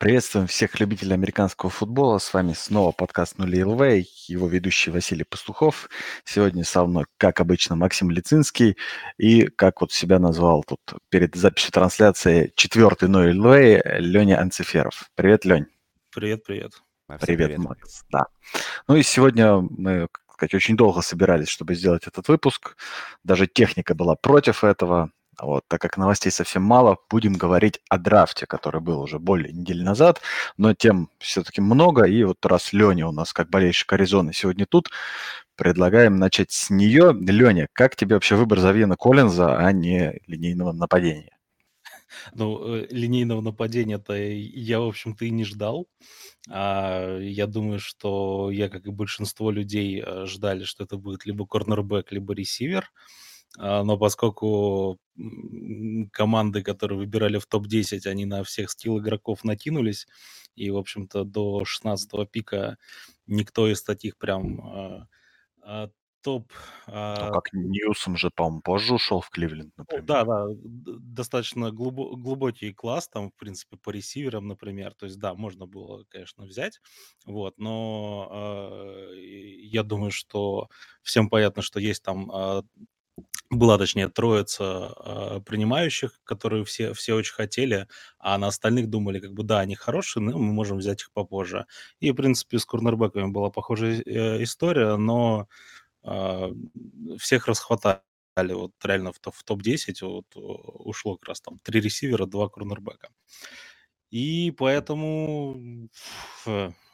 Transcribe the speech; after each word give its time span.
Приветствуем 0.00 0.46
всех 0.46 0.80
любителей 0.80 1.12
американского 1.12 1.68
футбола. 1.68 2.16
С 2.16 2.32
вами 2.32 2.54
снова 2.54 2.90
подкаст 2.90 3.36
«Нули 3.36 3.62
ЛВ», 3.62 3.82
его 4.28 4.48
ведущий 4.48 4.90
Василий 4.90 5.24
Пастухов. 5.24 5.90
Сегодня 6.24 6.64
со 6.64 6.86
мной, 6.86 7.04
как 7.18 7.38
обычно, 7.38 7.76
Максим 7.76 8.10
Лицинский. 8.10 8.78
И, 9.18 9.48
как 9.48 9.82
вот 9.82 9.92
себя 9.92 10.18
назвал 10.18 10.64
тут 10.64 10.80
перед 11.10 11.34
записью 11.34 11.72
трансляции, 11.72 12.50
четвертый 12.56 13.10
«Нули 13.10 13.38
ЛВ» 13.38 13.82
Леня 13.98 14.40
Анциферов. 14.40 15.10
Привет, 15.16 15.44
Лень. 15.44 15.66
Привет, 16.14 16.44
привет. 16.46 16.72
Привет, 17.06 17.48
привет, 17.48 17.58
Макс. 17.58 18.02
Да. 18.10 18.24
Ну 18.88 18.96
и 18.96 19.02
сегодня 19.02 19.56
мы, 19.60 20.08
как 20.10 20.32
сказать, 20.32 20.54
очень 20.54 20.78
долго 20.78 21.02
собирались, 21.02 21.48
чтобы 21.48 21.74
сделать 21.74 22.06
этот 22.06 22.26
выпуск. 22.26 22.74
Даже 23.22 23.46
техника 23.46 23.94
была 23.94 24.16
против 24.16 24.64
этого. 24.64 25.10
Вот, 25.40 25.64
так 25.68 25.80
как 25.80 25.96
новостей 25.96 26.30
совсем 26.30 26.62
мало, 26.62 26.98
будем 27.08 27.32
говорить 27.32 27.80
о 27.88 27.98
драфте, 27.98 28.46
который 28.46 28.80
был 28.80 29.00
уже 29.00 29.18
более 29.18 29.52
недели 29.52 29.82
назад, 29.82 30.20
но 30.56 30.74
тем 30.74 31.08
все-таки 31.18 31.60
много. 31.60 32.04
И 32.04 32.22
вот 32.24 32.44
раз 32.44 32.72
Леня 32.72 33.06
у 33.06 33.12
нас 33.12 33.32
как 33.32 33.48
болельщик 33.48 33.92
Аризоны 33.92 34.32
сегодня 34.34 34.66
тут, 34.66 34.90
предлагаем 35.56 36.18
начать 36.18 36.52
с 36.52 36.70
нее. 36.70 37.14
Леня, 37.18 37.68
как 37.72 37.96
тебе 37.96 38.16
вообще 38.16 38.36
выбор 38.36 38.58
Завьена 38.60 38.96
Коллинза, 38.96 39.58
а 39.58 39.72
не 39.72 40.20
линейного 40.26 40.72
нападения? 40.72 41.36
Ну, 42.34 42.76
э, 42.76 42.86
линейного 42.90 43.40
нападения-то 43.40 44.14
я, 44.14 44.80
в 44.80 44.88
общем-то, 44.88 45.24
и 45.24 45.30
не 45.30 45.44
ждал. 45.44 45.86
А, 46.48 47.18
я 47.18 47.46
думаю, 47.46 47.78
что 47.78 48.50
я, 48.50 48.68
как 48.68 48.86
и 48.86 48.90
большинство 48.90 49.50
людей, 49.50 50.02
э, 50.04 50.26
ждали, 50.26 50.64
что 50.64 50.84
это 50.84 50.96
будет 50.96 51.24
либо 51.24 51.46
корнербэк, 51.46 52.12
либо 52.12 52.34
ресивер. 52.34 52.90
Но 53.56 53.98
поскольку 53.98 54.98
команды, 56.12 56.62
которые 56.62 56.98
выбирали 56.98 57.38
в 57.38 57.46
топ-10, 57.46 58.06
они 58.06 58.24
на 58.24 58.44
всех 58.44 58.70
стил 58.70 58.98
игроков 58.98 59.44
накинулись, 59.44 60.06
и, 60.54 60.70
в 60.70 60.76
общем-то, 60.76 61.24
до 61.24 61.62
16-го 61.62 62.24
пика 62.26 62.78
никто 63.26 63.68
из 63.68 63.82
таких 63.82 64.16
прям 64.16 64.60
а, 64.60 65.06
а, 65.62 65.90
топ... 66.22 66.52
Ну, 66.86 66.92
а... 66.94 67.30
как 67.32 67.52
Ньюсом 67.52 68.16
же, 68.16 68.30
по-моему, 68.30 68.60
позже 68.62 68.94
ушел 68.94 69.20
в 69.20 69.30
Кливленд, 69.30 69.76
например. 69.76 70.04
Да, 70.04 70.24
да, 70.24 70.46
достаточно 70.54 71.70
глубо- 71.70 72.16
глубокий 72.16 72.72
класс 72.72 73.08
там, 73.08 73.30
в 73.30 73.34
принципе, 73.34 73.76
по 73.76 73.90
ресиверам, 73.90 74.46
например. 74.46 74.94
То 74.94 75.06
есть, 75.06 75.18
да, 75.18 75.34
можно 75.34 75.66
было, 75.66 76.04
конечно, 76.08 76.44
взять, 76.44 76.80
вот, 77.26 77.58
но 77.58 78.28
э, 78.32 79.14
я 79.62 79.82
думаю, 79.82 80.10
что 80.10 80.68
всем 81.02 81.28
понятно, 81.28 81.62
что 81.62 81.80
есть 81.80 82.02
там 82.02 82.30
э, 82.30 82.62
была, 83.50 83.78
точнее, 83.78 84.08
троица 84.08 84.94
э, 85.04 85.40
принимающих, 85.44 86.20
которые 86.24 86.64
все, 86.64 86.92
все 86.94 87.14
очень 87.14 87.34
хотели, 87.34 87.88
а 88.18 88.38
на 88.38 88.46
остальных 88.46 88.88
думали, 88.88 89.18
как 89.20 89.32
бы, 89.34 89.42
да, 89.42 89.58
они 89.60 89.74
хорошие, 89.74 90.22
но 90.22 90.38
мы 90.38 90.52
можем 90.52 90.78
взять 90.78 91.02
их 91.02 91.12
попозже. 91.12 91.66
И, 91.98 92.12
в 92.12 92.14
принципе, 92.14 92.58
с 92.60 92.64
корнербэками 92.64 93.30
была 93.30 93.50
похожая 93.50 94.02
э, 94.06 94.42
история, 94.44 94.96
но 94.96 95.48
э, 96.04 96.52
всех 97.18 97.48
расхватали. 97.48 98.00
Вот 98.36 98.72
реально 98.84 99.12
в, 99.12 99.18
в 99.20 99.44
топ-10 99.44 99.94
вот, 100.06 100.26
ушло 100.34 101.16
как 101.16 101.28
раз 101.30 101.40
там 101.40 101.58
три 101.58 101.80
ресивера, 101.80 102.26
два 102.26 102.48
корнербэка. 102.48 103.08
И 104.10 104.52
поэтому, 104.56 105.88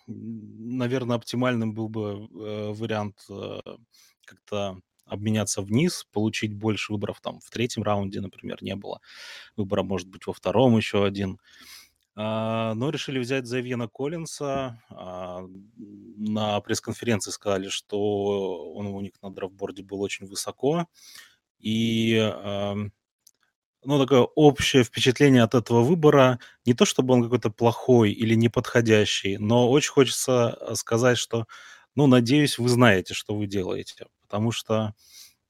наверное, 0.06 1.16
оптимальным 1.16 1.74
был 1.74 1.88
бы 1.88 2.28
э, 2.30 2.72
вариант 2.72 3.24
э, 3.30 3.60
как-то 4.24 4.80
обменяться 5.06 5.62
вниз, 5.62 6.06
получить 6.12 6.52
больше 6.54 6.92
выборов 6.92 7.20
там 7.20 7.40
в 7.40 7.50
третьем 7.50 7.82
раунде, 7.82 8.20
например, 8.20 8.58
не 8.62 8.74
было. 8.76 9.00
Выбора 9.56 9.82
может 9.82 10.08
быть 10.08 10.26
во 10.26 10.32
втором 10.32 10.76
еще 10.76 11.04
один. 11.04 11.38
А, 12.14 12.74
но 12.74 12.90
решили 12.90 13.18
взять 13.18 13.46
Зайвьена 13.46 13.88
Коллинса. 13.88 14.82
А, 14.90 15.42
на 16.16 16.60
пресс-конференции 16.60 17.30
сказали, 17.30 17.68
что 17.68 18.72
он 18.74 18.86
у 18.86 19.00
них 19.00 19.12
на 19.22 19.30
драфтборде 19.30 19.82
был 19.82 20.00
очень 20.00 20.26
высоко. 20.26 20.86
И 21.58 22.18
ну, 23.84 24.00
такое 24.00 24.22
общее 24.22 24.82
впечатление 24.82 25.42
от 25.44 25.54
этого 25.54 25.82
выбора, 25.82 26.40
не 26.64 26.74
то 26.74 26.84
чтобы 26.84 27.14
он 27.14 27.22
какой-то 27.22 27.50
плохой 27.50 28.10
или 28.10 28.34
неподходящий, 28.34 29.38
но 29.38 29.70
очень 29.70 29.92
хочется 29.92 30.58
сказать, 30.74 31.18
что, 31.18 31.46
ну, 31.94 32.06
надеюсь, 32.08 32.58
вы 32.58 32.68
знаете, 32.68 33.14
что 33.14 33.36
вы 33.36 33.46
делаете 33.46 34.06
потому 34.26 34.50
что 34.50 34.94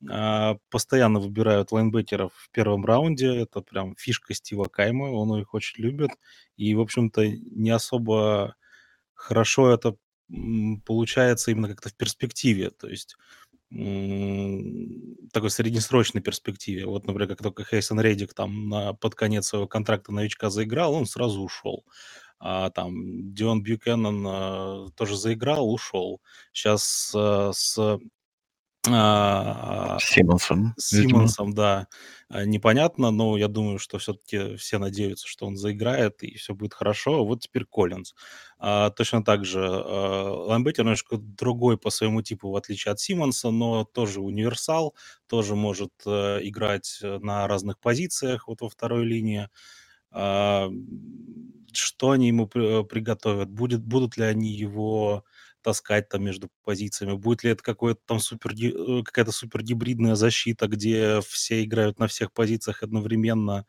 а, 0.08 0.56
постоянно 0.70 1.20
выбирают 1.20 1.72
лайнбекеров 1.72 2.32
в 2.34 2.50
первом 2.50 2.84
раунде. 2.84 3.34
Это 3.34 3.60
прям 3.62 3.96
фишка 3.96 4.34
Стива 4.34 4.64
Кайма, 4.64 5.04
он 5.04 5.40
их 5.40 5.54
очень 5.54 5.82
любит. 5.82 6.10
И, 6.56 6.74
в 6.74 6.80
общем-то, 6.80 7.26
не 7.26 7.70
особо 7.70 8.56
хорошо 9.14 9.70
это 9.70 9.96
получается 10.84 11.50
именно 11.50 11.68
как-то 11.68 11.88
в 11.88 11.94
перспективе. 11.94 12.70
То 12.70 12.88
есть 12.88 13.16
такой 15.32 15.50
среднесрочной 15.50 16.22
перспективе. 16.22 16.86
Вот, 16.86 17.06
например, 17.06 17.28
как 17.28 17.42
только 17.42 17.64
Хейсон 17.64 18.00
Редик 18.00 18.32
там 18.32 18.68
на, 18.68 18.92
под 18.94 19.14
конец 19.16 19.46
своего 19.46 19.66
контракта 19.66 20.12
новичка 20.12 20.50
заиграл, 20.50 20.94
он 20.94 21.06
сразу 21.06 21.40
ушел. 21.40 21.84
А, 22.38 22.70
там 22.70 23.32
Дион 23.34 23.62
Бьюкеннон 23.62 24.26
а, 24.28 24.86
тоже 24.94 25.16
заиграл, 25.16 25.72
ушел. 25.72 26.20
Сейчас 26.52 27.12
а, 27.14 27.50
с 27.52 27.98
а, 28.94 29.98
Симмонсом. 30.00 30.74
Симмонсом, 30.78 31.52
да. 31.52 31.88
А, 32.28 32.44
непонятно, 32.44 33.10
но 33.10 33.36
я 33.36 33.48
думаю, 33.48 33.78
что 33.78 33.98
все-таки 33.98 34.56
все 34.56 34.78
надеются, 34.78 35.26
что 35.28 35.46
он 35.46 35.56
заиграет 35.56 36.22
и 36.22 36.36
все 36.36 36.54
будет 36.54 36.74
хорошо. 36.74 37.24
Вот 37.24 37.40
теперь 37.40 37.64
Коллинз. 37.64 38.14
А, 38.58 38.90
точно 38.90 39.24
так 39.24 39.44
же 39.44 39.64
а, 39.64 40.32
Ламбетти 40.48 40.82
немножко 40.82 41.16
другой 41.18 41.78
по 41.78 41.90
своему 41.90 42.22
типу, 42.22 42.50
в 42.50 42.56
отличие 42.56 42.92
от 42.92 43.00
Симмонса, 43.00 43.50
но 43.50 43.84
тоже 43.84 44.20
универсал, 44.20 44.94
тоже 45.26 45.54
может 45.54 45.92
а, 46.06 46.38
играть 46.38 46.98
на 47.02 47.46
разных 47.46 47.78
позициях 47.78 48.48
вот 48.48 48.60
во 48.60 48.68
второй 48.68 49.04
линии. 49.04 49.48
А, 50.10 50.70
что 51.72 52.10
они 52.10 52.28
ему 52.28 52.46
при, 52.46 52.84
приготовят? 52.84 53.50
Будет, 53.50 53.84
будут 53.84 54.16
ли 54.16 54.24
они 54.24 54.50
его 54.50 55.24
таскать 55.66 56.08
там 56.08 56.22
между 56.24 56.48
позициями? 56.64 57.14
Будет 57.16 57.42
ли 57.44 57.50
это 57.50 57.62
какой-то 57.62 58.00
там 58.06 58.20
супер, 58.20 58.52
э, 58.52 59.02
какая-то 59.02 59.32
супер 59.32 59.62
гибридная 59.64 60.14
защита, 60.14 60.68
где 60.68 61.20
все 61.22 61.64
играют 61.64 61.98
на 61.98 62.06
всех 62.06 62.32
позициях 62.32 62.84
одновременно 62.84 63.66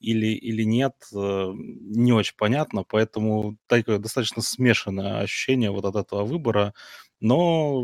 или, 0.00 0.28
или 0.28 0.64
нет? 0.64 0.94
Э, 1.14 1.52
не 1.54 2.12
очень 2.12 2.36
понятно, 2.38 2.84
поэтому 2.84 3.58
такое 3.68 3.98
достаточно 3.98 4.42
смешанное 4.42 5.20
ощущение 5.20 5.70
вот 5.70 5.84
от 5.84 5.96
этого 5.96 6.24
выбора. 6.24 6.74
Но 7.20 7.82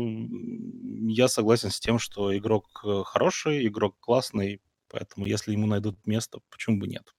я 1.07 1.27
согласен 1.27 1.69
с 1.71 1.79
тем, 1.79 1.99
что 1.99 2.35
игрок 2.37 2.81
э, 2.85 3.03
хороший, 3.05 3.67
игрок 3.67 3.97
классный, 3.99 4.61
поэтому 4.89 5.25
если 5.27 5.51
ему 5.53 5.67
найдут 5.67 5.97
место, 6.07 6.39
почему 6.49 6.79
бы 6.79 6.87
нет? 6.87 7.13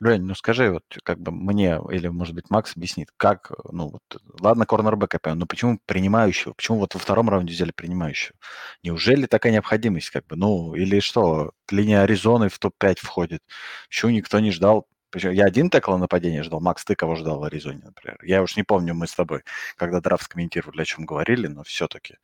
Жень, 0.00 0.22
ну 0.22 0.34
скажи, 0.34 0.70
вот 0.72 0.82
как 1.04 1.20
бы 1.20 1.30
мне, 1.30 1.80
или, 1.90 2.08
может 2.08 2.34
быть, 2.34 2.50
Макс 2.50 2.76
объяснит, 2.76 3.10
как, 3.16 3.52
ну 3.70 3.90
вот, 3.90 4.02
ладно, 4.40 4.66
корнербэк, 4.66 5.20
понимаю, 5.20 5.38
но 5.38 5.46
почему 5.46 5.78
принимающего? 5.86 6.52
Почему 6.52 6.78
вот 6.78 6.94
во 6.94 7.00
втором 7.00 7.30
раунде 7.30 7.52
взяли 7.54 7.70
принимающего? 7.70 8.36
Неужели 8.82 9.26
такая 9.26 9.52
необходимость, 9.52 10.10
как 10.10 10.26
бы, 10.26 10.34
ну, 10.36 10.74
или 10.74 10.98
что, 10.98 11.52
линия 11.70 12.02
Аризоны 12.02 12.48
в 12.48 12.58
топ-5 12.58 12.96
входит? 13.02 13.42
Почему 13.88 14.10
никто 14.10 14.40
не 14.40 14.50
ждал? 14.50 14.88
Я 15.14 15.44
один 15.44 15.70
текла 15.70 15.96
нападения 15.96 16.42
ждал, 16.42 16.60
Макс, 16.60 16.84
ты 16.84 16.96
кого 16.96 17.14
ждал 17.14 17.38
в 17.38 17.44
Аризоне, 17.44 17.82
например? 17.84 18.18
Я 18.24 18.42
уж 18.42 18.56
не 18.56 18.64
помню, 18.64 18.94
мы 18.94 19.06
с 19.06 19.14
тобой, 19.14 19.42
когда 19.76 20.00
драфт 20.00 20.26
комментировали, 20.26 20.82
о 20.82 20.84
чем 20.84 21.06
говорили, 21.06 21.46
но 21.46 21.62
все-таки. 21.62 22.16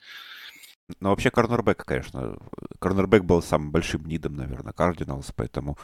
Ну, 0.99 1.11
вообще, 1.11 1.31
корнербэк, 1.31 1.85
конечно. 1.85 2.37
Корнербэк 2.81 3.23
был 3.23 3.43
самым 3.43 3.71
большим 3.71 4.05
нидом, 4.07 4.35
наверное, 4.35 4.73
Кардиналс, 4.73 5.31
поэтому 5.37 5.79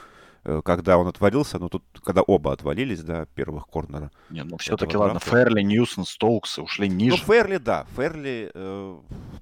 когда 0.65 0.99
он 0.99 1.09
отвалился, 1.09 1.59
ну 1.59 1.69
тут, 1.69 1.85
когда 2.05 2.23
оба 2.23 2.53
отвалились, 2.53 3.03
да, 3.03 3.27
первых 3.35 3.67
корнера. 3.67 4.11
Не, 4.31 4.45
ну 4.45 4.57
все-таки 4.59 4.97
ладно, 4.97 5.21
Ферли, 5.21 5.63
Ньюсон, 5.63 6.05
Стоукс 6.05 6.59
ушли 6.59 6.89
ниже. 6.89 7.17
Ну, 7.17 7.25
Ферли, 7.25 7.57
да, 7.59 7.87
Ферли, 7.97 8.51
э, 8.55 8.99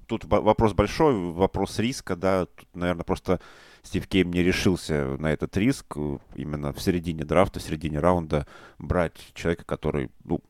тут 0.07 0.25
вопрос 0.25 0.73
большой, 0.73 1.31
вопрос 1.31 1.79
риска, 1.79 2.15
да, 2.15 2.45
тут, 2.45 2.67
наверное, 2.73 3.03
просто 3.03 3.39
Стив 3.83 4.07
Кейм 4.07 4.31
не 4.31 4.41
решился 4.41 5.15
на 5.19 5.31
этот 5.31 5.55
риск 5.57 5.85
э, 5.95 6.17
именно 6.35 6.73
в 6.73 6.81
середине 6.81 7.23
драфта, 7.23 7.59
в 7.59 7.63
середине 7.63 7.99
раунда 7.99 8.47
брать 8.79 9.13
человека, 9.33 9.63
который, 9.63 10.09
ну, 10.23 10.41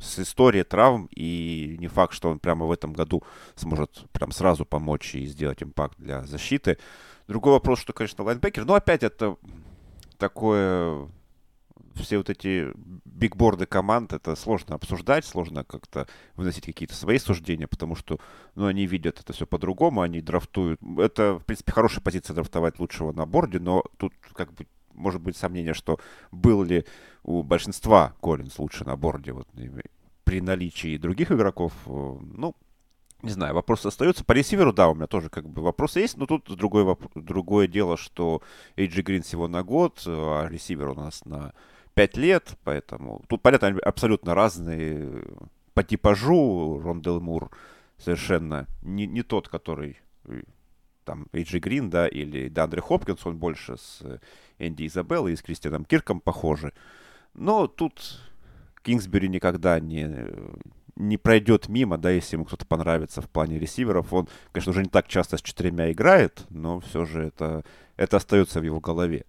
с 0.00 0.18
историей 0.18 0.64
травм, 0.64 1.08
и 1.14 1.76
не 1.78 1.86
факт, 1.86 2.12
что 2.12 2.28
он 2.30 2.40
прямо 2.40 2.66
в 2.66 2.72
этом 2.72 2.92
году 2.92 3.22
сможет 3.54 4.04
прям 4.12 4.32
сразу 4.32 4.66
помочь 4.66 5.14
и 5.14 5.26
сделать 5.26 5.62
импакт 5.62 5.96
для 5.98 6.24
защиты. 6.24 6.78
Другой 7.28 7.52
вопрос, 7.52 7.78
что, 7.80 7.92
конечно, 7.92 8.24
лайнбекер, 8.24 8.64
но 8.64 8.74
опять 8.74 9.04
это 9.04 9.36
такое 10.22 11.08
все 11.96 12.16
вот 12.16 12.30
эти 12.30 12.68
бигборды 13.04 13.66
команд, 13.66 14.12
это 14.12 14.36
сложно 14.36 14.76
обсуждать, 14.76 15.24
сложно 15.24 15.64
как-то 15.64 16.06
выносить 16.36 16.64
какие-то 16.64 16.94
свои 16.94 17.18
суждения, 17.18 17.66
потому 17.66 17.96
что, 17.96 18.20
ну, 18.54 18.66
они 18.66 18.86
видят 18.86 19.18
это 19.18 19.32
все 19.32 19.46
по-другому, 19.46 20.00
они 20.00 20.20
драфтуют. 20.20 20.80
Это, 20.96 21.34
в 21.34 21.44
принципе, 21.44 21.72
хорошая 21.72 22.02
позиция 22.02 22.34
драфтовать 22.34 22.78
лучшего 22.78 23.12
на 23.12 23.26
борде, 23.26 23.58
но 23.58 23.82
тут 23.98 24.14
как 24.32 24.52
бы 24.54 24.66
может 24.94 25.20
быть 25.20 25.36
сомнение, 25.36 25.74
что 25.74 25.98
был 26.30 26.62
ли 26.62 26.84
у 27.24 27.42
большинства 27.42 28.14
Коллинз 28.22 28.58
лучше 28.58 28.84
на 28.84 28.96
борде. 28.96 29.32
Вот, 29.32 29.48
при 30.22 30.40
наличии 30.40 30.98
других 30.98 31.32
игроков, 31.32 31.72
э, 31.86 31.90
ну, 31.90 32.54
не 33.22 33.30
знаю, 33.30 33.54
вопрос 33.54 33.86
остается. 33.86 34.24
По 34.24 34.32
ресиверу, 34.32 34.72
да, 34.72 34.88
у 34.88 34.94
меня 34.94 35.06
тоже 35.06 35.30
как 35.30 35.48
бы 35.48 35.62
вопросы 35.62 36.00
есть, 36.00 36.16
но 36.16 36.26
тут 36.26 36.54
другое, 36.56 36.84
воп... 36.84 37.06
другое 37.14 37.66
дело, 37.68 37.96
что 37.96 38.42
Эйджи 38.76 39.02
Грин 39.02 39.22
всего 39.22 39.48
на 39.48 39.62
год, 39.62 40.02
а 40.06 40.48
ресивер 40.48 40.88
у 40.90 40.94
нас 40.94 41.24
на 41.24 41.54
5 41.94 42.16
лет, 42.16 42.58
поэтому 42.64 43.22
тут, 43.28 43.42
понятно, 43.42 43.78
абсолютно 43.84 44.34
разные 44.34 45.24
по 45.74 45.82
типажу. 45.82 46.80
Рондел 46.82 47.20
Мур 47.20 47.50
совершенно 47.98 48.66
не, 48.82 49.06
не 49.06 49.22
тот, 49.22 49.48
который 49.48 49.98
э, 50.24 50.42
там 51.04 51.26
Эйджи 51.32 51.58
Грин, 51.58 51.90
да, 51.90 52.08
или 52.08 52.48
Дандре 52.48 52.80
Хопкинс, 52.80 53.24
он 53.26 53.38
больше 53.38 53.76
с 53.76 54.02
Энди 54.58 54.86
Изабеллой 54.86 55.34
и 55.34 55.36
с 55.36 55.42
Кристианом 55.42 55.84
Кирком 55.84 56.20
похожи. 56.20 56.72
Но 57.34 57.66
тут 57.66 58.20
Кингсбери 58.82 59.28
никогда 59.28 59.78
не, 59.80 60.26
не 60.96 61.16
пройдет 61.16 61.68
мимо, 61.68 61.98
да, 61.98 62.10
если 62.10 62.36
ему 62.36 62.44
кто-то 62.44 62.66
понравится 62.66 63.22
в 63.22 63.28
плане 63.28 63.58
ресиверов. 63.58 64.12
Он, 64.12 64.28
конечно, 64.52 64.70
уже 64.70 64.82
не 64.82 64.88
так 64.88 65.08
часто 65.08 65.36
с 65.36 65.42
четырьмя 65.42 65.92
играет, 65.92 66.44
но 66.50 66.80
все 66.80 67.04
же 67.04 67.24
это, 67.24 67.64
это 67.96 68.18
остается 68.18 68.60
в 68.60 68.64
его 68.64 68.80
голове. 68.80 69.24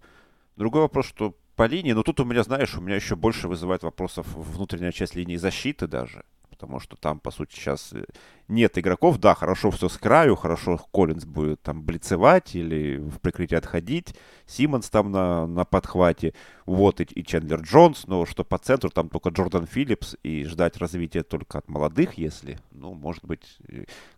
Другой 0.56 0.82
вопрос, 0.82 1.06
что 1.06 1.34
по 1.56 1.66
линии, 1.66 1.92
но 1.92 2.02
тут 2.02 2.20
у 2.20 2.24
меня, 2.24 2.42
знаешь, 2.42 2.76
у 2.76 2.80
меня 2.80 2.96
еще 2.96 3.16
больше 3.16 3.48
вызывает 3.48 3.82
вопросов 3.82 4.26
внутренняя 4.34 4.92
часть 4.92 5.14
линии 5.14 5.36
защиты 5.36 5.86
даже 5.86 6.24
потому 6.64 6.80
что 6.80 6.96
там, 6.96 7.20
по 7.20 7.30
сути, 7.30 7.54
сейчас 7.54 7.92
э, 7.92 8.04
нет 8.48 8.78
игроков. 8.78 9.18
Да, 9.18 9.34
хорошо 9.34 9.70
все 9.70 9.90
с 9.90 9.98
краю, 9.98 10.34
хорошо 10.34 10.78
Коллинз 10.92 11.26
будет 11.26 11.60
там 11.60 11.82
блицевать 11.82 12.54
или 12.56 12.96
в 12.96 13.20
прикрытие 13.20 13.58
отходить. 13.58 14.14
Симмонс 14.46 14.88
там 14.88 15.10
на, 15.10 15.46
на 15.46 15.66
подхвате. 15.66 16.32
Вот 16.64 17.00
и, 17.00 17.04
и 17.04 17.22
Чендлер 17.22 17.60
Джонс, 17.60 18.06
но 18.06 18.24
что 18.24 18.44
по 18.44 18.56
центру 18.56 18.88
там 18.88 19.10
только 19.10 19.28
Джордан 19.28 19.66
Филлипс 19.66 20.16
и 20.22 20.44
ждать 20.44 20.78
развития 20.78 21.22
только 21.22 21.58
от 21.58 21.68
молодых, 21.68 22.14
если, 22.14 22.58
ну, 22.72 22.94
может 22.94 23.24
быть, 23.26 23.58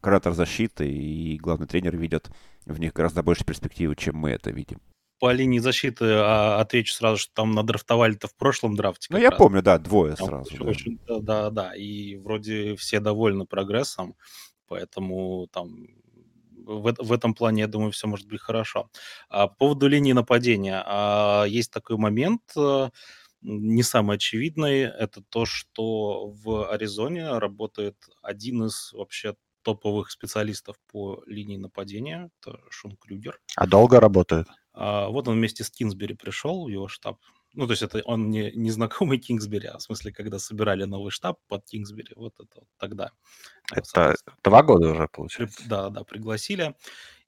координатор 0.00 0.32
защиты 0.32 0.88
и 0.88 1.36
главный 1.38 1.66
тренер 1.66 1.96
видят 1.96 2.30
в 2.64 2.78
них 2.78 2.92
гораздо 2.92 3.24
больше 3.24 3.44
перспективы, 3.44 3.96
чем 3.96 4.16
мы 4.16 4.30
это 4.30 4.50
видим 4.52 4.80
по 5.18 5.32
линии 5.32 5.58
защиты 5.58 6.04
а, 6.06 6.60
отвечу 6.60 6.94
сразу, 6.94 7.18
что 7.18 7.32
там 7.34 7.52
надрафтовали-то 7.52 8.28
в 8.28 8.34
прошлом 8.36 8.76
драфте. 8.76 9.08
Ну, 9.10 9.18
я 9.18 9.30
раз. 9.30 9.38
помню, 9.38 9.62
да, 9.62 9.78
двое 9.78 10.14
там 10.14 10.28
сразу. 10.28 10.56
Да. 10.58 10.64
Очень, 10.64 10.98
да, 11.06 11.50
да, 11.50 11.74
и 11.74 12.16
вроде 12.16 12.76
все 12.76 13.00
довольны 13.00 13.46
прогрессом, 13.46 14.16
поэтому 14.66 15.48
там 15.52 15.86
в, 16.66 16.94
в 16.98 17.12
этом 17.12 17.34
плане, 17.34 17.62
я 17.62 17.68
думаю, 17.68 17.92
все 17.92 18.06
может 18.06 18.26
быть 18.26 18.40
хорошо. 18.40 18.90
А, 19.28 19.46
по 19.46 19.54
поводу 19.54 19.88
линии 19.88 20.12
нападения. 20.12 20.82
А, 20.84 21.44
есть 21.44 21.72
такой 21.72 21.96
момент, 21.96 22.42
а, 22.56 22.90
не 23.42 23.82
самый 23.82 24.16
очевидный, 24.16 24.80
это 24.80 25.22
то, 25.28 25.46
что 25.46 26.28
в 26.28 26.70
Аризоне 26.70 27.38
работает 27.38 27.96
один 28.22 28.64
из 28.64 28.92
вообще 28.92 29.36
топовых 29.62 30.10
специалистов 30.10 30.76
по 30.90 31.22
линии 31.26 31.56
нападения, 31.56 32.30
это 32.40 32.60
Шон 32.70 32.96
Крюгер. 32.96 33.40
А 33.56 33.66
долго 33.66 34.00
работает? 34.00 34.46
А, 34.76 35.08
вот 35.08 35.26
он 35.26 35.36
вместе 35.36 35.64
с 35.64 35.70
Кингсбери 35.70 36.14
пришел 36.14 36.66
в 36.66 36.68
его 36.68 36.86
штаб. 36.86 37.18
Ну, 37.54 37.66
то 37.66 37.72
есть 37.72 37.82
это 37.82 38.02
он 38.04 38.30
не, 38.30 38.52
не 38.52 38.70
знакомый 38.70 39.18
Кингсбери, 39.26 39.68
а 39.68 39.78
в 39.78 39.82
смысле, 39.82 40.12
когда 40.12 40.38
собирали 40.38 40.84
новый 40.84 41.10
штаб 41.10 41.38
под 41.48 41.64
Кингсбери, 41.64 42.12
вот 42.14 42.34
это 42.38 42.56
вот 42.56 42.68
тогда. 42.78 43.10
Это 43.72 44.14
два 44.44 44.62
года 44.62 44.90
уже, 44.90 45.08
получается. 45.08 45.62
Да, 45.66 45.88
да, 45.88 46.04
пригласили. 46.04 46.76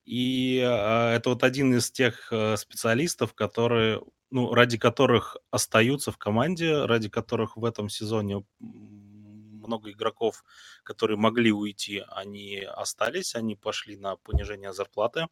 И 0.04 0.58
э, 0.58 1.14
это 1.16 1.30
вот 1.30 1.42
один 1.42 1.74
из 1.74 1.90
тех 1.90 2.28
э, 2.30 2.56
специалистов, 2.56 3.32
которые, 3.34 4.02
ну, 4.30 4.52
ради 4.54 4.76
которых 4.76 5.38
остаются 5.50 6.12
в 6.12 6.18
команде, 6.18 6.84
ради 6.84 7.08
которых 7.08 7.56
в 7.56 7.64
этом 7.64 7.88
сезоне 7.88 8.44
много 8.58 9.90
игроков, 9.90 10.44
которые 10.82 11.18
могли 11.18 11.52
уйти, 11.52 12.02
они 12.08 12.60
остались, 12.60 13.34
они 13.34 13.54
пошли 13.56 13.96
на 13.96 14.16
понижение 14.16 14.72
зарплаты. 14.72 15.26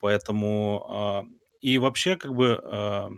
Поэтому 0.00 0.86
а, 0.88 1.24
и 1.60 1.78
вообще 1.78 2.16
как 2.16 2.34
бы 2.34 2.60
а, 2.62 3.10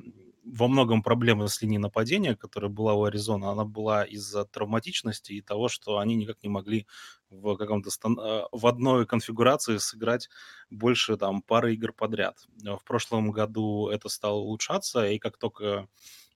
во 0.45 0.69
многом 0.69 1.03
проблема 1.03 1.49
с 1.49 1.61
линией 1.63 1.79
нападения, 1.79 2.35
которая 2.35 2.71
была 2.71 2.95
у 2.95 3.05
Аризоны, 3.05 3.45
она 3.47 3.65
была 3.65 4.05
из-за 4.05 4.45
травматичности 4.45 5.33
и 5.33 5.43
того, 5.43 5.69
что 5.69 5.99
они 5.99 6.17
никак 6.17 6.43
не 6.43 6.49
могли 6.49 6.87
в 7.29 7.57
каком-то 7.57 7.91
стан... 7.91 8.19
А, 8.21 8.47
в 8.51 8.67
одной 8.67 9.07
конфигурации 9.07 9.77
сыграть 9.77 10.29
больше 10.71 11.17
там 11.17 11.43
пары 11.43 11.75
игр 11.75 11.93
подряд. 11.93 12.39
В 12.63 12.83
прошлом 12.85 13.31
году 13.31 13.89
это 13.89 14.09
стало 14.09 14.37
улучшаться, 14.37 15.07
и 15.07 15.19
как 15.19 15.37
только 15.37 15.89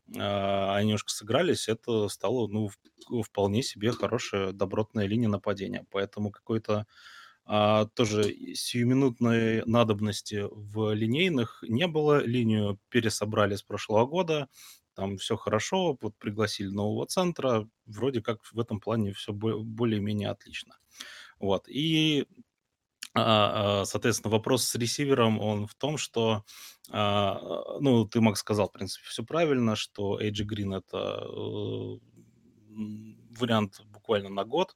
они 0.06 0.88
немножко 0.88 1.10
сыгрались, 1.10 1.66
это 1.66 2.08
стало 2.08 2.46
ну 2.46 2.68
вполне 3.22 3.62
себе 3.62 3.90
хорошая 3.90 4.52
добротная 4.52 5.06
линия 5.06 5.30
нападения. 5.30 5.86
Поэтому 5.90 6.30
какой-то 6.30 6.86
а, 7.46 7.86
тоже 7.86 8.34
сиюминутной 8.54 9.64
надобности 9.66 10.46
в 10.50 10.92
линейных 10.94 11.62
не 11.66 11.86
было. 11.86 12.24
Линию 12.24 12.78
пересобрали 12.88 13.54
с 13.56 13.62
прошлого 13.62 14.06
года. 14.06 14.48
Там 14.94 15.18
все 15.18 15.36
хорошо, 15.36 15.98
вот 16.00 16.16
пригласили 16.18 16.68
нового 16.68 17.06
центра. 17.06 17.68
Вроде 17.86 18.22
как 18.22 18.44
в 18.44 18.58
этом 18.58 18.80
плане 18.80 19.12
все 19.12 19.32
более-менее 19.32 20.30
отлично. 20.30 20.78
Вот. 21.38 21.68
И 21.68 22.26
а, 23.16 23.82
а, 23.82 23.84
соответственно, 23.84 24.32
вопрос 24.32 24.64
с 24.64 24.74
ресивером, 24.74 25.38
он 25.40 25.68
в 25.68 25.74
том, 25.74 25.98
что, 25.98 26.44
а, 26.90 27.78
ну, 27.80 28.06
ты, 28.06 28.20
Макс, 28.20 28.40
сказал, 28.40 28.68
в 28.68 28.72
принципе, 28.72 29.06
все 29.08 29.22
правильно, 29.22 29.76
что 29.76 30.20
Эйджи 30.20 30.44
Грин– 30.44 30.74
это 30.74 31.24
э, 31.24 31.98
вариант 33.38 33.80
буквально 33.86 34.30
на 34.30 34.44
год, 34.44 34.74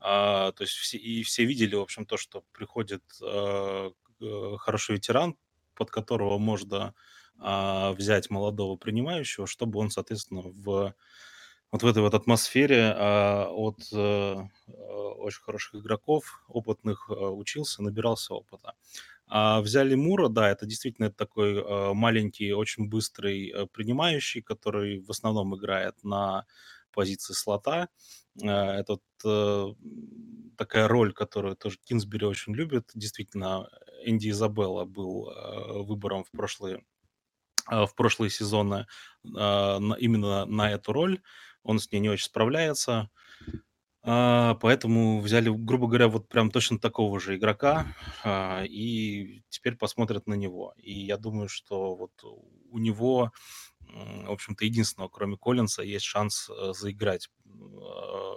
а, 0.00 0.52
то 0.52 0.62
есть 0.62 0.74
все, 0.74 0.98
и 0.98 1.22
все 1.22 1.44
видели, 1.44 1.74
в 1.74 1.80
общем, 1.80 2.06
то, 2.06 2.16
что 2.16 2.44
приходит 2.52 3.02
а, 3.22 3.90
э, 4.20 4.56
хороший 4.58 4.96
ветеран, 4.96 5.36
под 5.74 5.90
которого 5.90 6.38
можно 6.38 6.94
а, 7.38 7.92
взять 7.92 8.30
молодого 8.30 8.76
принимающего, 8.76 9.46
чтобы 9.46 9.78
он, 9.80 9.90
соответственно, 9.90 10.42
в 10.44 10.94
вот 11.70 11.82
в 11.82 11.86
этой 11.86 12.02
вот 12.02 12.14
атмосфере 12.14 12.92
а, 12.96 13.48
от 13.50 13.78
а, 13.94 14.46
очень 15.18 15.42
хороших 15.42 15.74
игроков, 15.76 16.42
опытных, 16.48 17.10
а, 17.10 17.30
учился, 17.30 17.82
набирался 17.82 18.34
опыта. 18.34 18.74
А 19.26 19.60
взяли 19.60 19.94
Мура, 19.94 20.28
да, 20.28 20.50
это 20.50 20.64
действительно 20.66 21.10
такой 21.10 21.62
а, 21.62 21.92
маленький, 21.92 22.52
очень 22.52 22.88
быстрый 22.88 23.50
а, 23.50 23.66
принимающий, 23.66 24.40
который 24.40 25.00
в 25.00 25.10
основном 25.10 25.54
играет 25.56 26.02
на 26.02 26.46
позиции 26.92 27.34
слота. 27.34 27.88
А, 28.42 28.74
это 28.74 28.98
вот, 29.22 29.76
такая 30.56 30.88
роль, 30.88 31.12
которую 31.12 31.56
тоже 31.56 31.78
Кинсбери 31.84 32.26
очень 32.26 32.54
любит. 32.54 32.90
Действительно, 32.94 33.68
Энди 34.04 34.30
Изабелла 34.30 34.84
был 34.84 35.28
а, 35.28 35.82
выбором 35.82 36.24
в 36.24 36.30
прошлые, 36.30 36.84
в 37.66 37.90
прошлые 37.94 38.30
сезоны 38.30 38.86
именно 39.24 40.46
на 40.46 40.70
эту 40.70 40.92
роль. 40.92 41.20
Он 41.62 41.78
с 41.78 41.90
ней 41.92 42.00
не 42.00 42.08
очень 42.08 42.26
справляется. 42.26 43.10
Поэтому 44.00 45.20
взяли, 45.20 45.50
грубо 45.50 45.86
говоря, 45.86 46.08
вот 46.08 46.28
прям 46.28 46.50
точно 46.50 46.78
такого 46.78 47.20
же 47.20 47.36
игрока, 47.36 47.86
и 48.64 49.42
теперь 49.50 49.74
посмотрят 49.74 50.26
на 50.26 50.32
него. 50.32 50.72
И 50.78 50.98
я 50.98 51.18
думаю, 51.18 51.48
что 51.48 51.94
вот 51.94 52.12
у 52.70 52.78
него 52.78 53.32
в 54.26 54.30
общем-то, 54.30 54.64
единственного, 54.64 55.08
кроме 55.08 55.36
Коллинса, 55.36 55.82
есть 55.82 56.04
шанс 56.04 56.50
э, 56.50 56.72
заиграть 56.72 57.28
а, 57.46 58.34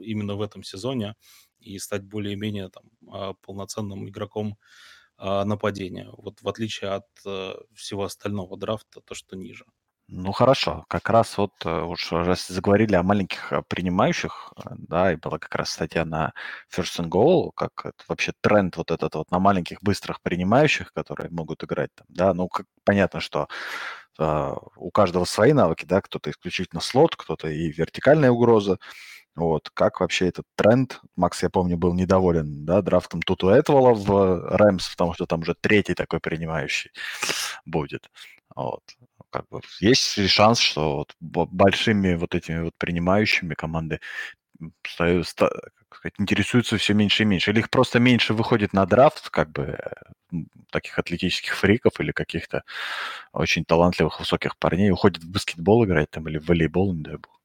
именно 0.00 0.34
в 0.36 0.42
этом 0.42 0.62
сезоне 0.62 1.14
и 1.60 1.78
стать 1.78 2.02
более-менее 2.04 2.68
там 2.68 2.84
а, 3.10 3.34
полноценным 3.34 4.08
игроком 4.08 4.58
а, 5.16 5.44
нападения. 5.44 6.08
Вот 6.16 6.42
в 6.42 6.48
отличие 6.48 6.90
от 6.90 7.06
э, 7.26 7.54
всего 7.74 8.04
остального 8.04 8.56
драфта, 8.56 9.00
то, 9.00 9.14
что 9.14 9.36
ниже. 9.36 9.64
Ну 10.08 10.32
хорошо, 10.32 10.84
как 10.88 11.08
раз 11.08 11.38
вот 11.38 11.52
э, 11.64 11.82
уж 11.82 12.12
раз 12.12 12.48
заговорили 12.48 12.96
о 12.96 13.02
маленьких 13.02 13.52
принимающих, 13.68 14.52
да, 14.76 15.12
и 15.12 15.16
была 15.16 15.38
как 15.38 15.54
раз 15.54 15.70
статья 15.70 16.04
на 16.04 16.34
First 16.74 17.00
and 17.00 17.08
Goal, 17.08 17.50
как 17.54 17.94
вообще 18.08 18.32
тренд 18.42 18.76
вот 18.76 18.90
этот 18.90 19.14
вот 19.14 19.30
на 19.30 19.38
маленьких 19.38 19.78
быстрых 19.80 20.20
принимающих, 20.20 20.92
которые 20.92 21.30
могут 21.30 21.64
играть 21.64 21.90
там, 21.94 22.06
да, 22.10 22.34
ну 22.34 22.48
как, 22.48 22.66
понятно, 22.84 23.20
что 23.20 23.48
а, 24.18 24.56
у 24.76 24.90
каждого 24.90 25.24
свои 25.24 25.52
навыки, 25.52 25.84
да, 25.84 26.00
кто-то 26.00 26.30
исключительно 26.30 26.80
слот, 26.80 27.16
кто-то 27.16 27.48
и 27.48 27.70
вертикальная 27.70 28.30
угроза. 28.30 28.78
Вот, 29.34 29.70
как 29.72 30.00
вообще 30.00 30.28
этот 30.28 30.44
тренд? 30.56 31.00
Макс, 31.16 31.42
я 31.42 31.48
помню, 31.48 31.78
был 31.78 31.94
недоволен, 31.94 32.66
да, 32.66 32.82
драфтом 32.82 33.22
Туту 33.22 33.48
Этвола 33.48 33.94
в 33.94 34.56
Рэмс, 34.56 34.90
потому 34.90 35.14
что 35.14 35.24
там 35.26 35.40
уже 35.40 35.54
третий 35.58 35.94
такой 35.94 36.20
принимающий 36.20 36.90
будет. 37.64 38.10
Вот. 38.54 38.82
Как 39.30 39.48
бы 39.48 39.62
есть 39.80 40.28
шанс, 40.28 40.58
что 40.58 41.06
вот 41.20 41.48
большими 41.50 42.14
вот 42.14 42.34
этими 42.34 42.64
вот 42.64 42.74
принимающими 42.76 43.54
команды 43.54 44.00
сказать, 45.94 46.14
интересуются 46.18 46.76
все 46.76 46.94
меньше 46.94 47.22
и 47.22 47.26
меньше? 47.26 47.50
Или 47.50 47.60
их 47.60 47.70
просто 47.70 47.98
меньше 47.98 48.34
выходит 48.34 48.72
на 48.72 48.86
драфт, 48.86 49.30
как 49.30 49.50
бы 49.50 49.78
таких 50.70 50.98
атлетических 50.98 51.54
фриков 51.54 52.00
или 52.00 52.12
каких-то 52.12 52.64
очень 53.32 53.64
талантливых 53.64 54.18
высоких 54.20 54.56
парней 54.56 54.90
уходит 54.90 55.22
в 55.22 55.30
баскетбол 55.30 55.84
играть 55.84 56.10
там 56.10 56.28
или 56.28 56.38
в 56.38 56.46
волейбол, 56.46 56.94
не 56.94 57.02
дай 57.02 57.16
бог. 57.16 57.42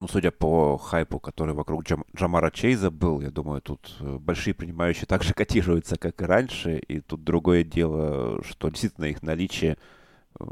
Ну, 0.00 0.08
судя 0.08 0.30
по 0.30 0.76
хайпу, 0.76 1.18
который 1.18 1.54
вокруг 1.54 1.84
Джам- 1.84 2.04
Джамара 2.14 2.50
Чейза 2.50 2.90
был, 2.90 3.22
я 3.22 3.30
думаю, 3.30 3.62
тут 3.62 3.96
э, 4.00 4.18
большие 4.18 4.52
принимающие 4.52 5.06
также 5.06 5.32
котируются, 5.32 5.96
как 5.96 6.20
и 6.20 6.24
раньше. 6.26 6.78
И 6.78 7.00
тут 7.00 7.24
другое 7.24 7.64
дело, 7.64 8.42
что 8.44 8.68
действительно 8.68 9.06
их 9.06 9.22
наличие 9.22 9.78
э, 10.38 10.44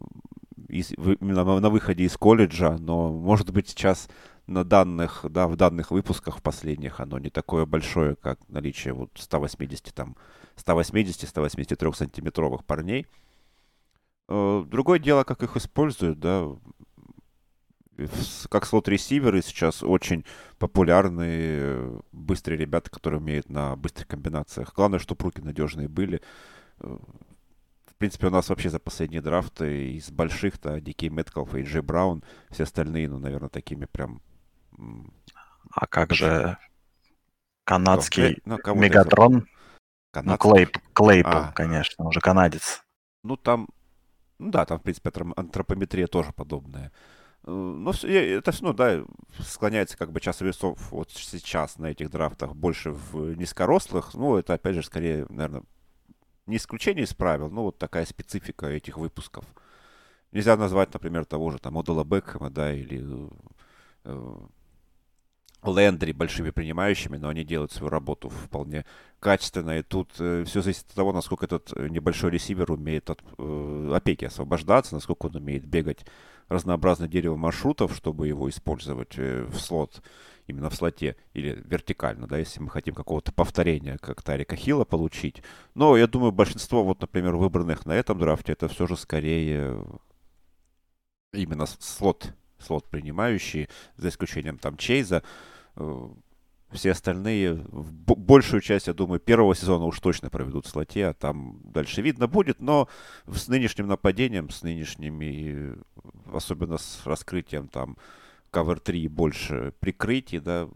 из, 0.68 0.92
на 0.96 1.70
выходе 1.70 2.04
из 2.04 2.16
колледжа, 2.16 2.78
но, 2.78 3.12
может 3.12 3.50
быть, 3.50 3.68
сейчас 3.68 4.08
на 4.46 4.64
данных, 4.64 5.24
да, 5.28 5.48
в 5.48 5.56
данных 5.56 5.90
выпусках 5.90 6.38
в 6.38 6.42
последних 6.42 7.00
оно 7.00 7.18
не 7.18 7.30
такое 7.30 7.66
большое, 7.66 8.16
как 8.16 8.38
наличие 8.48 8.92
вот 8.92 9.10
180, 9.14 9.94
там, 9.94 10.16
180-183 10.56 11.94
сантиметровых 11.94 12.64
парней. 12.64 13.06
Э, 14.28 14.64
другое 14.66 14.98
дело, 14.98 15.24
как 15.24 15.42
их 15.42 15.56
используют, 15.56 16.20
да, 16.20 16.46
как 18.48 18.66
слот-ресиверы 18.66 19.40
сейчас 19.42 19.82
очень 19.82 20.24
популярные, 20.58 22.00
быстрые 22.12 22.58
ребята, 22.58 22.90
которые 22.90 23.20
умеют 23.20 23.48
на 23.48 23.76
быстрых 23.76 24.08
комбинациях. 24.08 24.72
Главное, 24.74 24.98
чтобы 24.98 25.24
руки 25.24 25.40
надежные 25.40 25.88
были. 25.88 26.20
Э, 26.80 26.96
в 27.86 27.96
принципе, 27.96 28.26
у 28.26 28.30
нас 28.30 28.48
вообще 28.48 28.70
за 28.70 28.80
последние 28.80 29.22
драфты 29.22 29.92
из 29.92 30.10
больших-то 30.10 30.80
Дикей 30.80 31.10
Меткалф 31.10 31.54
и 31.54 31.62
Джей 31.62 31.80
Браун, 31.80 32.24
все 32.50 32.64
остальные, 32.64 33.08
ну, 33.08 33.18
наверное, 33.18 33.48
такими 33.48 33.86
прям... 33.86 34.20
А 35.70 35.86
как 35.86 36.12
же 36.12 36.58
канадский 37.64 38.40
ну, 38.44 38.58
Мегатрон? 38.74 39.46
Канадский? 40.10 40.48
Ну, 40.48 40.54
Клейп, 40.54 40.78
Клейпл, 40.92 41.28
а. 41.28 41.52
конечно, 41.52 42.06
уже 42.06 42.20
канадец. 42.20 42.84
Ну, 43.22 43.36
там, 43.36 43.68
ну 44.38 44.50
да, 44.50 44.64
там, 44.64 44.78
в 44.78 44.82
принципе, 44.82 45.10
антропометрия 45.36 46.06
тоже 46.06 46.32
подобная. 46.32 46.92
Э, 47.44 47.50
но 47.50 47.90
это 47.90 48.52
все, 48.52 48.64
ну, 48.64 48.72
да, 48.72 49.04
склоняется 49.40 49.96
как 49.96 50.12
бы 50.12 50.20
час 50.20 50.40
весов 50.40 50.78
вот 50.92 51.10
сейчас 51.10 51.78
на 51.78 51.86
этих 51.86 52.10
драфтах 52.10 52.54
больше 52.54 52.90
в 52.90 53.34
низкорослых. 53.34 54.14
Ну, 54.14 54.36
это, 54.36 54.54
опять 54.54 54.76
же, 54.76 54.82
скорее, 54.82 55.26
наверное, 55.28 55.62
не 56.46 56.56
исключение 56.56 57.04
из 57.04 57.14
правил, 57.14 57.50
но 57.50 57.64
вот 57.64 57.78
такая 57.78 58.04
специфика 58.06 58.66
этих 58.66 58.98
выпусков. 58.98 59.44
Нельзя 60.32 60.56
назвать, 60.56 60.92
например, 60.92 61.24
того 61.24 61.50
же 61.50 61.58
там 61.58 61.78
Одела 61.78 62.04
Бекхэма, 62.04 62.50
да, 62.50 62.72
или 62.72 63.02
э, 64.04 64.36
Лендри 65.66 66.12
большими 66.12 66.50
принимающими, 66.50 67.16
но 67.16 67.28
они 67.28 67.44
делают 67.44 67.72
свою 67.72 67.90
работу 67.90 68.28
вполне 68.28 68.84
качественно. 69.20 69.78
И 69.78 69.82
тут 69.82 70.10
э, 70.18 70.44
все 70.46 70.62
зависит 70.62 70.86
от 70.88 70.94
того, 70.94 71.12
насколько 71.12 71.46
этот 71.46 71.72
э, 71.74 71.88
небольшой 71.88 72.30
ресивер 72.30 72.70
умеет 72.72 73.10
от 73.10 73.22
э, 73.38 73.92
опеки 73.94 74.24
освобождаться, 74.24 74.94
насколько 74.94 75.26
он 75.26 75.36
умеет 75.36 75.64
бегать 75.64 76.04
разнообразное 76.48 77.08
дерево 77.08 77.36
маршрутов, 77.36 77.94
чтобы 77.94 78.28
его 78.28 78.48
использовать 78.48 79.14
э, 79.16 79.44
в 79.44 79.58
слот, 79.58 80.02
именно 80.46 80.70
в 80.70 80.74
слоте, 80.74 81.16
или 81.32 81.62
вертикально, 81.64 82.26
да, 82.26 82.38
если 82.38 82.60
мы 82.60 82.68
хотим 82.70 82.94
какого-то 82.94 83.32
повторения, 83.32 83.98
как 83.98 84.22
Тарика 84.22 84.56
Хилла 84.56 84.84
получить. 84.84 85.42
Но 85.74 85.96
я 85.96 86.06
думаю, 86.06 86.32
большинство, 86.32 86.84
вот, 86.84 87.00
например, 87.00 87.36
выбранных 87.36 87.86
на 87.86 87.92
этом 87.92 88.18
драфте, 88.18 88.52
это 88.52 88.68
все 88.68 88.86
же 88.86 88.96
скорее 88.96 89.84
именно 91.32 91.66
слот, 91.66 92.32
слот 92.58 92.84
принимающий, 92.88 93.68
за 93.96 94.08
исключением 94.08 94.58
там 94.58 94.76
Чейза. 94.76 95.22
Все 96.70 96.90
остальные, 96.90 97.64
большую 97.70 98.60
часть, 98.60 98.88
я 98.88 98.94
думаю, 98.94 99.20
первого 99.20 99.54
сезона 99.54 99.84
уж 99.84 100.00
точно 100.00 100.28
проведут 100.28 100.66
в 100.66 100.70
слоте, 100.70 101.06
а 101.06 101.14
там 101.14 101.60
дальше 101.62 102.02
видно 102.02 102.26
будет, 102.26 102.60
но 102.60 102.88
с 103.26 103.46
нынешним 103.46 103.86
нападением, 103.86 104.50
с 104.50 104.62
нынешними, 104.62 105.78
особенно 106.32 106.78
с 106.78 107.06
раскрытием 107.06 107.68
там 107.68 107.96
Cover 108.50 108.80
3 108.80 109.06
больше 109.06 109.72
прикрытий, 109.78 110.40
да, 110.40 110.68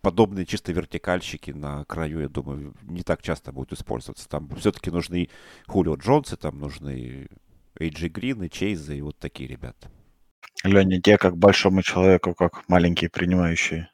подобные 0.00 0.46
чисто 0.46 0.72
вертикальщики 0.72 1.50
на 1.50 1.84
краю, 1.84 2.20
я 2.20 2.28
думаю, 2.28 2.74
не 2.82 3.02
так 3.02 3.22
часто 3.22 3.52
будут 3.52 3.72
использоваться. 3.78 4.28
Там 4.28 4.48
все-таки 4.56 4.90
нужны 4.90 5.28
Хулио 5.66 5.96
Джонсы, 5.96 6.36
там 6.36 6.58
нужны 6.58 7.28
Эйджи 7.78 8.08
Грин 8.08 8.42
и 8.42 8.50
Чейзы 8.50 8.96
и 8.98 9.02
вот 9.02 9.18
такие 9.18 9.48
ребята. 9.48 9.90
Леня, 10.62 11.00
те 11.00 11.18
как 11.18 11.36
большому 11.36 11.82
человеку, 11.82 12.34
как 12.34 12.68
маленькие 12.68 13.10
принимающие. 13.10 13.90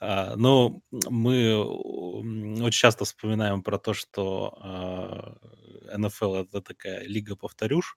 А, 0.00 0.36
ну, 0.36 0.82
мы 0.90 1.56
очень 1.62 2.78
часто 2.78 3.04
вспоминаем 3.04 3.62
про 3.62 3.78
то, 3.78 3.94
что 3.94 4.58
а, 4.60 5.36
НФЛ 5.96 6.34
это 6.36 6.60
такая 6.60 7.04
лига 7.04 7.36
повторюш, 7.36 7.96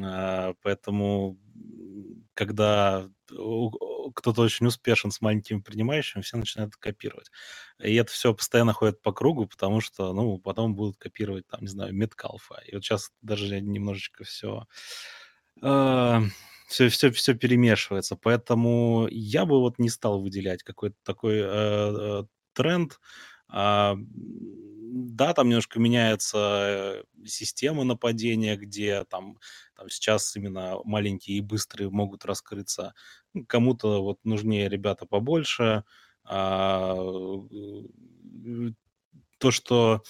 а, 0.00 0.54
поэтому 0.62 1.38
когда 2.34 3.08
кто-то 4.14 4.42
очень 4.42 4.66
успешен 4.66 5.10
с 5.10 5.20
маленькими 5.20 5.60
принимающими, 5.60 6.22
все 6.22 6.36
начинают 6.36 6.76
копировать. 6.76 7.30
И 7.78 7.94
это 7.94 8.10
все 8.10 8.32
постоянно 8.32 8.72
ходит 8.72 9.02
по 9.02 9.12
кругу, 9.12 9.46
потому 9.46 9.80
что, 9.80 10.12
ну, 10.12 10.38
потом 10.38 10.74
будут 10.74 10.96
копировать, 10.96 11.46
там, 11.48 11.60
не 11.62 11.68
знаю, 11.68 11.92
Меткалфа. 11.94 12.62
И 12.66 12.74
вот 12.74 12.84
сейчас 12.84 13.10
даже 13.22 13.60
немножечко 13.60 14.24
все 14.24 14.66
все, 16.68 16.88
все, 16.88 17.10
все 17.10 17.34
перемешивается. 17.34 18.14
Поэтому 18.16 19.08
я 19.10 19.46
бы 19.46 19.58
вот 19.60 19.78
не 19.78 19.88
стал 19.88 20.20
выделять 20.20 20.62
какой-то 20.62 20.96
такой 21.02 21.38
э, 21.38 21.42
э, 21.44 22.24
тренд. 22.52 23.00
А, 23.48 23.96
да, 23.96 25.32
там 25.32 25.48
немножко 25.48 25.80
меняется 25.80 26.38
э, 26.38 27.26
система 27.26 27.84
нападения, 27.84 28.56
где 28.56 29.04
там, 29.04 29.38
там 29.74 29.88
сейчас 29.88 30.36
именно 30.36 30.76
маленькие 30.84 31.38
и 31.38 31.40
быстрые 31.40 31.88
могут 31.90 32.26
раскрыться. 32.26 32.94
Ну, 33.32 33.46
кому-то 33.46 34.02
вот 34.02 34.18
нужнее 34.24 34.68
ребята 34.68 35.06
побольше. 35.06 35.84
А, 36.24 36.94
э, 36.94 38.72
то, 39.38 39.50
что 39.50 40.02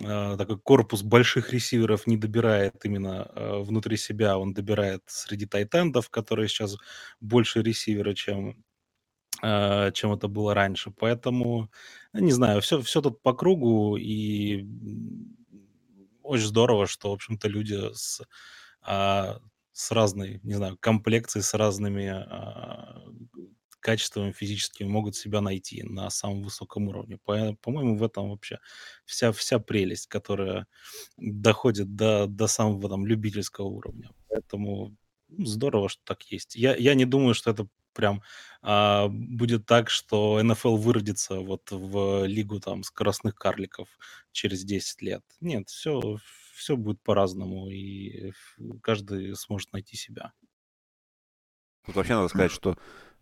э, 0.00 0.36
такой 0.38 0.58
корпус 0.58 1.02
больших 1.02 1.52
ресиверов 1.52 2.06
не 2.06 2.16
добирает 2.16 2.84
именно 2.84 3.30
э, 3.34 3.58
внутри 3.62 3.96
себя, 3.96 4.38
он 4.38 4.54
добирает 4.54 5.02
среди 5.06 5.46
тайтендов, 5.46 6.10
которые 6.10 6.48
сейчас 6.48 6.76
больше 7.20 7.62
ресивера, 7.62 8.14
чем, 8.14 8.64
э, 9.42 9.92
чем 9.94 10.12
это 10.12 10.28
было 10.28 10.54
раньше. 10.54 10.92
Поэтому, 10.98 11.70
не 12.14 12.32
знаю, 12.32 12.60
все, 12.62 12.80
все 12.82 13.02
тут 13.02 13.22
по 13.22 13.34
кругу, 13.34 13.96
и 13.96 14.64
очень 16.22 16.46
здорово, 16.46 16.86
что, 16.86 17.10
в 17.10 17.14
общем-то, 17.14 17.48
люди 17.48 17.74
с, 17.92 18.20
а, 18.82 19.38
с 19.72 19.90
разной, 19.92 20.40
не 20.42 20.54
знаю, 20.54 20.76
комплекцией, 20.80 21.42
с 21.42 21.54
разными 21.54 22.06
а, 22.08 23.02
качествами 23.80 24.32
физическими 24.32 24.88
могут 24.88 25.16
себя 25.16 25.40
найти 25.40 25.82
на 25.82 26.10
самом 26.10 26.42
высоком 26.42 26.88
уровне. 26.88 27.18
По- 27.24 27.54
По-моему, 27.62 27.96
в 27.96 28.02
этом 28.02 28.30
вообще 28.30 28.58
вся, 29.04 29.32
вся 29.32 29.58
прелесть, 29.58 30.06
которая 30.06 30.66
доходит 31.16 31.94
до, 31.96 32.26
до 32.26 32.46
самого 32.46 32.88
там 32.88 33.06
любительского 33.06 33.66
уровня. 33.66 34.10
Поэтому 34.28 34.96
ну, 35.28 35.46
здорово, 35.46 35.88
что 35.88 36.02
так 36.04 36.22
есть. 36.24 36.56
Я, 36.56 36.74
я 36.76 36.94
не 36.94 37.04
думаю, 37.04 37.34
что 37.34 37.50
это 37.50 37.68
прям 37.92 38.22
а, 38.62 39.08
будет 39.08 39.66
так, 39.66 39.90
что 39.90 40.40
НФЛ 40.42 40.76
выродится 40.76 41.40
вот 41.40 41.70
в 41.70 42.26
лигу 42.26 42.60
там 42.60 42.84
скоростных 42.84 43.34
карликов 43.34 43.88
через 44.32 44.64
10 44.64 45.02
лет. 45.02 45.22
Нет, 45.40 45.68
все, 45.68 46.18
все 46.54 46.76
будет 46.76 47.02
по-разному, 47.02 47.68
и 47.68 48.32
каждый 48.82 49.34
сможет 49.36 49.72
найти 49.72 49.96
себя. 49.96 50.32
Тут 51.86 51.96
вообще 51.96 52.14
надо 52.14 52.28
сказать, 52.28 52.52
что 52.52 52.76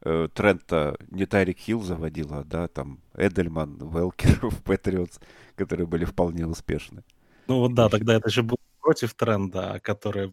э, 0.06 0.28
тренд-то 0.32 0.96
не 1.10 1.26
Тайрик 1.26 1.58
Хилл 1.58 1.82
заводила, 1.82 2.44
да, 2.44 2.68
там 2.68 3.00
Эдельман, 3.14 3.76
Велкер 3.78 4.38
в 4.50 4.62
Патриотс, 4.62 5.18
которые 5.56 5.86
были 5.86 6.04
вполне 6.04 6.46
успешны. 6.46 7.02
Ну 7.48 7.60
вот 7.60 7.74
да, 7.74 7.88
тогда 7.88 8.14
это 8.14 8.30
же 8.30 8.42
был 8.42 8.56
против 8.80 9.14
тренда, 9.14 9.80
который 9.82 10.32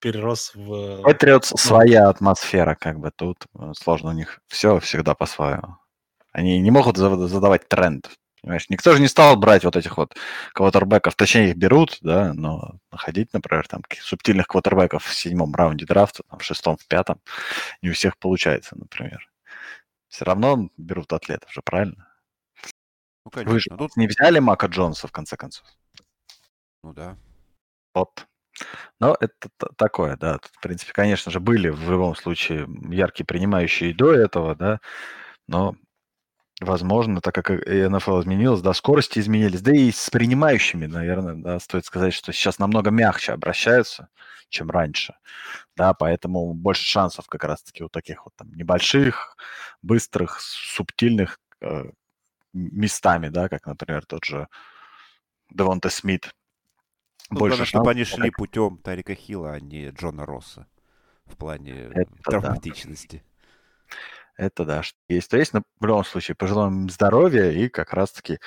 перерос 0.00 0.52
в... 0.54 1.02
Патриотс 1.02 1.52
ну, 1.52 1.56
своя 1.56 2.08
атмосфера, 2.08 2.74
как 2.74 2.98
бы 2.98 3.10
тут 3.10 3.46
э, 3.58 3.72
сложно 3.78 4.10
у 4.10 4.12
них 4.12 4.40
все 4.48 4.78
всегда 4.80 5.14
по-своему. 5.14 5.76
Они 6.32 6.60
не 6.60 6.70
могут 6.70 6.98
задавать 6.98 7.66
тренд. 7.68 8.10
Понимаешь, 8.42 8.68
никто 8.68 8.92
же 8.92 9.00
не 9.00 9.08
стал 9.08 9.36
брать 9.36 9.64
вот 9.64 9.76
этих 9.76 9.96
вот 9.96 10.14
квотербеков, 10.52 11.14
точнее 11.16 11.50
их 11.50 11.56
берут, 11.56 11.98
да, 12.02 12.32
но 12.34 12.76
находить, 12.92 13.32
например, 13.32 13.66
там 13.66 13.82
субтильных 14.00 14.46
квотербеков 14.46 15.04
в 15.04 15.14
седьмом 15.14 15.54
раунде 15.54 15.86
драфта, 15.86 16.22
там, 16.28 16.38
в 16.38 16.44
шестом, 16.44 16.76
в 16.76 16.86
пятом, 16.86 17.20
не 17.82 17.90
у 17.90 17.92
всех 17.92 18.18
получается, 18.18 18.76
например. 18.78 19.28
Все 20.08 20.24
равно 20.24 20.68
берут 20.76 21.12
атлетов 21.12 21.52
же, 21.52 21.62
правильно? 21.62 22.08
Ну, 23.24 23.30
конечно. 23.30 23.52
Вы 23.52 23.60
же 23.60 23.70
тут 23.76 23.96
не 23.96 24.06
взяли 24.06 24.38
Мака 24.38 24.66
Джонса, 24.66 25.08
в 25.08 25.12
конце 25.12 25.36
концов. 25.36 25.66
Ну 26.84 26.92
да. 26.92 27.16
Вот. 27.94 28.26
Но 29.00 29.16
это 29.20 29.50
такое, 29.76 30.16
да. 30.16 30.38
Тут, 30.38 30.52
в 30.52 30.60
принципе, 30.60 30.92
конечно 30.92 31.32
же, 31.32 31.40
были 31.40 31.68
в 31.68 31.90
любом 31.90 32.14
случае 32.16 32.68
яркие 32.90 33.26
принимающие 33.26 33.94
до 33.94 34.12
этого, 34.12 34.54
да, 34.54 34.80
но 35.48 35.76
Возможно, 36.60 37.20
так 37.20 37.34
как 37.34 37.50
и 37.50 37.86
НФЛ 37.86 38.22
изменилась, 38.22 38.62
да, 38.62 38.72
скорости 38.72 39.18
изменились, 39.18 39.60
да 39.60 39.76
и 39.76 39.90
с 39.90 40.08
принимающими, 40.08 40.86
наверное, 40.86 41.34
да, 41.34 41.60
стоит 41.60 41.84
сказать, 41.84 42.14
что 42.14 42.32
сейчас 42.32 42.58
намного 42.58 42.90
мягче 42.90 43.32
обращаются, 43.32 44.08
чем 44.48 44.70
раньше, 44.70 45.16
да, 45.76 45.92
поэтому 45.92 46.54
больше 46.54 46.84
шансов 46.84 47.26
как 47.26 47.44
раз-таки 47.44 47.84
у 47.84 47.90
таких 47.90 48.24
вот 48.24 48.34
там 48.36 48.54
небольших, 48.54 49.36
быстрых, 49.82 50.40
субтильных 50.40 51.38
э, 51.60 51.90
местами, 52.54 53.28
да, 53.28 53.50
как, 53.50 53.66
например, 53.66 54.06
тот 54.06 54.24
же 54.24 54.48
Девонте 55.50 55.90
Смит. 55.90 56.34
Ну, 57.28 57.38
больше 57.38 57.56
главное, 57.56 57.66
чтобы 57.66 57.90
они 57.90 58.04
шли 58.04 58.30
как... 58.30 58.38
путем 58.38 58.78
Тарика 58.78 59.14
Хилла, 59.14 59.52
а 59.52 59.60
не 59.60 59.90
Джона 59.90 60.24
Росса 60.24 60.66
в 61.26 61.36
плане 61.36 61.90
Это 61.92 62.10
травматичности. 62.22 63.22
Да. 63.24 63.35
Это 64.36 64.64
да, 64.64 64.82
что 64.82 64.98
есть. 65.08 65.30
То 65.30 65.38
есть, 65.38 65.52
но 65.54 65.62
в 65.80 65.86
любом 65.86 66.04
случае, 66.04 66.34
пожелаем 66.34 66.90
здоровья 66.90 67.50
и 67.50 67.68
как 67.68 67.92
раз-таки 67.92 68.38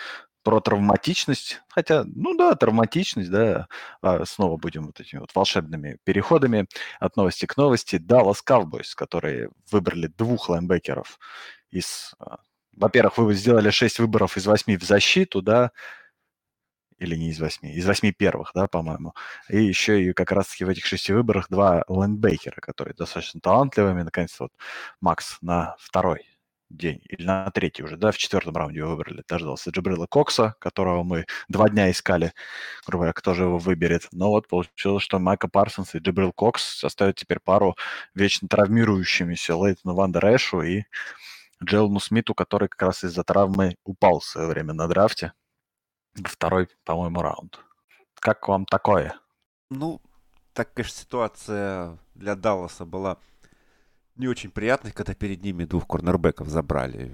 про 0.43 0.61
травматичность, 0.61 1.61
хотя, 1.67 2.03
ну 2.05 2.35
да, 2.35 2.55
травматичность, 2.55 3.29
да, 3.29 3.67
а 4.01 4.25
снова 4.25 4.57
будем 4.57 4.85
вот 4.85 4.99
этими 4.99 5.19
вот 5.19 5.33
волшебными 5.35 5.97
переходами 6.05 6.67
от 6.99 7.17
новости 7.17 7.45
к 7.45 7.57
новости. 7.57 7.97
Dallas 7.97 8.37
Cowboys, 8.47 8.93
которые 8.95 9.49
выбрали 9.71 10.07
двух 10.07 10.49
лайнбекеров 10.49 11.19
из... 11.71 12.13
А, 12.19 12.37
во-первых, 12.75 13.17
вы 13.17 13.33
сделали 13.33 13.69
шесть 13.71 13.99
выборов 13.99 14.37
из 14.37 14.45
восьми 14.45 14.77
в 14.77 14.83
защиту, 14.83 15.41
да, 15.41 15.71
или 16.99 17.15
не 17.15 17.29
из 17.29 17.39
восьми, 17.39 17.73
из 17.73 17.85
восьми 17.85 18.11
первых, 18.11 18.51
да, 18.53 18.67
по-моему. 18.67 19.13
И 19.49 19.63
еще 19.63 20.03
и 20.03 20.13
как 20.13 20.31
раз-таки 20.31 20.65
в 20.65 20.69
этих 20.69 20.85
шести 20.85 21.13
выборах 21.13 21.47
два 21.49 21.83
лайнбекера, 21.87 22.59
которые 22.61 22.93
достаточно 22.95 23.39
талантливыми. 23.41 24.03
Наконец, 24.03 24.39
вот 24.39 24.51
Макс 25.01 25.37
на 25.41 25.75
второй 25.79 26.25
день, 26.69 27.01
или 27.09 27.25
на 27.25 27.49
третий 27.51 27.83
уже, 27.83 27.97
да, 27.97 28.11
в 28.11 28.17
четвертом 28.17 28.55
раунде 28.55 28.79
его 28.79 28.91
выбрали. 28.91 29.23
Дождался 29.27 29.71
Джабрила 29.71 30.07
Кокса, 30.07 30.55
которого 30.59 31.03
мы 31.03 31.25
два 31.47 31.69
дня 31.69 31.89
искали, 31.89 32.33
грубо 32.85 33.03
говоря, 33.03 33.13
кто 33.13 33.33
же 33.33 33.43
его 33.43 33.57
выберет. 33.57 34.07
Но 34.11 34.29
вот 34.29 34.47
получилось, 34.47 35.03
что 35.03 35.19
Мика 35.19 35.47
Парсонс 35.47 35.95
и 35.95 35.99
Джабрил 35.99 36.31
Кокс 36.31 36.63
составят 36.63 37.15
теперь 37.15 37.39
пару 37.39 37.75
вечно 38.13 38.47
травмирующимися 38.47 39.55
Лейтону 39.55 39.95
Вандер 39.95 40.35
Эшу 40.35 40.61
и 40.61 40.83
Джейлону 41.63 41.99
Смиту, 41.99 42.35
который 42.35 42.67
как 42.69 42.81
раз 42.81 43.03
из-за 43.03 43.23
травмы 43.23 43.75
упал 43.83 44.19
в 44.19 44.25
свое 44.25 44.47
время 44.47 44.73
на 44.73 44.87
драфте 44.87 45.33
второй, 46.27 46.67
по-моему, 46.83 47.21
раунд. 47.21 47.59
Как 48.15 48.47
вам 48.47 48.65
такое? 48.65 49.15
Ну, 49.69 50.01
так, 50.53 50.73
конечно, 50.73 50.97
ситуация 50.97 51.97
для 52.15 52.35
Далласа 52.35 52.85
была 52.85 53.17
не 54.15 54.27
очень 54.27 54.51
приятной, 54.51 54.91
когда 54.91 55.13
перед 55.13 55.41
ними 55.43 55.65
двух 55.65 55.87
корнербеков 55.87 56.49
забрали. 56.49 57.11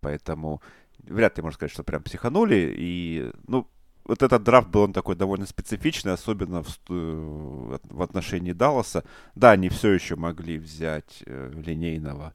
Поэтому 0.00 0.60
вряд 0.98 1.36
ли 1.36 1.42
можно 1.42 1.54
сказать, 1.54 1.72
что 1.72 1.84
прям 1.84 2.02
психанули. 2.02 2.74
И, 2.76 3.30
ну, 3.46 3.68
вот 4.04 4.22
этот 4.22 4.42
драфт 4.42 4.68
был 4.68 4.82
он 4.82 4.92
такой 4.92 5.14
довольно 5.16 5.46
специфичный, 5.46 6.12
особенно 6.12 6.62
в, 6.62 6.78
в 6.88 8.02
отношении 8.02 8.52
Далласа. 8.52 9.04
Да, 9.34 9.52
они 9.52 9.68
все 9.68 9.92
еще 9.92 10.16
могли 10.16 10.58
взять 10.58 11.22
э, 11.26 11.52
линейного 11.54 12.34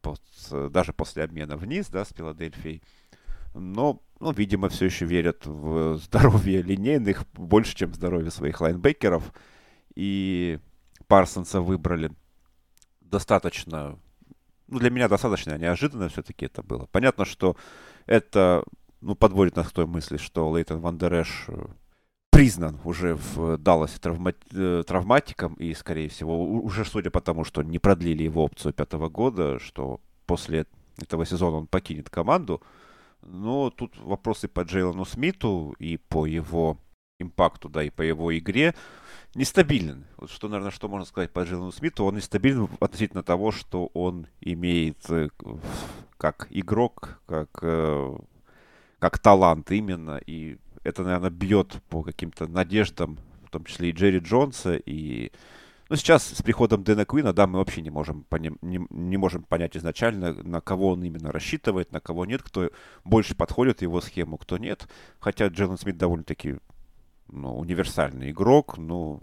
под, 0.00 0.22
даже 0.70 0.92
после 0.92 1.24
обмена 1.24 1.56
вниз, 1.56 1.88
да, 1.88 2.04
с 2.04 2.12
Филадельфией. 2.14 2.82
Но 3.54 4.02
ну, 4.20 4.32
видимо, 4.32 4.68
все 4.68 4.84
еще 4.84 5.06
верят 5.06 5.46
в 5.46 5.96
здоровье 5.96 6.62
линейных 6.62 7.24
больше, 7.32 7.74
чем 7.74 7.94
здоровье 7.94 8.30
своих 8.30 8.60
лайнбекеров. 8.60 9.32
И 9.94 10.58
Парсонса 11.08 11.60
выбрали 11.60 12.12
достаточно, 13.00 13.98
ну, 14.68 14.78
для 14.78 14.90
меня 14.90 15.08
достаточно 15.08 15.56
неожиданно 15.58 16.08
все-таки 16.10 16.46
это 16.46 16.62
было. 16.62 16.86
Понятно, 16.92 17.24
что 17.24 17.56
это, 18.06 18.62
ну, 19.00 19.14
подводит 19.14 19.56
нас 19.56 19.68
к 19.68 19.72
той 19.72 19.86
мысли, 19.86 20.18
что 20.18 20.50
Лейтон 20.50 20.80
Вандереш 20.80 21.46
э, 21.48 21.64
признан 22.30 22.78
уже 22.84 23.14
в 23.14 23.56
Далласе 23.56 23.98
травма... 23.98 24.34
Э, 24.52 24.84
травматиком, 24.86 25.54
и, 25.54 25.72
скорее 25.74 26.10
всего, 26.10 26.44
уже 26.44 26.84
судя 26.84 27.10
по 27.10 27.20
тому, 27.20 27.44
что 27.44 27.62
не 27.62 27.78
продлили 27.78 28.22
его 28.22 28.44
опцию 28.44 28.74
пятого 28.74 29.08
года, 29.08 29.58
что 29.58 30.00
после 30.26 30.66
этого 30.98 31.24
сезона 31.24 31.56
он 31.56 31.66
покинет 31.66 32.10
команду, 32.10 32.62
но 33.22 33.70
тут 33.70 33.96
вопросы 33.98 34.48
по 34.48 34.62
Джейлону 34.62 35.04
Смиту 35.04 35.74
и 35.78 35.96
по 35.96 36.26
его 36.26 36.78
импакту, 37.18 37.68
да, 37.68 37.82
и 37.82 37.90
по 37.90 38.02
его 38.02 38.36
игре 38.36 38.74
нестабилен. 39.34 40.06
Вот 40.16 40.30
что, 40.30 40.48
наверное, 40.48 40.72
что 40.72 40.88
можно 40.88 41.06
сказать 41.06 41.32
по 41.32 41.40
Джейлону 41.40 41.72
Смиту, 41.72 42.04
он 42.04 42.16
нестабилен 42.16 42.68
относительно 42.80 43.22
того, 43.22 43.52
что 43.52 43.86
он 43.94 44.26
имеет 44.40 45.08
э, 45.10 45.28
как 46.16 46.48
игрок, 46.50 47.20
как, 47.26 47.50
э, 47.62 48.16
как 48.98 49.18
талант 49.18 49.70
именно, 49.70 50.20
и 50.26 50.58
это, 50.82 51.02
наверное, 51.02 51.30
бьет 51.30 51.82
по 51.88 52.02
каким-то 52.02 52.46
надеждам, 52.46 53.18
в 53.46 53.50
том 53.50 53.64
числе 53.64 53.90
и 53.90 53.92
Джерри 53.92 54.18
Джонса, 54.18 54.76
и 54.76 55.32
ну, 55.90 55.96
сейчас 55.96 56.24
с 56.24 56.40
приходом 56.40 56.84
Дэна 56.84 57.04
Куина, 57.04 57.32
да, 57.32 57.48
мы 57.48 57.58
вообще 57.58 57.82
не 57.82 57.90
можем, 57.90 58.24
не, 58.30 58.86
не 58.90 59.16
можем 59.16 59.42
понять 59.42 59.76
изначально, 59.76 60.32
на 60.32 60.60
кого 60.60 60.90
он 60.90 61.02
именно 61.02 61.32
рассчитывает, 61.32 61.90
на 61.90 61.98
кого 61.98 62.24
нет, 62.24 62.44
кто 62.44 62.70
больше 63.02 63.34
подходит 63.34 63.82
его 63.82 64.00
схему, 64.00 64.38
кто 64.38 64.56
нет. 64.56 64.86
Хотя 65.18 65.48
Джейлен 65.48 65.76
Смит 65.76 65.98
довольно-таки 65.98 66.58
ну, 67.26 67.58
универсальный 67.58 68.30
игрок, 68.30 68.78
ну, 68.78 69.20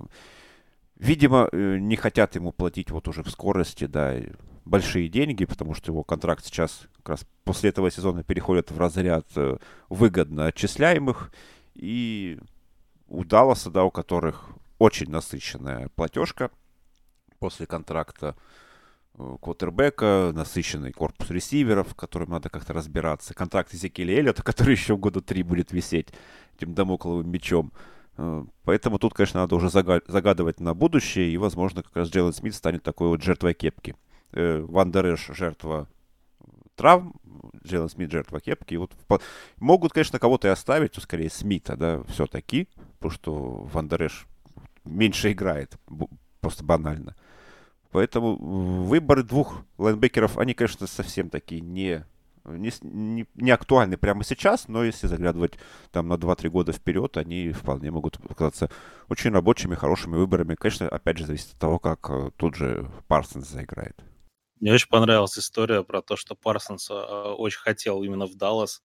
видимо, 0.98 1.48
э, 1.54 1.78
не 1.80 1.96
хотят 1.96 2.36
ему 2.36 2.52
платить 2.52 2.92
вот 2.92 3.08
уже 3.08 3.24
в 3.24 3.30
скорости, 3.30 3.86
да, 3.86 4.18
большие 4.66 5.08
деньги, 5.08 5.46
потому 5.46 5.74
что 5.74 5.94
его 5.94 6.04
контракт 6.04 6.44
сейчас 6.44 6.82
как 6.98 7.10
раз 7.12 7.26
после 7.46 7.70
этого 7.70 7.90
сезона 7.90 8.24
переходит 8.24 8.72
в 8.72 8.78
разряд 8.78 9.26
э, 9.38 9.58
выгодно 9.88 10.48
отчисляемых, 10.48 11.32
и 11.76 12.40
у 13.08 13.24
Далласа, 13.24 13.72
да, 13.72 13.86
у 13.86 13.90
которых 13.90 14.50
очень 14.80 15.10
насыщенная 15.10 15.90
платежка 15.96 16.52
после 17.40 17.66
контракта 17.66 18.36
э, 19.16 19.38
квотербека, 19.42 20.32
насыщенный 20.34 20.92
корпус 20.92 21.30
ресиверов, 21.30 21.96
которым 21.96 22.30
надо 22.30 22.50
как-то 22.50 22.74
разбираться, 22.74 23.34
контракт 23.34 23.74
Эзекиэля 23.74 24.18
Эллиота, 24.18 24.44
который 24.44 24.74
еще 24.74 24.98
года 24.98 25.22
три 25.22 25.44
будет 25.44 25.72
висеть 25.72 26.10
этим 26.56 26.74
домокловым 26.74 27.30
мечом. 27.30 27.72
Э, 28.18 28.46
поэтому 28.64 29.00
тут, 29.00 29.14
конечно, 29.14 29.42
надо 29.42 29.56
уже 29.56 29.70
загадывать 29.70 30.60
на 30.60 30.74
будущее, 30.74 31.32
и, 31.32 31.38
возможно, 31.38 31.84
как 31.84 31.96
раз 31.96 32.10
Джейлен 32.10 32.34
Смит 32.34 32.56
станет 32.56 32.84
такой 32.84 33.10
вот 33.10 33.22
жертвой 33.22 33.54
кепки. 33.54 33.96
Э, 34.32 34.60
Ван 34.62 34.92
Дереш 34.92 35.28
жертва 35.30 35.88
травм, 36.76 37.16
Джейлен 37.66 37.90
Смит 37.90 38.12
жертва 38.12 38.40
кепки. 38.40 38.76
И 38.76 38.78
вот 38.78 38.92
могут, 39.58 39.94
конечно, 39.94 40.20
кого-то 40.20 40.48
и 40.48 40.52
оставить, 40.52 40.94
то 40.94 41.02
скорее 41.02 41.30
Смита, 41.30 41.76
да, 41.76 42.04
все-таки, 42.04 42.70
потому 43.00 43.12
что 43.12 43.34
Ван 43.72 43.88
Дереш 43.88 44.28
меньше 44.88 45.32
играет, 45.32 45.78
просто 46.42 46.64
банально. 46.64 47.16
Поэтому 47.92 48.36
выборы 48.36 49.24
двух 49.24 49.64
лайнбекеров, 49.78 50.38
они, 50.38 50.54
конечно, 50.54 50.88
совсем 50.88 51.30
такие 51.30 51.62
не, 51.62 52.06
не, 52.46 52.72
не, 52.82 53.26
не 53.36 53.52
актуальны 53.52 53.98
прямо 53.98 54.24
сейчас, 54.24 54.68
но 54.68 54.84
если 54.84 55.08
заглядывать 55.08 55.54
там 55.92 56.08
на 56.08 56.14
2-3 56.14 56.50
года 56.50 56.74
вперед, 56.74 57.18
они 57.18 57.52
вполне 57.52 57.92
могут 57.92 58.20
оказаться 58.30 58.70
очень 59.10 59.32
рабочими, 59.32 59.76
хорошими 59.76 60.16
выборами. 60.16 60.56
Конечно, 60.56 60.90
опять 60.90 61.18
же, 61.18 61.26
зависит 61.26 61.54
от 61.54 61.60
того, 61.60 61.80
как 61.80 62.10
э, 62.10 62.32
тут 62.38 62.56
же 62.56 62.90
Парсонс 63.08 63.48
заиграет. 63.48 63.98
Мне 64.60 64.74
очень 64.74 64.90
понравилась 64.90 65.38
история 65.38 65.84
про 65.84 66.02
то, 66.02 66.16
что 66.16 66.36
Парсонс 66.36 66.90
э, 66.90 66.94
очень 66.94 67.60
хотел 67.60 68.04
именно 68.04 68.26
в 68.26 68.36
Даллас. 68.36 68.82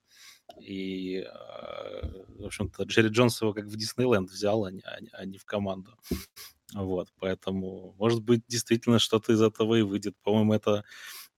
И, 0.60 1.24
э, 1.26 2.24
в 2.38 2.44
общем-то, 2.46 2.84
Джерри 2.84 3.08
Джонс 3.08 3.40
его 3.42 3.52
как 3.52 3.64
в 3.66 3.76
Диснейленд 3.76 4.30
взял, 4.30 4.64
а 4.64 4.70
не, 4.72 4.82
а 4.84 5.00
не 5.24 5.36
а 5.36 5.40
в 5.40 5.44
команду. 5.44 5.96
Вот, 6.74 7.08
поэтому, 7.20 7.94
может 7.98 8.22
быть, 8.22 8.42
действительно 8.48 8.98
что-то 8.98 9.32
из 9.32 9.42
этого 9.42 9.74
и 9.74 9.82
выйдет. 9.82 10.14
По-моему, 10.22 10.54
это 10.54 10.84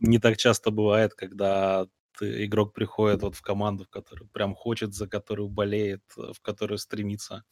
не 0.00 0.18
так 0.18 0.36
часто 0.36 0.70
бывает, 0.70 1.14
когда 1.14 1.88
ты, 2.18 2.44
игрок 2.44 2.72
приходит 2.72 3.22
вот 3.22 3.34
в 3.34 3.42
команду, 3.42 3.84
в 3.84 3.88
которую 3.88 4.28
прям 4.28 4.54
хочет, 4.54 4.94
за 4.94 5.08
которую 5.08 5.48
болеет, 5.48 6.02
в 6.16 6.40
которую 6.40 6.78
стремится, 6.78 7.44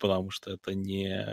потому 0.00 0.30
что 0.30 0.52
это 0.52 0.74
не 0.74 1.26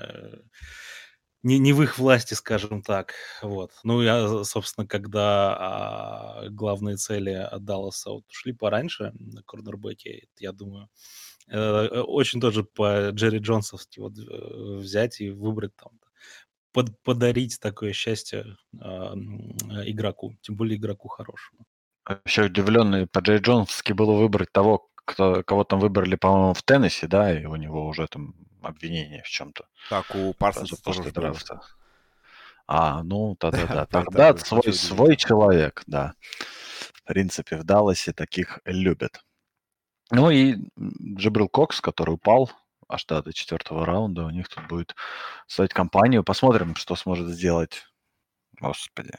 не, 1.44 1.60
не 1.60 1.74
в 1.74 1.82
их 1.82 1.98
власти, 1.98 2.34
скажем 2.34 2.82
так. 2.82 3.14
Вот. 3.42 3.72
Ну, 3.84 4.02
я, 4.02 4.44
собственно, 4.44 4.88
когда 4.88 5.56
а, 5.58 6.50
главные 6.50 6.98
цели 6.98 7.32
от 7.32 7.64
Далласа 7.64 8.12
вот 8.12 8.28
ушли 8.30 8.54
пораньше 8.54 9.12
на 9.16 9.42
корнербеке, 9.44 10.28
я 10.40 10.52
думаю, 10.52 10.90
э, 11.48 11.88
очень 12.02 12.40
тоже 12.40 12.64
по 12.64 13.10
Джерри 13.10 13.40
Джонсовски 13.40 14.00
вот 14.00 14.14
э, 14.18 14.76
взять 14.78 15.20
и 15.20 15.32
выбрать 15.32 15.76
там, 15.76 16.00
под, 16.74 17.02
подарить 17.02 17.60
такое 17.60 17.94
счастье 17.94 18.58
э, 18.74 18.86
игроку, 19.86 20.36
тем 20.42 20.56
более 20.56 20.78
игроку 20.78 21.08
хорошему. 21.08 21.66
Вообще 22.08 22.44
удивленный 22.44 23.08
по 23.08 23.20
Джерри 23.20 23.42
Джонсовски 23.42 23.94
было 23.94 24.14
выбрать 24.14 24.52
того, 24.52 24.91
кто, 25.06 25.44
кого 25.44 25.64
там 25.64 25.80
выбрали, 25.80 26.16
по-моему, 26.16 26.54
в 26.54 26.64
теннисе, 26.64 27.08
да, 27.08 27.38
и 27.38 27.46
у 27.46 27.56
него 27.56 27.88
уже 27.88 28.08
там 28.08 28.36
обвинение 28.62 29.24
в 29.24 29.28
чем-то. 29.28 29.66
Так, 29.90 30.16
у 30.16 30.34
Парсонса 30.34 30.82
тоже 30.82 31.04
после 31.04 31.60
А, 32.68 33.04
ну, 33.04 33.36
да-да-да. 33.40 33.86
Тогда 33.92 34.38
свой, 34.38 34.74
свой 34.74 35.16
человек, 35.16 35.84
да. 35.88 36.14
принципе, 37.06 37.58
в 37.58 37.64
Далласе 37.64 38.14
таких 38.14 38.60
любят. 38.66 39.22
Ну 40.12 40.30
и 40.30 40.56
Джибрил 41.18 41.50
Кокс, 41.50 41.82
который 41.82 42.12
упал 42.12 42.52
аж 42.88 43.06
до, 43.06 43.22
до 43.22 43.34
четвертого 43.34 43.86
раунда, 43.86 44.26
у 44.26 44.30
них 44.30 44.50
тут 44.50 44.68
будет 44.68 44.96
стать 45.48 45.74
компанию. 45.74 46.24
Посмотрим, 46.24 46.76
что 46.76 46.96
сможет 46.96 47.30
сделать. 47.30 47.86
Господи. 48.60 49.14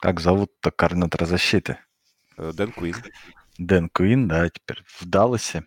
Как 0.00 0.20
зовут-то 0.20 0.70
координатора 0.70 1.26
защиты? 1.26 1.78
Э, 2.36 2.52
Дэн 2.52 2.72
Куин. 2.72 2.96
Дэн 3.58 3.88
Куин, 3.88 4.28
да, 4.28 4.48
теперь 4.48 4.82
в 4.86 5.06
Далласе. 5.06 5.64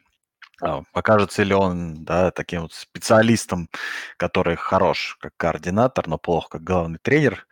А, 0.62 0.84
покажется 0.93 1.43
ли 1.43 1.54
он, 1.54 2.04
да, 2.06 2.32
таким 2.32 2.62
вот 2.62 2.74
специалистом, 2.74 3.69
который 4.17 4.56
хорош 4.56 5.17
как 5.19 5.34
координатор, 5.38 6.08
но 6.08 6.17
плохо 6.17 6.50
как 6.52 6.63
главный 6.63 7.00
тренер. 7.02 7.48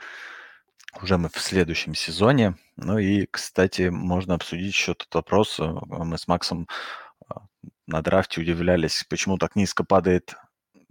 Уже 1.02 1.18
мы 1.18 1.30
в 1.30 1.40
следующем 1.40 1.96
сезоне. 1.96 2.56
Ну 2.78 2.98
и, 2.98 3.26
кстати, 3.26 3.90
можно 3.90 4.36
обсудить 4.36 4.74
еще 4.74 4.94
тот 4.94 5.14
вопрос. 5.14 5.60
Э, 5.60 5.74
мы 5.88 6.18
с 6.18 6.28
Максом 6.28 6.68
а, 7.30 7.42
на 7.88 8.02
драфте 8.02 8.42
удивлялись, 8.42 9.06
почему 9.10 9.38
так 9.38 9.56
низко 9.56 9.84
падает 9.84 10.36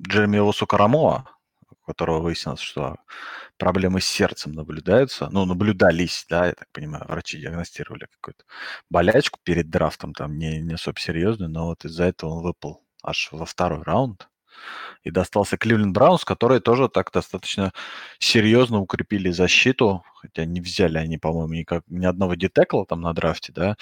Джереми 0.01 0.39
Осу 0.39 0.67
Карамоа, 0.67 1.25
у 1.27 1.40
которого 1.93 2.21
выяснилось, 2.21 2.61
что 2.61 2.97
проблемы 3.59 4.01
с 4.01 4.07
сердцем 4.07 4.53
наблюдаются. 4.53 5.29
Ну, 5.31 5.45
наблюдались, 5.47 6.27
да, 6.29 6.47
я 6.47 6.53
так 6.55 6.69
понимаю, 6.73 7.05
врачи 7.09 7.39
диагностировали 7.41 8.07
какую-то 8.11 8.45
болячку 8.91 9.39
перед 9.45 9.71
драфтом, 9.71 10.15
там 10.15 10.39
не, 10.39 10.61
не 10.61 10.75
особо 10.75 10.99
серьезную, 11.01 11.51
но 11.51 11.67
вот 11.67 11.85
из-за 11.85 12.05
этого 12.05 12.31
он 12.37 12.43
выпал 12.43 12.83
аж 13.03 13.29
во 13.33 13.47
второй 13.47 13.83
раунд 13.83 14.29
и 15.05 15.11
достался 15.11 15.57
Кливленд 15.57 15.95
Браунс, 15.95 16.25
которые 16.25 16.61
тоже 16.61 16.89
так 16.89 17.11
достаточно 17.13 17.73
серьезно 18.19 18.81
укрепили 18.81 19.31
защиту, 19.31 20.05
хотя 20.15 20.45
не 20.45 20.61
взяли 20.61 20.99
они, 20.99 21.19
по-моему, 21.19 21.55
никак, 21.55 21.85
ни 21.89 22.07
одного 22.07 22.35
детекла 22.35 22.85
там 22.87 23.01
на 23.01 23.13
драфте, 23.15 23.53
да, 23.53 23.77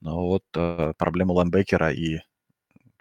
но 0.00 0.26
вот 0.26 0.44
э, 0.56 0.94
проблема 0.98 1.32
Лэмбекера 1.32 1.92
и 1.92 2.20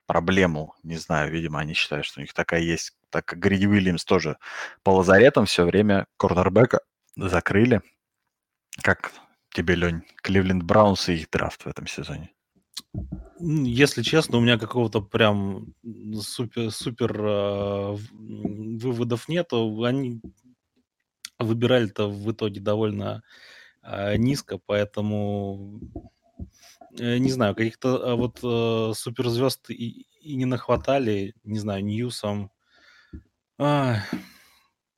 проблему, 0.06 0.76
не 0.84 0.98
знаю, 0.98 1.32
видимо, 1.32 1.60
они 1.60 1.74
считают, 1.74 2.06
что 2.06 2.20
у 2.20 2.22
них 2.22 2.34
такая 2.34 2.62
есть, 2.62 2.98
так 3.10 3.26
как 3.26 3.40
Гриди 3.40 3.66
Уильямс 3.66 4.04
тоже 4.06 4.38
по 4.84 4.92
лазаретам 4.92 5.46
все 5.46 5.66
время 5.66 6.08
корнербека 6.18 6.82
закрыли. 7.16 7.82
Как 8.82 9.12
тебе, 9.54 9.76
Лень, 9.76 10.04
Кливленд 10.18 10.64
Браунс 10.64 11.10
и 11.10 11.14
их 11.14 11.30
драфт 11.30 11.64
в 11.64 11.68
этом 11.68 11.88
сезоне? 11.88 12.32
Если 13.40 14.02
честно, 14.02 14.38
у 14.38 14.42
меня 14.42 14.58
какого-то 14.58 15.02
прям 15.02 15.74
супер, 16.20 16.72
супер 16.72 17.16
э, 17.20 17.98
выводов 18.12 19.28
нету. 19.28 19.84
Они 19.84 20.22
выбирали-то 21.40 22.08
в 22.08 22.32
итоге 22.32 22.62
довольно 22.62 23.24
э, 23.82 24.18
низко, 24.18 24.60
поэтому 24.64 25.80
не 26.98 27.32
знаю, 27.32 27.56
каких-то 27.56 28.12
а, 28.12 28.16
вот 28.16 28.40
э, 28.44 28.94
суперзвезд 28.96 29.70
и, 29.70 30.08
и 30.22 30.36
не 30.36 30.46
нахватали, 30.46 31.34
не 31.44 31.60
знаю, 31.60 31.84
Ньюсом. 31.84 32.52
А, 33.58 33.98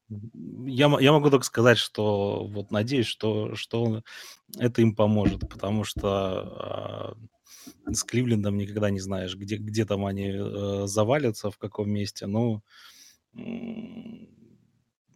я, 0.10 0.98
я 1.00 1.12
могу 1.12 1.30
только 1.30 1.46
сказать, 1.46 1.78
что 1.78 2.46
вот 2.48 2.72
надеюсь, 2.72 3.08
что, 3.08 3.56
что 3.56 4.02
это 4.58 4.82
им 4.82 4.96
поможет, 4.96 5.42
потому 5.50 5.84
что 5.84 7.16
э, 7.88 7.94
с 7.94 8.04
Кливлендом 8.04 8.58
никогда 8.58 8.90
не 8.90 9.00
знаешь, 9.00 9.36
где, 9.36 9.58
где 9.58 9.86
там 9.86 10.06
они 10.06 10.32
э, 10.34 10.88
завалятся, 10.88 11.52
в 11.52 11.58
каком 11.58 11.90
месте. 11.90 12.28
Ну, 12.28 12.62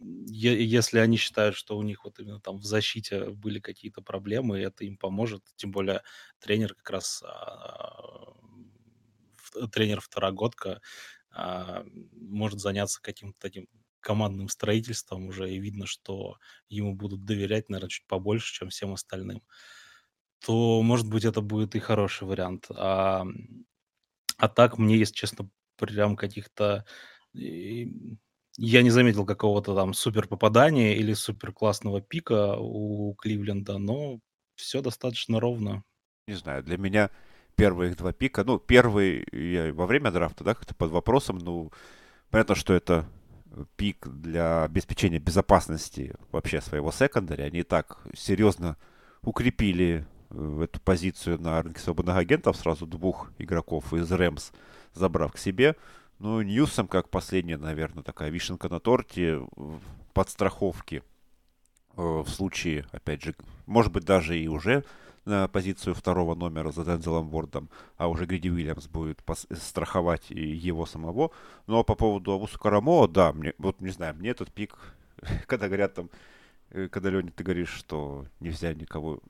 если 0.00 0.98
они 0.98 1.16
считают, 1.16 1.56
что 1.56 1.76
у 1.76 1.82
них 1.82 2.04
вот 2.04 2.18
именно 2.20 2.40
там 2.40 2.58
в 2.58 2.64
защите 2.64 3.30
были 3.30 3.60
какие-то 3.60 4.02
проблемы, 4.02 4.58
это 4.60 4.84
им 4.84 4.96
поможет. 4.96 5.42
Тем 5.56 5.70
более 5.70 6.02
тренер 6.40 6.74
как 6.74 6.90
раз 6.90 7.22
а, 7.26 8.32
тренер 9.72 10.00
второгодка 10.00 10.80
а, 11.30 11.84
может 12.12 12.60
заняться 12.60 13.00
каким-то 13.02 13.38
таким 13.40 13.68
командным 14.00 14.48
строительством 14.48 15.26
уже, 15.26 15.52
и 15.52 15.58
видно, 15.58 15.86
что 15.86 16.38
ему 16.68 16.94
будут 16.94 17.24
доверять, 17.24 17.68
наверное, 17.68 17.90
чуть 17.90 18.06
побольше, 18.06 18.54
чем 18.54 18.68
всем 18.70 18.92
остальным 18.92 19.42
то, 20.44 20.82
может 20.82 21.08
быть, 21.08 21.24
это 21.24 21.40
будет 21.40 21.74
и 21.74 21.80
хороший 21.80 22.26
вариант. 22.26 22.66
А, 22.70 23.24
а 24.36 24.48
так 24.48 24.78
мне, 24.78 24.96
если 24.96 25.14
честно, 25.14 25.50
прям 25.76 26.16
каких-то... 26.16 26.84
Я 28.60 28.82
не 28.82 28.90
заметил 28.90 29.24
какого-то 29.24 29.72
там 29.76 29.94
супер 29.94 30.26
попадания 30.26 30.96
или 30.96 31.12
супер 31.12 31.52
классного 31.52 32.00
пика 32.00 32.56
у 32.58 33.14
Кливленда, 33.14 33.78
но 33.78 34.18
все 34.56 34.82
достаточно 34.82 35.38
ровно. 35.38 35.84
Не 36.26 36.34
знаю, 36.34 36.64
для 36.64 36.76
меня 36.76 37.10
первые 37.54 37.94
два 37.94 38.12
пика, 38.12 38.42
ну, 38.42 38.58
первый 38.58 39.24
я 39.30 39.72
во 39.72 39.86
время 39.86 40.10
драфта, 40.10 40.42
да, 40.42 40.54
как-то 40.54 40.74
под 40.74 40.90
вопросом, 40.90 41.38
ну, 41.38 41.70
понятно, 42.30 42.56
что 42.56 42.74
это 42.74 43.06
пик 43.76 44.08
для 44.08 44.64
обеспечения 44.64 45.20
безопасности 45.20 46.16
вообще 46.32 46.60
своего 46.60 46.90
секондаря. 46.90 47.44
Они 47.44 47.62
так 47.62 48.00
серьезно 48.12 48.76
укрепили 49.22 50.04
в 50.30 50.62
эту 50.62 50.80
позицию 50.80 51.40
на 51.40 51.62
рынке 51.62 51.80
свободных 51.80 52.16
агентов 52.16 52.56
сразу 52.56 52.86
двух 52.86 53.30
игроков 53.38 53.94
из 53.94 54.10
Рэмс, 54.10 54.50
забрав 54.94 55.32
к 55.32 55.38
себе. 55.38 55.76
Ну, 56.18 56.42
Ньюсом, 56.42 56.88
как 56.88 57.10
последняя, 57.10 57.58
наверное, 57.58 58.02
такая 58.02 58.30
вишенка 58.30 58.68
на 58.68 58.80
торте 58.80 59.40
подстраховки 60.14 61.04
э, 61.96 62.02
в 62.02 62.28
случае, 62.28 62.86
опять 62.90 63.22
же, 63.22 63.36
может 63.66 63.92
быть, 63.92 64.04
даже 64.04 64.36
и 64.36 64.48
уже 64.48 64.84
на 65.24 65.46
позицию 65.46 65.94
второго 65.94 66.34
номера 66.34 66.72
за 66.72 66.84
Дензелом 66.84 67.28
Вордом, 67.28 67.68
а 67.96 68.08
уже 68.08 68.24
Гриди 68.24 68.48
Уильямс 68.48 68.88
будет 68.88 69.22
страховать 69.52 70.30
его 70.30 70.86
самого. 70.86 71.30
Но 71.66 71.84
по 71.84 71.94
поводу 71.94 72.32
Авуса 72.32 72.58
Карамоа, 72.58 73.06
да, 73.06 73.32
мне, 73.32 73.52
вот 73.58 73.80
не 73.80 73.90
знаю, 73.90 74.16
мне 74.16 74.30
этот 74.30 74.52
пик, 74.52 74.76
когда 75.46 75.66
говорят 75.66 75.94
там, 75.94 76.10
э, 76.70 76.88
когда, 76.88 77.10
Леня, 77.10 77.30
ты 77.30 77.44
говоришь, 77.44 77.72
что 77.72 78.26
нельзя 78.40 78.74
никого 78.74 79.20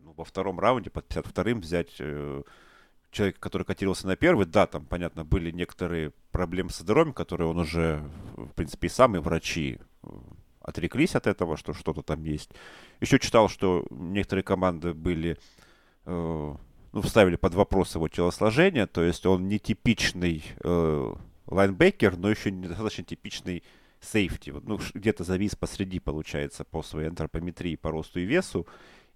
ну, 0.00 0.12
во 0.16 0.24
втором 0.24 0.60
раунде 0.60 0.90
под 0.90 1.06
52-м 1.06 1.60
взять 1.60 1.94
э, 1.98 2.42
человека, 3.10 3.40
который 3.40 3.64
котировался 3.64 4.06
на 4.06 4.16
первый. 4.16 4.46
Да, 4.46 4.66
там, 4.66 4.84
понятно, 4.84 5.24
были 5.24 5.50
некоторые 5.50 6.12
проблемы 6.30 6.70
со 6.70 6.82
здоровьем, 6.82 7.12
которые 7.12 7.48
он 7.48 7.58
уже, 7.58 8.02
в 8.36 8.52
принципе, 8.54 8.86
и 8.86 8.90
сам, 8.90 9.16
и 9.16 9.18
врачи 9.18 9.78
э, 10.02 10.08
отреклись 10.60 11.14
от 11.14 11.26
этого, 11.26 11.56
что 11.56 11.72
что-то 11.72 12.02
там 12.02 12.24
есть. 12.24 12.50
Еще 13.00 13.18
читал, 13.18 13.48
что 13.48 13.86
некоторые 13.90 14.44
команды 14.44 14.94
были, 14.94 15.38
э, 16.06 16.54
ну, 16.92 17.02
вставили 17.02 17.36
под 17.36 17.54
вопрос 17.54 17.94
его 17.94 18.08
телосложение, 18.08 18.86
то 18.86 19.02
есть 19.02 19.26
он 19.26 19.48
не 19.48 19.58
типичный 19.58 20.44
э, 20.62 21.14
лайнбекер, 21.46 22.16
но 22.16 22.30
еще 22.30 22.50
недостаточно 22.50 23.04
типичный 23.04 23.62
сейфти. 24.00 24.50
Ну, 24.62 24.78
где-то 24.94 25.24
завис 25.24 25.54
посреди, 25.56 25.98
получается, 25.98 26.64
по 26.64 26.82
своей 26.82 27.08
антропометрии, 27.08 27.76
по 27.76 27.90
росту 27.90 28.20
и 28.20 28.24
весу 28.24 28.66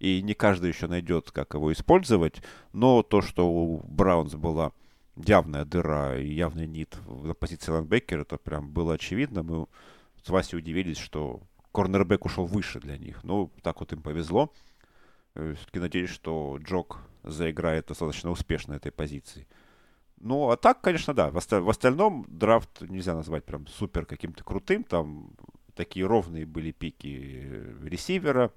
и 0.04 0.20
не 0.20 0.34
каждый 0.34 0.68
еще 0.68 0.86
найдет, 0.86 1.30
как 1.30 1.54
его 1.54 1.72
использовать, 1.72 2.42
но 2.74 3.02
то, 3.02 3.22
что 3.22 3.48
у 3.48 3.78
Браунс 3.86 4.34
была 4.34 4.72
явная 5.16 5.64
дыра 5.64 6.18
и 6.18 6.26
явный 6.26 6.66
нит 6.66 6.98
на 7.06 7.32
позиции 7.32 7.72
лайнбекера, 7.72 8.20
это 8.20 8.36
прям 8.36 8.70
было 8.70 8.94
очевидно. 8.94 9.42
Мы 9.42 9.66
с 10.22 10.28
Васей 10.28 10.58
удивились, 10.58 10.98
что 10.98 11.40
корнербэк 11.72 12.26
ушел 12.26 12.44
выше 12.44 12.80
для 12.80 12.98
них. 12.98 13.24
Ну, 13.24 13.50
так 13.62 13.80
вот 13.80 13.94
им 13.94 14.02
повезло. 14.02 14.52
Э, 15.34 15.54
Все-таки 15.56 15.80
надеюсь, 15.80 16.10
что 16.10 16.58
Джок 16.60 16.98
заиграет 17.22 17.86
достаточно 17.86 18.30
успешно 18.30 18.74
этой 18.74 18.92
позиции. 18.92 19.46
Ну, 20.20 20.50
а 20.50 20.58
так, 20.58 20.82
конечно, 20.82 21.14
да. 21.14 21.30
В 21.30 21.68
остальном 21.68 22.26
драфт 22.28 22.82
нельзя 22.82 23.14
назвать 23.14 23.44
прям 23.44 23.66
супер 23.68 24.04
каким-то 24.04 24.44
крутым. 24.44 24.84
Там 24.84 25.30
такие 25.74 26.04
ровные 26.04 26.44
были 26.44 26.72
пики 26.72 27.40
э, 27.42 27.88
ресивера, 27.88 28.52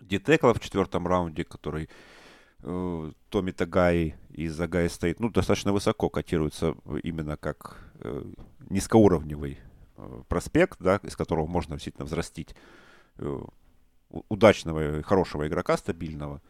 Дитекла 0.00 0.52
в 0.52 0.60
четвертом 0.60 1.06
раунде, 1.06 1.44
который 1.44 1.88
э, 2.62 3.12
Томми 3.30 3.50
Тагай 3.52 4.16
из 4.30 4.60
Агая 4.60 4.88
стоит, 4.88 5.20
ну, 5.20 5.30
достаточно 5.30 5.72
высоко 5.72 6.08
котируется 6.08 6.74
именно 7.02 7.36
как 7.36 7.78
э, 8.00 8.24
низкоуровневый 8.70 9.58
э, 9.96 10.22
проспект, 10.28 10.78
да, 10.80 11.00
из 11.02 11.16
которого 11.16 11.46
можно 11.46 11.76
действительно 11.76 12.06
взрастить 12.06 12.54
э, 13.18 13.40
удачного 14.28 14.98
и 14.98 15.02
хорошего 15.02 15.46
игрока, 15.46 15.76
стабильного. 15.76 16.40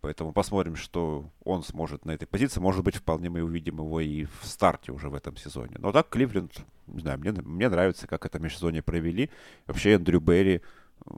Поэтому 0.00 0.34
посмотрим, 0.34 0.76
что 0.76 1.30
он 1.44 1.62
сможет 1.62 2.04
на 2.04 2.10
этой 2.10 2.26
позиции. 2.26 2.60
Может 2.60 2.84
быть, 2.84 2.96
вполне 2.96 3.30
мы 3.30 3.42
увидим 3.42 3.76
его 3.76 4.00
и 4.00 4.24
в 4.24 4.40
старте 4.42 4.92
уже 4.92 5.08
в 5.08 5.14
этом 5.14 5.34
сезоне. 5.36 5.76
Но 5.78 5.92
так, 5.92 6.10
Кливленд, 6.10 6.52
не 6.86 7.00
знаю, 7.00 7.18
мне, 7.18 7.32
мне 7.32 7.70
нравится, 7.70 8.06
как 8.06 8.26
это 8.26 8.38
межсезонье 8.38 8.82
провели. 8.82 9.30
Вообще, 9.66 9.94
Эндрю 9.94 10.20
Берри 10.20 10.60
э, 11.06 11.10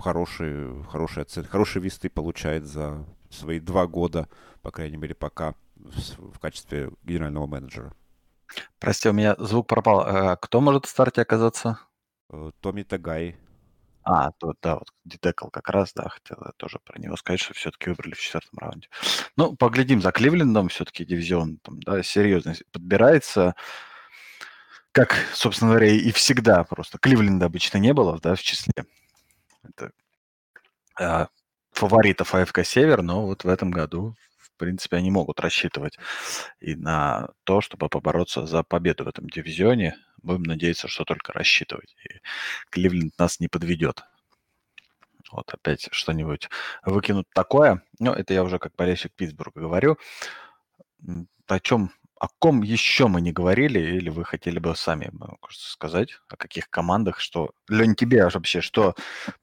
хорошие, 0.00 0.84
хорошие 0.84 1.22
оценки, 1.22 1.48
хорошие 1.48 1.82
висты 1.82 2.08
получает 2.08 2.66
за 2.66 3.04
свои 3.30 3.60
два 3.60 3.86
года, 3.86 4.28
по 4.62 4.70
крайней 4.70 4.96
мере, 4.96 5.14
пока 5.14 5.54
в, 5.76 6.34
в 6.34 6.38
качестве 6.38 6.90
генерального 7.02 7.46
менеджера. 7.46 7.92
Прости, 8.78 9.08
у 9.08 9.12
меня 9.12 9.34
звук 9.38 9.66
пропал. 9.66 10.00
А 10.00 10.36
кто 10.36 10.60
может 10.60 10.86
в 10.86 10.88
старте 10.88 11.22
оказаться? 11.22 11.78
Э, 12.30 12.50
Томми 12.60 12.82
Тагай. 12.82 13.36
А, 14.08 14.30
то, 14.38 14.54
да, 14.62 14.76
вот 14.76 14.88
Дедекл 15.04 15.48
как 15.48 15.68
раз, 15.68 15.92
да, 15.92 16.08
хотел 16.08 16.36
я 16.44 16.52
тоже 16.56 16.78
про 16.84 16.96
него 17.00 17.16
сказать, 17.16 17.40
что 17.40 17.54
все-таки 17.54 17.90
выбрали 17.90 18.14
в 18.14 18.20
четвертом 18.20 18.56
раунде. 18.58 18.88
Ну, 19.36 19.56
поглядим 19.56 20.00
за 20.00 20.12
Кливлендом, 20.12 20.68
все-таки 20.68 21.04
дивизион 21.04 21.58
там, 21.58 21.80
да, 21.80 22.04
серьезно 22.04 22.54
подбирается. 22.70 23.56
Как, 24.92 25.16
собственно 25.34 25.72
говоря, 25.72 25.88
и 25.88 26.12
всегда 26.12 26.62
просто. 26.62 26.98
Кливленда 26.98 27.46
обычно 27.46 27.78
не 27.78 27.92
было, 27.92 28.20
да, 28.20 28.36
в 28.36 28.40
числе. 28.40 28.72
Это 29.68 29.92
а, 30.98 31.28
фаворитов 31.72 32.34
АФК 32.34 32.64
Север, 32.64 33.02
но 33.02 33.26
вот 33.26 33.44
в 33.44 33.48
этом 33.48 33.70
году, 33.70 34.14
в 34.38 34.50
принципе, 34.56 34.96
они 34.96 35.10
могут 35.10 35.40
рассчитывать 35.40 35.98
и 36.60 36.74
на 36.74 37.28
то, 37.44 37.60
чтобы 37.60 37.88
побороться 37.88 38.46
за 38.46 38.62
победу 38.62 39.04
в 39.04 39.08
этом 39.08 39.28
дивизионе. 39.28 39.96
Будем 40.22 40.44
надеяться, 40.44 40.88
что 40.88 41.04
только 41.04 41.32
рассчитывать. 41.32 41.94
И 42.04 42.20
Кливленд 42.70 43.18
нас 43.18 43.38
не 43.40 43.48
подведет. 43.48 44.02
Вот 45.30 45.52
опять 45.52 45.88
что-нибудь 45.92 46.48
выкинут 46.84 47.28
такое. 47.34 47.82
Ну, 47.98 48.12
это 48.12 48.32
я 48.32 48.42
уже 48.42 48.58
как 48.58 48.74
болельщик 48.76 49.12
Питтсбурга 49.14 49.60
говорю. 49.60 49.98
О 51.46 51.60
чем, 51.60 51.92
о 52.18 52.28
ком 52.38 52.62
еще 52.62 53.08
мы 53.08 53.20
не 53.20 53.32
говорили, 53.32 53.78
или 53.78 54.08
вы 54.08 54.24
хотели 54.24 54.58
бы 54.58 54.74
сами 54.74 55.12
сказать, 55.50 56.18
о 56.28 56.36
каких 56.36 56.70
командах, 56.70 57.20
что... 57.20 57.50
Лень, 57.68 57.94
тебе 57.94 58.28
вообще 58.28 58.60
что 58.60 58.94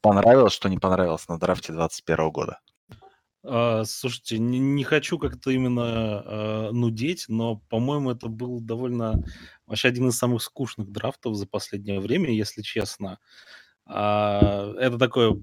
понравилось, 0.02 0.54
что 0.54 0.70
не 0.70 0.80
понравилось 0.80 1.28
на 1.28 1.40
драфте 1.40 1.72
2021 1.72 2.32
года? 2.32 2.60
А, 3.44 3.84
слушайте, 3.86 4.40
не, 4.40 4.84
хочу 4.84 5.20
как-то 5.20 5.52
именно 5.52 5.84
а, 5.86 6.72
нудеть, 6.72 7.26
но, 7.28 7.58
по-моему, 7.70 8.12
это 8.12 8.28
был 8.28 8.60
довольно 8.60 9.24
вообще 9.68 9.90
один 9.90 10.10
из 10.10 10.18
самых 10.18 10.42
скучных 10.42 10.92
драфтов 10.92 11.36
за 11.36 11.46
последнее 11.46 12.00
время, 12.00 12.32
если 12.32 12.62
честно. 12.62 13.20
А, 13.86 14.74
это 14.80 14.98
такое 14.98 15.38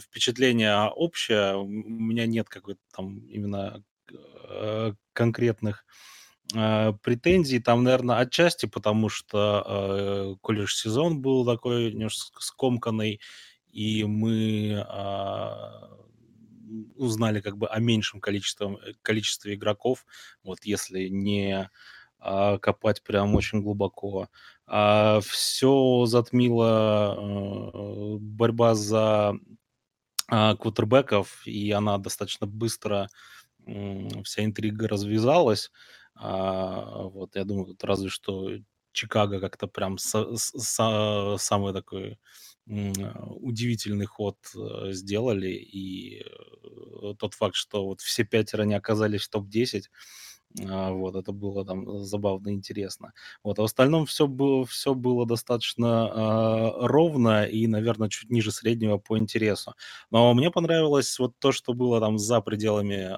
впечатление 0.00 0.88
общее. 0.88 1.56
У 1.56 1.66
меня 1.66 2.26
нет 2.26 2.48
какой-то 2.48 2.80
там 2.94 3.18
именно 3.26 3.84
конкретных 5.12 5.84
э, 6.54 6.92
претензий. 7.02 7.60
Там, 7.60 7.84
наверное, 7.84 8.18
отчасти 8.18 8.66
потому, 8.66 9.08
что 9.08 9.64
э, 9.66 10.34
колледж 10.40 10.74
сезон 10.74 11.20
был 11.20 11.44
такой 11.44 11.92
немножко 11.92 12.40
скомканный, 12.40 13.20
и 13.72 14.04
мы 14.04 14.84
а, 14.86 15.88
узнали 16.96 17.40
как 17.40 17.56
бы 17.56 17.68
о 17.68 17.78
меньшем 17.80 18.20
количестве, 18.20 18.78
э, 18.84 18.92
количестве 19.02 19.54
игроков, 19.54 20.04
вот 20.44 20.64
если 20.64 21.08
не 21.08 21.70
а, 22.18 22.58
копать 22.58 23.02
прям 23.02 23.34
очень 23.34 23.62
глубоко. 23.62 24.28
А, 24.66 25.20
все 25.20 26.04
затмило 26.06 27.16
а, 27.16 28.16
борьба 28.18 28.74
за 28.74 29.34
а, 30.28 30.56
квотербеков, 30.56 31.46
и 31.46 31.72
она 31.72 31.98
достаточно 31.98 32.46
быстро, 32.46 33.08
вся 34.24 34.44
интрига 34.44 34.88
развязалась. 34.88 35.70
А, 36.14 37.04
вот, 37.04 37.36
я 37.36 37.44
думаю, 37.44 37.66
тут 37.66 37.84
разве 37.84 38.08
что 38.08 38.50
Чикаго 38.92 39.40
как-то 39.40 39.66
прям 39.66 39.98
со, 39.98 40.36
со, 40.36 41.36
самый 41.38 41.72
такой 41.72 42.18
удивительный 42.66 44.06
ход 44.06 44.36
э, 44.54 44.92
сделали, 44.92 45.50
и 45.50 46.20
э, 46.22 47.14
тот 47.18 47.34
факт, 47.34 47.56
что 47.56 47.84
вот 47.86 48.00
все 48.00 48.24
пятеро 48.24 48.62
не 48.62 48.74
оказались 48.74 49.22
в 49.22 49.30
топ-10, 49.30 49.84
а, 49.86 49.88
вот, 50.60 51.16
это 51.16 51.32
было 51.32 51.64
там 51.64 51.98
забавно 52.04 52.50
и 52.50 52.52
интересно. 52.52 53.12
Вот, 53.42 53.58
а 53.58 53.62
в 53.62 53.64
остальном 53.64 54.06
все 54.06 54.26
было, 54.26 54.66
все 54.66 54.94
было 54.94 55.26
достаточно 55.26 56.10
э, 56.14 56.86
ровно 56.86 57.44
и, 57.44 57.66
наверное, 57.66 58.08
чуть 58.08 58.30
ниже 58.30 58.52
среднего 58.52 58.98
по 58.98 59.18
интересу. 59.18 59.74
Но 60.10 60.32
мне 60.34 60.50
понравилось 60.50 61.18
вот 61.18 61.38
то, 61.38 61.52
что 61.52 61.72
было 61.72 62.00
там 62.00 62.18
за 62.18 62.40
пределами 62.40 63.08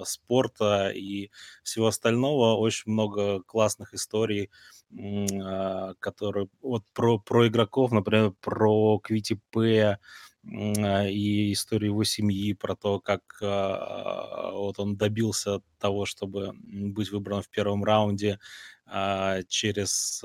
э, 0.00 0.04
спорта 0.04 0.90
и 0.90 1.30
всего 1.62 1.86
остального. 1.86 2.56
Очень 2.56 2.92
много 2.92 3.42
классных 3.42 3.94
историй, 3.94 4.50
э, 4.90 5.94
которые 5.98 6.48
вот 6.60 6.84
про, 6.92 7.18
про 7.18 7.48
игроков, 7.48 7.90
например, 7.92 8.32
про 8.40 8.98
Квити 8.98 9.40
П, 9.50 9.82
а, 9.82 9.98
и 10.44 11.52
историю 11.52 11.92
его 11.92 12.04
семьи, 12.04 12.52
про 12.52 12.74
то, 12.74 12.98
как 13.00 13.22
а, 13.42 14.50
вот 14.52 14.78
он 14.80 14.96
добился 14.96 15.60
того, 15.78 16.04
чтобы 16.04 16.52
быть 16.64 17.10
выбран 17.12 17.42
в 17.42 17.48
первом 17.48 17.84
раунде 17.84 18.40
а, 18.86 19.42
через, 19.44 20.20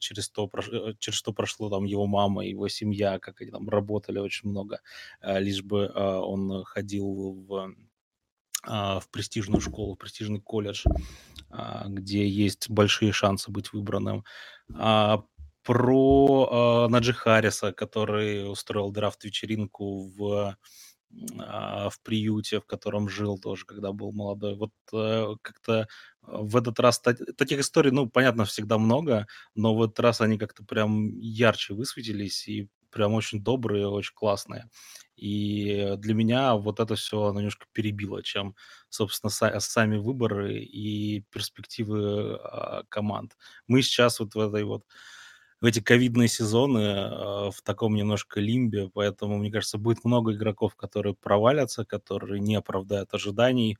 через, 0.00 0.28
то, 0.30 0.50
э, 0.72 0.94
через 0.98 1.16
что 1.18 1.32
прошло 1.32 1.70
там 1.70 1.84
его 1.84 2.06
мама, 2.06 2.44
его 2.44 2.68
семья, 2.68 3.18
как 3.18 3.40
они 3.40 3.50
там 3.50 3.68
работали 3.68 4.18
очень 4.18 4.50
много, 4.50 4.80
лишь 5.22 5.62
бы 5.62 5.88
он 5.88 6.64
ходил 6.64 7.44
в 7.48 7.74
в 8.62 9.04
престижную 9.10 9.62
школу, 9.62 9.94
в 9.94 9.98
престижный 9.98 10.38
колледж, 10.38 10.84
где 11.86 12.28
есть 12.28 12.68
большие 12.68 13.10
шансы 13.10 13.50
быть 13.50 13.72
выбранным 13.72 14.22
про 15.62 16.86
э, 16.88 16.92
Наджи 16.92 17.12
Харриса, 17.12 17.72
который 17.72 18.50
устроил 18.50 18.90
драфт-вечеринку 18.90 20.08
в, 20.16 20.56
э, 21.12 21.88
в 21.90 22.00
приюте, 22.02 22.60
в 22.60 22.66
котором 22.66 23.08
жил 23.08 23.38
тоже, 23.38 23.64
когда 23.66 23.92
был 23.92 24.12
молодой. 24.12 24.56
Вот 24.56 24.72
э, 24.92 25.34
как-то 25.42 25.88
в 26.22 26.56
этот 26.56 26.80
раз 26.80 27.00
таких 27.00 27.60
историй, 27.60 27.90
ну, 27.90 28.08
понятно, 28.08 28.44
всегда 28.44 28.78
много, 28.78 29.26
но 29.54 29.74
в 29.74 29.82
этот 29.82 30.00
раз 30.00 30.20
они 30.20 30.38
как-то 30.38 30.64
прям 30.64 31.18
ярче 31.18 31.74
высветились 31.74 32.46
и 32.48 32.68
прям 32.90 33.14
очень 33.14 33.42
добрые, 33.42 33.86
очень 33.88 34.14
классные. 34.14 34.68
И 35.16 35.94
для 35.98 36.14
меня 36.14 36.54
вот 36.56 36.80
это 36.80 36.94
все 36.94 37.32
немножко 37.32 37.66
перебило, 37.72 38.22
чем, 38.22 38.56
собственно, 38.88 39.30
са- 39.30 39.60
сами 39.60 39.98
выборы 39.98 40.60
и 40.60 41.22
перспективы 41.30 42.38
э, 42.42 42.82
команд. 42.88 43.36
Мы 43.66 43.82
сейчас 43.82 44.18
вот 44.20 44.34
в 44.34 44.40
этой 44.40 44.64
вот 44.64 44.84
в 45.60 45.64
эти 45.66 45.80
ковидные 45.80 46.28
сезоны 46.28 46.78
э, 46.78 47.50
в 47.50 47.62
таком 47.62 47.94
немножко 47.94 48.40
лимбе, 48.40 48.88
поэтому, 48.92 49.38
мне 49.38 49.50
кажется, 49.50 49.78
будет 49.78 50.04
много 50.04 50.32
игроков, 50.32 50.74
которые 50.74 51.14
провалятся, 51.14 51.84
которые 51.84 52.40
не 52.40 52.54
оправдают 52.54 53.12
ожиданий, 53.12 53.76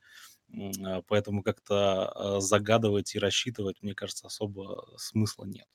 э, 0.53 1.03
поэтому 1.09 1.43
как-то 1.43 2.13
э, 2.15 2.41
загадывать 2.41 3.15
и 3.15 3.19
рассчитывать, 3.19 3.83
мне 3.83 3.95
кажется, 3.95 4.27
особо 4.27 4.87
смысла 4.97 5.45
нет. 5.45 5.67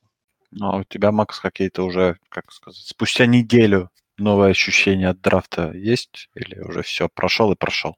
Ну, 0.51 0.67
а 0.67 0.77
у 0.77 0.83
тебя, 0.83 1.11
Макс, 1.11 1.39
какие-то 1.39 1.83
уже, 1.83 2.17
как 2.29 2.51
сказать, 2.51 2.85
спустя 2.85 3.25
неделю 3.25 3.89
новые 4.17 4.51
ощущения 4.51 5.09
от 5.09 5.21
драфта 5.21 5.71
есть? 5.73 6.29
Или 6.35 6.59
уже 6.59 6.83
все, 6.83 7.09
прошел 7.09 7.51
и 7.51 7.55
прошел? 7.55 7.97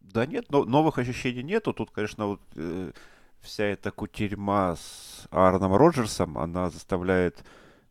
Да 0.00 0.24
нет, 0.26 0.46
но 0.50 0.64
новых 0.64 0.98
ощущений 0.98 1.42
нету. 1.42 1.72
Тут, 1.72 1.90
конечно, 1.90 2.26
вот 2.26 2.40
э, 2.54 2.92
вся 3.46 3.64
эта 3.64 3.90
кутерьма 3.90 4.76
с 4.76 5.26
Аароном 5.30 5.74
Роджерсом, 5.74 6.36
она 6.36 6.68
заставляет 6.70 7.44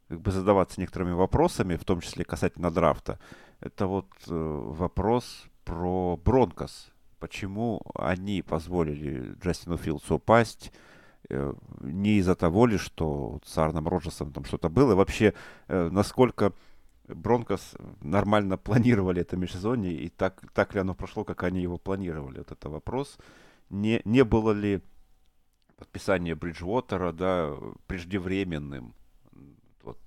как 0.07 0.21
бы 0.21 0.31
задаваться 0.31 0.79
некоторыми 0.79 1.13
вопросами, 1.13 1.77
в 1.77 1.83
том 1.83 2.01
числе 2.01 2.23
касательно 2.23 2.69
драфта. 2.69 3.19
Это 3.59 3.87
вот 3.87 4.07
э, 4.27 4.31
вопрос 4.31 5.45
про 5.63 6.19
Бронкос. 6.23 6.91
Почему 7.19 7.81
они 7.95 8.41
позволили 8.43 9.33
Джастину 9.41 9.77
Филдсу 9.77 10.15
упасть? 10.15 10.71
Э, 11.29 11.53
не 11.81 12.17
из-за 12.17 12.35
того 12.35 12.67
ли, 12.67 12.77
что 12.77 13.39
с 13.43 13.57
Аароном 13.57 13.87
Роджерсом 13.87 14.31
там 14.31 14.45
что-то 14.45 14.69
было. 14.69 14.91
И 14.91 14.95
вообще, 14.95 15.33
э, 15.67 15.89
насколько 15.89 16.53
Бронкос 17.07 17.75
нормально 18.01 18.57
планировали 18.57 19.21
это 19.21 19.37
межсезонье, 19.37 19.93
и 19.93 20.09
так, 20.09 20.43
так 20.53 20.75
ли 20.75 20.81
оно 20.81 20.93
прошло, 20.93 21.23
как 21.23 21.43
они 21.43 21.61
его 21.61 21.77
планировали? 21.77 22.39
Вот 22.39 22.51
это 22.51 22.69
вопрос. 22.69 23.17
Не, 23.69 24.01
не 24.05 24.23
было 24.23 24.51
ли 24.51 24.81
подписание 25.77 26.35
Бриджвотера, 26.35 27.11
да, 27.11 27.55
преждевременным 27.87 28.93
вот 29.83 29.99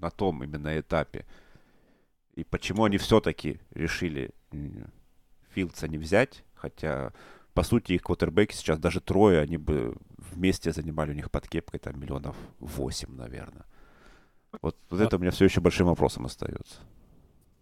на 0.00 0.10
том 0.10 0.42
именно 0.42 0.78
этапе. 0.78 1.26
И 2.34 2.44
почему 2.44 2.84
они 2.84 2.98
все-таки 2.98 3.60
решили 3.70 4.32
Филдса 5.54 5.88
не 5.88 5.98
взять, 5.98 6.44
хотя, 6.54 7.12
по 7.52 7.62
сути, 7.62 7.92
их 7.92 8.02
квотербеки 8.02 8.54
сейчас 8.54 8.78
даже 8.78 9.00
трое, 9.00 9.40
они 9.40 9.56
бы 9.56 9.96
вместе 10.18 10.72
занимали 10.72 11.12
у 11.12 11.14
них 11.14 11.30
под 11.30 11.48
кепкой 11.48 11.80
там 11.80 11.98
миллионов 12.00 12.36
восемь, 12.58 13.14
наверное. 13.14 13.66
Вот, 14.62 14.76
вот 14.90 15.00
это 15.00 15.16
у 15.16 15.18
меня 15.18 15.30
все 15.30 15.44
еще 15.44 15.60
большим 15.60 15.86
вопросом 15.86 16.26
остается. 16.26 16.76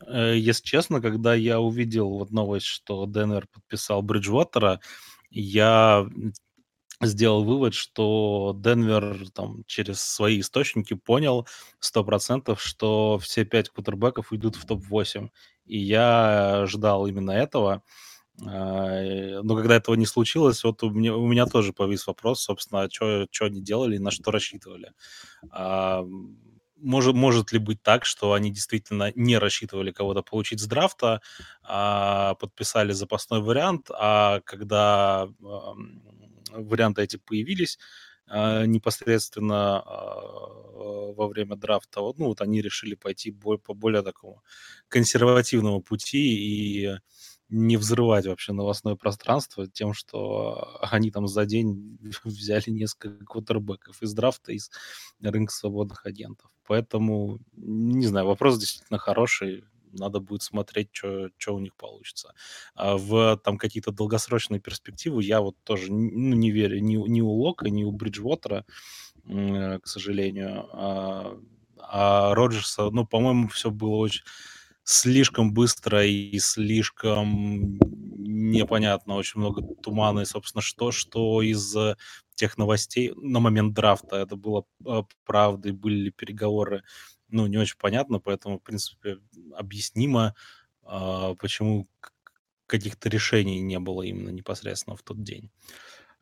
Э, 0.07 0.37
если 0.37 0.65
честно, 0.65 1.01
когда 1.01 1.35
я 1.35 1.61
увидел 1.61 2.11
вот 2.11 2.31
новость, 2.31 2.67
что 2.67 3.07
Денвер 3.07 3.47
подписал 3.49 4.03
Бриджвотера, 4.03 4.81
я 5.31 6.07
сделал 7.03 7.45
вывод, 7.45 7.75
что 7.75 8.55
Денвер 8.59 9.31
там 9.31 9.65
через 9.67 10.01
свои 10.03 10.41
источники 10.41 10.95
понял 10.95 11.47
100%, 11.81 12.57
что 12.61 13.19
все 13.19 13.45
пять 13.45 13.69
кутербеков 13.71 14.33
идут 14.33 14.57
в 14.57 14.67
топ-8. 14.67 15.29
И 15.67 15.79
я 15.79 16.65
ждал 16.67 17.07
именно 17.07 17.31
этого. 17.33 17.83
А, 18.47 19.43
но 19.43 19.57
когда 19.57 19.77
этого 19.77 19.95
не 19.95 20.07
случилось, 20.07 20.65
вот 20.65 20.83
у 20.83 20.91
меня, 20.91 21.15
у 21.17 21.27
меня 21.27 21.47
тоже 21.47 21.73
повис 21.73 22.07
вопрос, 22.07 22.43
собственно, 22.43 22.88
что, 22.91 23.27
что 23.31 23.47
они 23.47 23.61
делали 23.62 23.97
и 23.97 24.01
на 24.01 24.11
что 24.11 24.31
рассчитывали. 24.31 24.93
Может, 26.83 27.14
может 27.14 27.53
ли 27.53 27.59
быть 27.59 27.81
так, 27.83 28.05
что 28.05 28.33
они 28.33 28.51
действительно 28.51 29.12
не 29.14 29.38
рассчитывали 29.38 29.92
кого-то 29.92 30.23
получить 30.23 30.61
с 30.61 30.66
драфта, 30.66 31.21
а 31.62 32.35
подписали 32.35 32.92
запасной 32.92 33.40
вариант, 33.40 33.88
а 33.90 34.40
когда 34.40 35.23
а, 35.23 35.75
варианты 36.51 37.03
эти 37.03 37.16
появились, 37.16 37.79
а, 38.27 38.64
непосредственно 38.66 39.81
а, 39.81 41.12
во 41.12 41.29
время 41.29 41.55
драфта, 41.57 42.01
ну, 42.01 42.27
вот 42.27 42.40
они 42.40 42.61
решили 42.61 42.95
пойти 42.95 43.31
по 43.31 43.75
более 43.75 44.03
такому 44.03 44.42
консервативному 44.88 45.83
пути 45.83 46.83
и 46.83 46.97
не 47.53 47.77
взрывать 47.77 48.27
вообще 48.27 48.55
новостное 48.55 48.97
пространство 48.97 49.69
тем, 49.69 49.93
что 49.93 50.79
они 50.81 51.11
там 51.11 51.29
за 51.29 51.45
день 51.45 51.99
взяли 52.25 52.71
несколько 52.71 53.25
квотербеков 53.27 54.03
из 54.03 54.15
драфта, 54.15 54.53
из 54.53 54.71
рынка 55.21 55.53
свободных 55.53 56.07
агентов. 56.07 56.51
Поэтому, 56.67 57.41
не 57.55 58.07
знаю, 58.07 58.27
вопрос 58.27 58.59
действительно 58.59 58.99
хороший. 58.99 59.65
Надо 59.93 60.21
будет 60.21 60.43
смотреть, 60.43 60.88
что 60.95 61.55
у 61.55 61.59
них 61.59 61.77
получится. 61.77 62.33
А 62.75 62.97
в 62.97 63.37
там 63.45 63.59
какие-то 63.59 63.93
долгосрочные 63.93 64.59
перспективы 64.59 65.23
я 65.23 65.43
вот 65.43 65.57
тоже 65.65 65.93
ну, 65.93 66.35
не 66.35 66.51
верю 66.51 66.81
ни, 66.81 66.97
ни 66.97 67.21
у 67.21 67.31
Лока, 67.31 67.69
ни 67.69 67.85
у 67.85 67.93
Бриджвотера, 67.93 68.65
к 69.27 69.83
сожалению. 69.85 70.69
А, 70.73 71.38
а 71.77 72.35
Роджерса, 72.35 72.88
ну, 72.91 73.07
по-моему, 73.07 73.49
все 73.49 73.71
было 73.71 73.97
очень 73.97 74.23
слишком 74.85 75.53
быстро 75.53 76.05
и 76.05 76.38
слишком 76.38 77.79
непонятно, 78.18 79.14
очень 79.14 79.40
много 79.40 79.62
тумана, 79.83 80.21
и, 80.21 80.25
собственно, 80.25 80.62
что, 80.62 80.90
что 80.90 81.42
из 81.42 81.77
тех 82.35 82.59
новостей 82.59 83.12
на 83.16 83.40
момент 83.40 83.75
драфта 83.75 84.16
это 84.16 84.37
было 84.37 84.64
э, 84.85 85.03
правдой, 85.25 85.73
были 85.73 85.97
ли 85.97 86.11
переговоры, 86.11 86.83
ну, 87.29 87.47
не 87.47 87.59
очень 87.59 87.77
понятно, 87.79 88.18
поэтому, 88.18 88.59
в 88.59 88.62
принципе, 88.62 89.18
объяснимо, 89.55 90.35
а, 90.85 91.35
почему 91.35 91.88
каких-то 92.66 93.09
решений 93.09 93.61
не 93.61 93.79
было 93.79 94.03
именно 94.03 94.31
непосредственно 94.31 94.97
в 94.97 95.03
тот 95.03 95.23
день. 95.23 95.51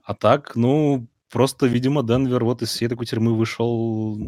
А 0.02 0.14
так, 0.14 0.56
ну, 0.56 1.08
просто, 1.28 1.66
видимо, 1.66 2.02
Денвер 2.02 2.44
вот 2.44 2.62
из 2.62 2.70
всей 2.70 2.88
такой 2.88 3.06
тюрьмы 3.06 3.36
вышел 3.36 4.18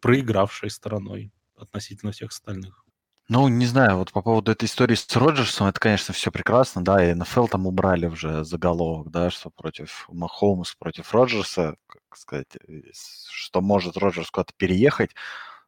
проигравшей 0.00 0.70
стороной 0.70 1.32
относительно 1.56 2.12
всех 2.12 2.30
остальных. 2.30 2.84
Ну, 3.32 3.46
не 3.46 3.64
знаю, 3.64 3.98
вот 3.98 4.10
по 4.10 4.22
поводу 4.22 4.50
этой 4.50 4.64
истории 4.64 4.96
с 4.96 5.06
Роджерсом, 5.14 5.68
это, 5.68 5.78
конечно, 5.78 6.12
все 6.12 6.32
прекрасно, 6.32 6.82
да, 6.82 7.08
и 7.08 7.14
НФЛ 7.14 7.46
там 7.46 7.64
убрали 7.68 8.06
уже 8.06 8.42
заголовок, 8.42 9.12
да, 9.12 9.30
что 9.30 9.50
против 9.50 10.08
Махоумс, 10.08 10.74
против 10.74 11.14
Роджерса, 11.14 11.76
как 11.86 12.16
сказать, 12.16 12.48
что 12.92 13.60
может 13.60 13.96
Роджерс 13.96 14.32
куда-то 14.32 14.52
переехать, 14.56 15.14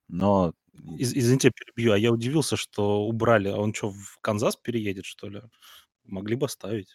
но... 0.08 0.54
Из, 0.98 1.14
извините, 1.14 1.52
перебью, 1.52 1.92
а 1.92 1.98
я 1.98 2.10
удивился, 2.10 2.56
что 2.56 3.04
убрали, 3.04 3.48
а 3.48 3.58
он 3.58 3.72
что, 3.72 3.90
в 3.90 4.18
Канзас 4.22 4.56
переедет, 4.56 5.04
что 5.04 5.28
ли? 5.28 5.40
Могли 6.02 6.34
бы 6.34 6.46
оставить. 6.46 6.88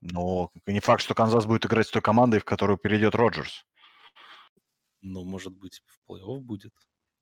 Но 0.00 0.52
не 0.66 0.78
факт, 0.78 1.02
что 1.02 1.16
Канзас 1.16 1.44
будет 1.44 1.66
играть 1.66 1.88
с 1.88 1.90
той 1.90 2.02
командой, 2.02 2.38
в 2.38 2.44
которую 2.44 2.78
перейдет 2.78 3.16
Роджерс. 3.16 3.64
Ну, 5.02 5.24
может 5.24 5.54
быть, 5.54 5.82
в 5.86 6.08
плей-офф 6.08 6.38
будет. 6.38 6.72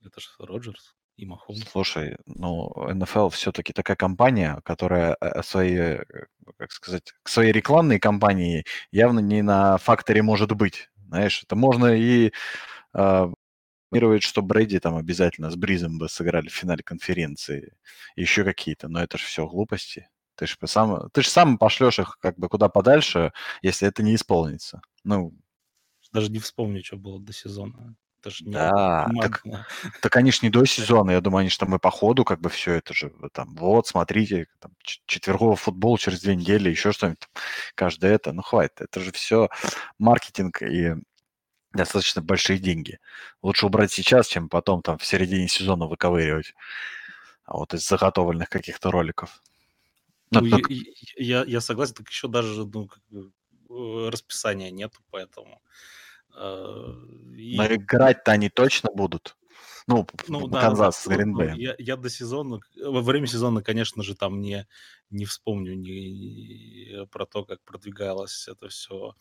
Это 0.04 0.20
же 0.20 0.28
Роджерс 0.38 0.94
и 1.22 1.26
Махом. 1.26 1.56
Слушай, 1.56 2.16
ну, 2.26 2.72
НФЛ 2.92 3.28
все-таки 3.28 3.72
такая 3.72 3.96
компания, 3.96 4.60
которая 4.64 5.16
э, 5.20 5.42
свои, 5.42 5.74
э, 5.76 6.04
как 6.58 6.72
сказать, 6.72 7.12
к 7.22 7.28
своей 7.28 7.52
рекламной 7.52 8.00
кампании 8.00 8.64
явно 8.90 9.20
не 9.20 9.42
на 9.42 9.78
факторе 9.78 10.22
может 10.22 10.52
быть. 10.52 10.90
Знаешь, 11.08 11.42
это 11.44 11.54
можно 11.56 11.86
и 11.94 12.32
э, 12.94 13.32
что 14.20 14.42
Брэди 14.42 14.80
там 14.80 14.96
обязательно 14.96 15.50
с 15.50 15.56
Бризом 15.56 15.98
бы 15.98 16.08
сыграли 16.08 16.48
в 16.48 16.54
финале 16.54 16.82
конференции, 16.82 17.74
еще 18.16 18.42
какие-то, 18.42 18.88
но 18.88 19.02
это 19.02 19.18
же 19.18 19.24
все 19.24 19.46
глупости. 19.46 20.08
Ты 20.34 20.46
же 20.46 20.56
сам, 20.64 21.10
ты 21.10 21.22
же 21.22 21.28
сам 21.28 21.58
пошлешь 21.58 21.98
их 21.98 22.18
как 22.20 22.38
бы 22.38 22.48
куда 22.48 22.68
подальше, 22.68 23.32
если 23.60 23.86
это 23.86 24.02
не 24.02 24.14
исполнится. 24.14 24.80
Ну, 25.04 25.34
даже 26.12 26.30
не 26.30 26.40
вспомню, 26.40 26.82
что 26.82 26.96
было 26.96 27.20
до 27.20 27.32
сезона. 27.32 27.94
Это 28.22 28.30
же 28.30 28.44
не 28.44 28.52
Да, 28.52 29.10
так, 29.20 29.42
так 30.02 30.16
они 30.16 30.32
ж 30.32 30.42
не 30.42 30.50
до 30.50 30.64
сезона, 30.64 31.10
я 31.10 31.20
думаю, 31.20 31.40
они 31.40 31.50
же 31.50 31.58
там 31.58 31.74
и 31.74 31.78
по 31.78 31.90
ходу 31.90 32.24
как 32.24 32.40
бы 32.40 32.48
все 32.48 32.74
это 32.74 32.94
же 32.94 33.12
там, 33.32 33.54
вот, 33.56 33.88
смотрите, 33.88 34.46
там, 34.60 34.72
четверговый 35.06 35.56
футбол 35.56 35.98
через 35.98 36.20
две 36.20 36.36
недели, 36.36 36.70
еще 36.70 36.92
что-нибудь, 36.92 37.28
каждое 37.74 38.14
это, 38.14 38.32
ну 38.32 38.42
хватит, 38.42 38.80
это 38.80 39.00
же 39.00 39.12
все 39.12 39.48
маркетинг 39.98 40.62
и 40.62 40.94
достаточно 41.72 42.22
большие 42.22 42.58
деньги. 42.58 42.98
Лучше 43.42 43.66
убрать 43.66 43.92
сейчас, 43.92 44.28
чем 44.28 44.48
потом 44.48 44.82
там 44.82 44.98
в 44.98 45.04
середине 45.04 45.48
сезона 45.48 45.86
выковыривать 45.86 46.54
а 47.44 47.56
вот 47.58 47.74
из 47.74 47.86
заготовленных 47.86 48.48
каких-то 48.48 48.90
роликов. 48.90 49.42
Ну, 50.30 50.40
ну 50.40 50.46
я, 50.46 50.84
я, 51.16 51.44
я 51.44 51.60
согласен, 51.60 51.94
так 51.94 52.08
еще 52.08 52.28
даже 52.28 52.64
ну, 52.64 52.86
как 52.86 53.02
бы, 53.10 53.30
э, 53.68 54.08
расписания 54.08 54.70
нету, 54.70 55.00
поэтому 55.10 55.60
Э, 56.36 56.94
Но 57.34 57.66
играть-то 57.66 58.32
они 58.32 58.48
точно 58.48 58.90
будут. 58.92 59.36
Ну, 59.88 60.06
ну 60.28 60.46
да, 60.46 60.60
Канзас 60.60 61.04
да, 61.06 61.16
с 61.16 61.24
ну, 61.24 61.42
я, 61.54 61.74
я 61.78 61.96
до 61.96 62.08
сезона, 62.08 62.60
во 62.84 63.00
время 63.00 63.26
сезона, 63.26 63.62
конечно 63.62 64.02
же, 64.02 64.14
там 64.14 64.40
не, 64.40 64.66
не 65.10 65.24
вспомню 65.24 65.74
ни, 65.74 67.04
про 67.06 67.26
то, 67.26 67.44
как 67.44 67.60
продвигалось 67.64 68.46
это 68.48 68.68
все 68.68 69.14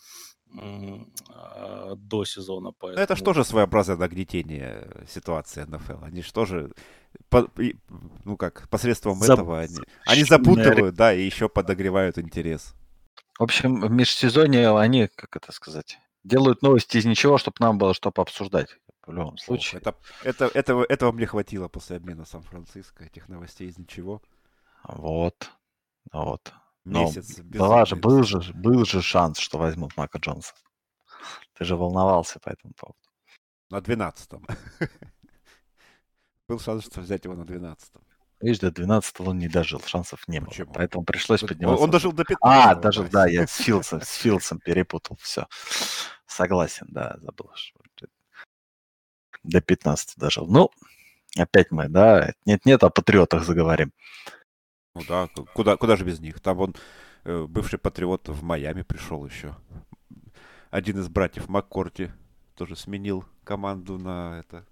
а, 1.29 1.95
до 1.95 2.25
сезона. 2.25 2.73
Поэтому... 2.77 3.03
Это 3.03 3.15
же 3.15 3.23
тоже 3.23 3.43
своеобразное 3.43 3.97
нагнетение 3.97 4.87
ситуации 5.09 5.63
НФЛ. 5.63 6.03
Они 6.03 6.21
же 6.21 6.31
тоже, 6.31 6.71
по, 7.29 7.49
ну 8.23 8.37
как, 8.37 8.69
посредством 8.69 9.15
Зап... 9.15 9.39
этого 9.39 9.59
они, 9.59 9.79
они 10.05 10.23
запутывают, 10.23 10.95
да, 10.95 11.13
и 11.13 11.23
еще 11.23 11.49
подогревают 11.49 12.19
интерес. 12.19 12.75
В 13.39 13.43
общем, 13.43 13.81
в 13.81 13.89
межсезонье 13.89 14.77
они, 14.77 15.07
как 15.07 15.35
это 15.35 15.51
сказать, 15.51 15.97
делают 16.23 16.61
новости 16.61 16.97
из 16.97 17.05
ничего, 17.05 17.37
чтобы 17.37 17.57
нам 17.59 17.77
было 17.77 17.93
что 17.93 18.11
пообсуждать. 18.11 18.77
В 19.05 19.11
любом 19.11 19.37
случае. 19.37 19.81
это, 19.81 19.95
это, 20.23 20.45
этого, 20.45 20.85
этого 20.87 21.11
мне 21.11 21.25
хватило 21.25 21.67
после 21.67 21.97
обмена 21.97 22.23
Сан-Франциско, 22.23 23.03
этих 23.03 23.29
новостей 23.29 23.67
из 23.67 23.77
ничего. 23.77 24.21
Вот. 24.83 25.51
Вот. 26.11 26.53
Месяц. 26.85 27.39
была 27.39 27.85
же, 27.85 27.95
был, 27.95 28.23
же, 28.23 28.53
был 28.53 28.85
же 28.85 29.01
шанс, 29.01 29.39
что 29.39 29.57
возьмут 29.57 29.97
Мака 29.97 30.19
Джонса. 30.19 30.53
Ты 31.57 31.65
же 31.65 31.75
волновался 31.75 32.39
по 32.39 32.49
этому 32.49 32.73
поводу. 32.73 32.97
На 33.69 33.77
12-м. 33.77 34.45
Был 36.47 36.59
шанс, 36.59 36.85
что 36.85 37.01
взять 37.01 37.23
его 37.23 37.35
на 37.35 37.43
12-м. 37.43 38.03
Видишь, 38.41 38.59
до 38.59 38.71
12 38.71 39.19
он 39.21 39.37
не 39.37 39.47
дожил, 39.47 39.81
шансов 39.85 40.27
не 40.27 40.39
было. 40.39 40.49
Почему? 40.49 40.73
Поэтому 40.73 41.03
пришлось 41.05 41.41
подниматься. 41.41 41.83
Он, 41.83 41.91
дожил 41.91 42.11
до 42.11 42.23
15 42.23 42.39
А, 42.41 42.75
дожил, 42.75 43.05
да, 43.05 43.27
я 43.27 43.45
с 43.45 43.55
Филдсом, 43.57 44.01
с 44.01 44.13
Филдсом 44.15 44.59
перепутал, 44.59 45.17
все. 45.21 45.47
Согласен, 46.25 46.87
да, 46.89 47.17
забыл. 47.21 47.51
До 49.43 49.61
15 49.61 50.17
дожил. 50.17 50.47
Ну, 50.47 50.71
опять 51.37 51.71
мы, 51.71 51.87
да, 51.87 52.33
нет-нет, 52.45 52.83
о 52.83 52.89
патриотах 52.89 53.43
заговорим. 53.43 53.93
Ну 54.95 55.01
да, 55.07 55.29
куда, 55.53 55.77
куда 55.77 55.95
же 55.95 56.03
без 56.03 56.19
них? 56.19 56.39
Там 56.39 56.59
он, 56.59 56.75
э, 57.23 57.45
бывший 57.47 57.79
патриот 57.79 58.27
в 58.27 58.43
Майами 58.43 58.81
пришел 58.81 59.25
еще. 59.25 59.55
Один 60.71 60.99
из 60.99 61.09
братьев 61.09 61.47
Маккорти 61.47 62.11
тоже 62.55 62.75
сменил 62.75 63.25
команду 63.43 63.97
на 63.97 64.39
это, 64.39 64.65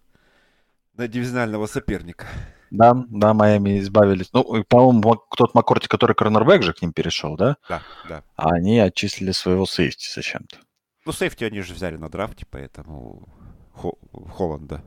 на 0.94 1.08
дивизионального 1.08 1.68
соперника. 1.68 2.28
Да, 2.72 3.06
да, 3.10 3.34
Майами 3.34 3.80
избавились. 3.80 4.30
Ну, 4.34 4.64
по-моему, 4.66 5.22
тот 5.36 5.54
Маккорти, 5.54 5.88
который 5.88 6.16
корнербэк 6.16 6.64
же 6.64 6.74
к 6.74 6.82
ним 6.82 6.94
перешел, 6.94 7.36
да? 7.36 7.58
Да, 7.68 7.82
да. 8.08 8.24
А 8.36 8.54
они 8.54 8.80
отчислили 8.80 9.32
своего 9.32 9.66
сейфти 9.66 10.08
зачем-то. 10.14 10.58
Ну, 11.06 11.12
сейфти 11.12 11.44
они 11.44 11.62
же 11.62 11.74
взяли 11.74 11.98
на 11.98 12.10
драфте, 12.10 12.46
поэтому 12.50 13.28
Хо- 13.74 13.98
Холланда. 14.36 14.84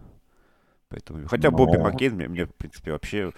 Поэтому... 0.88 1.26
Хотя 1.26 1.50
Но... 1.50 1.56
Бобби 1.56 1.78
Маккейн 1.78 2.14
мне, 2.14 2.28
мне, 2.28 2.44
в 2.46 2.54
принципе, 2.54 2.92
вообще, 2.92 3.32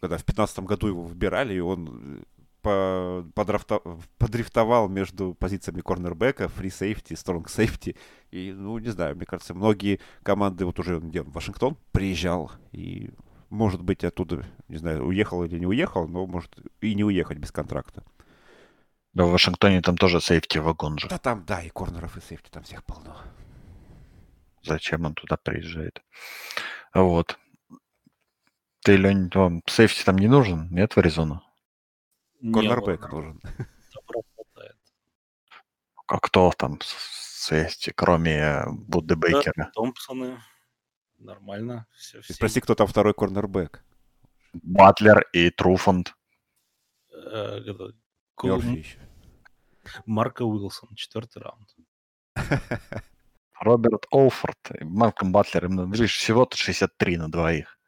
когда 0.00 0.16
в 0.16 0.24
2015 0.24 0.60
году 0.60 0.88
его 0.88 1.02
выбирали, 1.02 1.54
и 1.54 1.60
он 1.60 2.24
по, 2.62 3.24
подрафта, 3.34 3.80
подрифтовал 4.18 4.88
между 4.88 5.34
позициями 5.34 5.80
корнербека, 5.80 6.48
free 6.48 6.70
safety, 6.70 7.14
strong 7.14 7.48
safety. 7.48 7.96
И, 8.30 8.52
ну, 8.52 8.78
не 8.78 8.88
знаю, 8.88 9.16
мне 9.16 9.26
кажется, 9.26 9.54
многие 9.54 10.00
команды, 10.22 10.64
вот 10.64 10.78
уже 10.78 10.98
где 10.98 11.22
он, 11.22 11.30
Вашингтон 11.30 11.76
приезжал, 11.92 12.50
и 12.72 13.10
может 13.50 13.82
быть, 13.82 14.04
оттуда, 14.04 14.46
не 14.68 14.78
знаю, 14.78 15.04
уехал 15.04 15.44
или 15.44 15.58
не 15.58 15.66
уехал, 15.66 16.08
но 16.08 16.26
может 16.26 16.56
и 16.80 16.94
не 16.94 17.04
уехать 17.04 17.38
без 17.38 17.50
контракта. 17.50 18.04
Да, 19.12 19.24
в 19.24 19.30
Вашингтоне 19.30 19.82
там 19.82 19.96
тоже 19.96 20.20
safety 20.20 20.58
вагон 20.58 20.98
же. 20.98 21.08
Да 21.08 21.18
там, 21.18 21.44
да, 21.44 21.60
и 21.62 21.68
корнеров, 21.68 22.16
и 22.16 22.20
safety 22.20 22.48
там 22.48 22.62
всех 22.62 22.84
полно. 22.84 23.16
Зачем 24.62 25.04
он 25.04 25.14
туда 25.14 25.36
приезжает? 25.36 26.00
Вот. 26.94 27.38
Ты, 28.82 28.96
Лень, 28.96 29.30
вам 29.34 29.62
сейфти 29.66 30.04
там 30.04 30.16
не 30.16 30.28
нужен? 30.28 30.68
Нет, 30.70 30.94
в 30.94 30.98
Аризону? 30.98 31.42
Корнербэк 32.40 33.12
нужен. 33.12 33.40
А 36.06 36.18
кто 36.18 36.50
там 36.58 36.80
сейфти, 36.82 37.92
кроме 37.94 38.64
Будды 38.66 39.14
Бейкера? 39.14 39.70
Томпсоны. 39.74 40.40
Нормально. 41.20 41.86
Все, 41.92 42.20
все... 42.22 42.34
Спроси, 42.34 42.60
кто 42.60 42.74
там 42.74 42.86
второй 42.86 43.14
корнербэк. 43.14 43.84
Батлер 44.52 45.28
и 45.32 45.50
Труфонд. 45.50 46.14
Э. 47.12 47.60
Марко 50.06 50.42
Уилсон, 50.42 50.94
четвертый 50.94 51.42
раунд. 51.42 51.68
Роберт 53.60 54.06
Олфорд 54.10 54.58
и 54.80 54.84
Малком 54.84 55.32
Батлер. 55.32 55.66
Им, 55.66 55.92
видишь, 55.92 56.16
всего-то 56.16 56.56
63 56.56 57.18
на 57.18 57.30
двоих. 57.30 57.78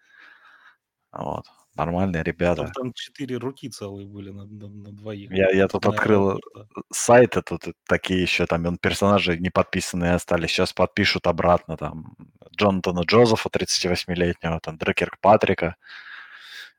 Вот. 1.11 1.47
Нормальные 1.75 2.23
ребята. 2.23 2.65
Там, 2.65 2.73
там 2.73 2.93
четыре 2.93 3.39
руки 3.39 3.69
целые 3.71 4.07
были 4.07 4.31
на, 4.31 4.45
на- 4.45 4.69
на 4.69 4.93
двоих. 4.93 5.31
Я, 5.33 5.51
я 5.51 5.69
тут 5.69 5.85
На 5.85 5.91
открыл 5.91 6.33
Роберта. 6.33 6.67
сайты, 6.93 7.41
тут 7.43 7.63
такие 7.89 8.21
еще, 8.21 8.45
там 8.47 8.67
он, 8.67 8.77
персонажи 8.77 9.39
не 9.39 9.49
подписанные 9.49 10.13
остались. 10.15 10.51
Сейчас 10.51 10.75
подпишут 10.75 11.27
обратно. 11.27 11.79
Там 11.79 12.15
Джонатана 12.55 13.01
Джозефа, 13.01 13.49
38-летнего, 13.49 14.61
там 14.61 14.77
Дрекер 14.77 15.17
Патрика. 15.23 15.77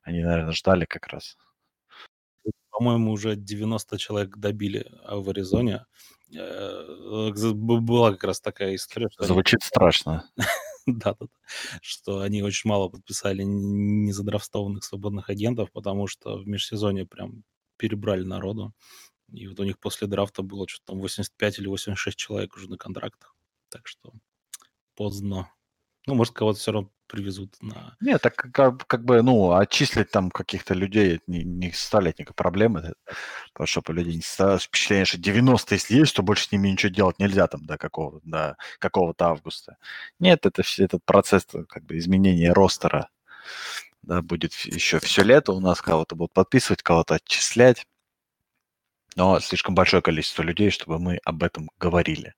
Они, 0.03 0.21
наверное, 0.21 0.53
ждали 0.53 0.85
как 0.85 1.07
раз. 1.07 1.37
По-моему, 2.69 3.11
уже 3.11 3.35
90 3.35 3.97
человек 3.97 4.37
добили 4.37 4.85
а, 5.05 5.15
в 5.17 5.29
Аризоне. 5.29 5.85
Э, 6.35 7.31
Была 7.53 8.11
как 8.11 8.23
раз 8.25 8.41
такая 8.41 8.75
история, 8.75 9.07
что 9.11 9.23
они 9.23 9.27
Звучит 9.33 9.63
страшно. 9.63 10.29
Да, 10.87 11.15
да. 11.19 11.27
Что 11.81 12.19
они 12.19 12.41
очень 12.43 12.69
мало 12.69 12.89
подписали 12.89 13.43
незадрафтованных 13.43 14.83
свободных 14.83 15.29
агентов, 15.29 15.71
потому 15.71 16.07
что 16.07 16.37
в 16.37 16.47
межсезонье 16.47 17.05
прям 17.05 17.43
перебрали 17.77 18.23
народу. 18.23 18.73
И 19.31 19.47
вот 19.47 19.59
у 19.59 19.63
них 19.65 19.79
после 19.79 20.07
драфта 20.07 20.43
было 20.43 20.67
что-то 20.67 20.93
там 20.93 20.99
85 21.01 21.59
или 21.59 21.67
86 21.67 22.17
человек 22.17 22.55
уже 22.55 22.69
на 22.69 22.77
контрактах. 22.77 23.35
Так 23.69 23.87
что 23.87 24.13
поздно. 24.95 25.51
Ну, 26.05 26.15
может, 26.15 26.33
кого-то 26.33 26.59
все 26.59 26.71
равно 26.73 26.89
привезут 27.07 27.55
на... 27.61 27.95
Нет, 28.01 28.21
так 28.21 28.35
как, 28.35 28.85
как 28.87 29.05
бы, 29.05 29.21
ну, 29.21 29.53
отчислить 29.53 30.11
там 30.11 30.31
каких-то 30.31 30.73
людей 30.73 31.15
это 31.15 31.23
не, 31.27 31.43
не 31.43 31.71
составляет 31.71 32.19
никакой 32.19 32.35
проблемы. 32.35 32.79
это- 32.79 32.95
Потому 33.53 33.67
что 33.67 33.83
у 33.87 33.93
людей 33.93 34.15
не 34.15 34.21
составилось 34.21 34.63
впечатление, 34.63 35.05
что 35.05 35.17
90 35.17 35.75
если 35.75 35.95
есть, 35.95 36.15
то 36.15 36.23
больше 36.23 36.45
с 36.47 36.51
ними 36.51 36.69
ничего 36.69 36.91
делать 36.91 37.19
нельзя 37.19 37.47
там 37.47 37.65
до 37.65 37.77
какого 37.77 38.19
до 38.23 38.57
какого-то 38.79 39.27
августа. 39.27 39.77
Нет, 40.19 40.45
это 40.45 40.63
все 40.63 40.85
этот 40.85 41.05
процесс 41.05 41.45
э, 41.53 41.63
как 41.69 41.85
бы 41.85 41.97
изменения 41.97 42.51
ростера. 42.51 43.09
Да, 44.01 44.21
будет 44.21 44.53
еще 44.53 44.99
все 44.99 45.23
лето 45.23 45.53
у 45.53 45.61
нас 45.61 45.81
кого-то 45.81 46.15
будут 46.15 46.33
подписывать, 46.33 46.83
кого-то 46.83 47.15
отчислять. 47.15 47.85
Но 49.15 49.39
слишком 49.39 49.75
большое 49.75 50.01
количество 50.01 50.41
людей, 50.41 50.71
чтобы 50.71 50.99
мы 50.99 51.19
об 51.23 51.43
этом 51.43 51.69
говорили. 51.79 52.33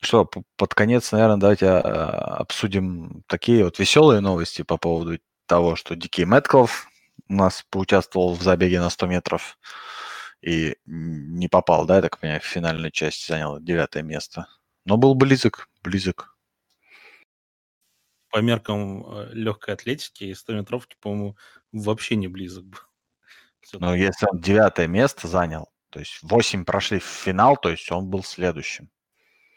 Что, 0.00 0.24
под 0.56 0.74
конец, 0.74 1.12
наверное, 1.12 1.36
давайте 1.36 1.66
а, 1.66 2.38
обсудим 2.38 3.22
такие 3.26 3.64
вот 3.64 3.78
веселые 3.78 4.20
новости 4.20 4.62
по 4.62 4.78
поводу 4.78 5.18
того, 5.46 5.76
что 5.76 5.94
Дикий 5.94 6.24
Мэтков 6.24 6.88
у 7.28 7.34
нас 7.34 7.66
поучаствовал 7.70 8.34
в 8.34 8.42
забеге 8.42 8.80
на 8.80 8.88
100 8.88 9.06
метров 9.06 9.58
и 10.40 10.76
не 10.86 11.48
попал, 11.48 11.84
да, 11.84 11.96
я 11.96 12.02
так 12.02 12.18
понимаю, 12.18 12.40
в 12.40 12.44
финальной 12.44 12.90
части 12.90 13.30
занял 13.30 13.60
девятое 13.60 14.02
место. 14.02 14.46
Но 14.86 14.96
был 14.96 15.14
близок, 15.14 15.68
близок. 15.82 16.34
По 18.30 18.38
меркам 18.38 19.28
легкой 19.32 19.74
атлетики 19.74 20.24
и 20.24 20.34
100 20.34 20.54
метровки, 20.54 20.96
по-моему, 21.00 21.36
вообще 21.72 22.16
не 22.16 22.28
близок 22.28 22.64
был. 22.64 22.78
Но 23.80 23.94
если 23.94 24.26
он 24.30 24.40
девятое 24.40 24.86
место 24.86 25.28
занял, 25.28 25.68
то 25.90 25.98
есть 25.98 26.20
8 26.22 26.64
прошли 26.64 27.00
в 27.00 27.04
финал, 27.04 27.58
то 27.58 27.68
есть 27.68 27.90
он 27.92 28.08
был 28.08 28.24
следующим. 28.24 28.90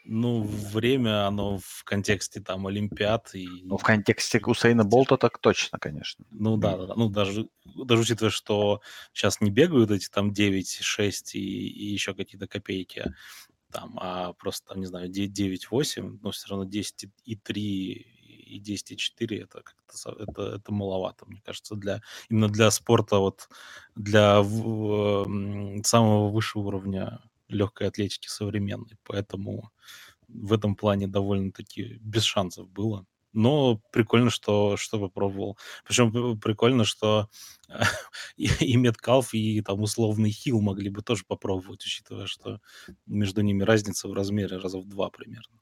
Ну, 0.06 0.42
время, 0.42 1.26
оно 1.26 1.58
в 1.58 1.82
контексте 1.84 2.40
там 2.40 2.66
Олимпиад 2.66 3.34
и... 3.34 3.48
Ну, 3.62 3.78
в 3.78 3.82
контексте 3.82 4.38
Усейна 4.44 4.84
Болта 4.84 5.16
так 5.16 5.38
точно, 5.38 5.78
конечно. 5.78 6.26
Ну 6.30 6.56
да, 6.58 6.76
да, 6.76 6.86
да. 6.86 6.94
Ну 6.94 7.08
даже, 7.08 7.48
даже 7.64 8.02
учитывая, 8.02 8.30
что 8.30 8.80
сейчас 9.14 9.40
не 9.40 9.50
бегают 9.50 9.90
эти 9.90 10.08
там 10.10 10.32
9, 10.32 10.80
6 10.82 11.34
и, 11.36 11.40
и 11.40 11.86
еще 11.86 12.14
какие-то 12.14 12.46
копейки, 12.46 13.14
там, 13.70 13.98
а 14.00 14.34
просто 14.34 14.68
там, 14.68 14.80
не 14.80 14.86
знаю, 14.86 15.08
9, 15.08 15.70
8, 15.70 16.18
но 16.22 16.30
все 16.30 16.48
равно 16.48 16.64
10 16.64 17.06
и 17.24 17.36
3 17.36 18.06
и 18.54 18.58
10 18.60 18.92
и 18.92 18.96
4 18.96 19.40
это 19.40 19.62
как-то 19.62 20.22
это, 20.22 20.56
это 20.56 20.72
маловато, 20.72 21.24
мне 21.26 21.40
кажется, 21.44 21.74
для 21.76 22.02
именно 22.28 22.48
для 22.48 22.70
спорта, 22.70 23.18
вот 23.18 23.48
для 23.96 24.42
в- 24.42 25.26
самого 25.82 26.30
высшего 26.30 26.68
уровня 26.68 27.20
легкой 27.54 27.88
атлетики 27.88 28.28
современной. 28.28 28.96
Поэтому 29.04 29.70
в 30.28 30.52
этом 30.52 30.76
плане 30.76 31.06
довольно-таки 31.06 31.98
без 32.00 32.24
шансов 32.24 32.68
было. 32.70 33.06
Но 33.32 33.80
прикольно, 33.90 34.30
что, 34.30 34.76
что 34.76 35.00
попробовал. 35.00 35.58
Причем 35.84 36.38
прикольно, 36.38 36.84
что 36.84 37.28
и, 38.36 38.46
и 38.60 38.76
Меткалф, 38.76 39.34
и 39.34 39.60
там 39.60 39.82
условный 39.82 40.30
Хилл 40.30 40.60
могли 40.60 40.88
бы 40.88 41.02
тоже 41.02 41.24
попробовать, 41.26 41.84
учитывая, 41.84 42.26
что 42.26 42.60
между 43.06 43.40
ними 43.40 43.64
разница 43.64 44.08
в 44.08 44.12
размере 44.12 44.56
раза 44.56 44.78
в 44.78 44.86
два 44.86 45.10
примерно. 45.10 45.58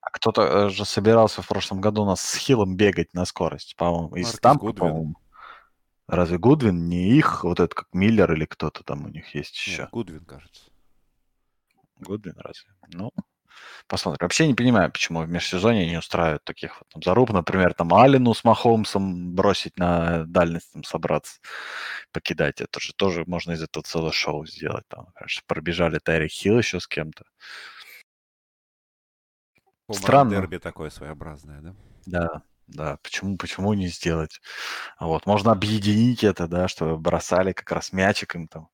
А 0.00 0.10
кто-то 0.10 0.42
э, 0.42 0.68
же 0.70 0.86
собирался 0.86 1.42
в 1.42 1.48
прошлом 1.48 1.82
году 1.82 2.02
у 2.02 2.06
нас 2.06 2.22
с 2.22 2.36
Хиллом 2.36 2.76
бегать 2.76 3.12
на 3.12 3.26
скорость, 3.26 3.76
по-моему, 3.76 4.16
из 4.16 4.38
Гудвин. 4.40 4.74
по-моему. 4.74 5.16
Разве 6.06 6.38
Гудвин 6.38 6.88
не 6.88 7.10
их, 7.10 7.44
вот 7.44 7.60
этот 7.60 7.74
как 7.74 7.88
Миллер 7.92 8.32
или 8.32 8.46
кто-то 8.46 8.82
там 8.82 9.04
у 9.04 9.08
них 9.08 9.34
есть 9.34 9.54
еще? 9.54 9.82
Нет, 9.82 9.90
Гудвин, 9.90 10.24
кажется. 10.24 10.67
Гудвин 12.00 12.34
разве? 12.38 12.70
Ну, 12.92 13.10
посмотрим. 13.86 14.18
Вообще 14.24 14.46
не 14.46 14.54
понимаю, 14.54 14.90
почему 14.90 15.22
в 15.22 15.28
межсезонье 15.28 15.88
не 15.88 15.98
устраивают 15.98 16.44
таких 16.44 16.78
вот 16.80 16.88
там 16.88 17.02
заруб. 17.02 17.30
Например, 17.30 17.74
там 17.74 17.92
Алину 17.94 18.34
с 18.34 18.44
Махомсом 18.44 19.34
бросить 19.34 19.76
на 19.78 20.24
дальность, 20.24 20.72
там 20.72 20.84
собраться, 20.84 21.40
покидать. 22.12 22.60
Это 22.60 22.80
же 22.80 22.92
тоже 22.94 23.24
можно 23.26 23.52
из 23.52 23.62
этого 23.62 23.82
целое 23.82 24.12
шоу 24.12 24.46
сделать. 24.46 24.84
Там, 24.88 25.06
конечно, 25.14 25.42
пробежали 25.46 25.98
Тайрик 25.98 26.30
Хилл 26.30 26.58
еще 26.58 26.80
с 26.80 26.86
кем-то. 26.86 27.24
Странно. 29.90 30.30
Дерби 30.30 30.58
такое 30.58 30.90
своеобразное, 30.90 31.60
да? 31.62 31.74
Да, 32.06 32.42
да. 32.68 32.98
Почему, 33.02 33.36
почему 33.36 33.72
не 33.74 33.88
сделать? 33.88 34.40
Вот, 35.00 35.26
можно 35.26 35.52
объединить 35.52 36.22
это, 36.24 36.46
да, 36.46 36.68
чтобы 36.68 36.96
бросали 36.98 37.52
как 37.52 37.70
раз 37.72 37.92
мячик 37.92 38.34
им 38.34 38.46
там. 38.48 38.68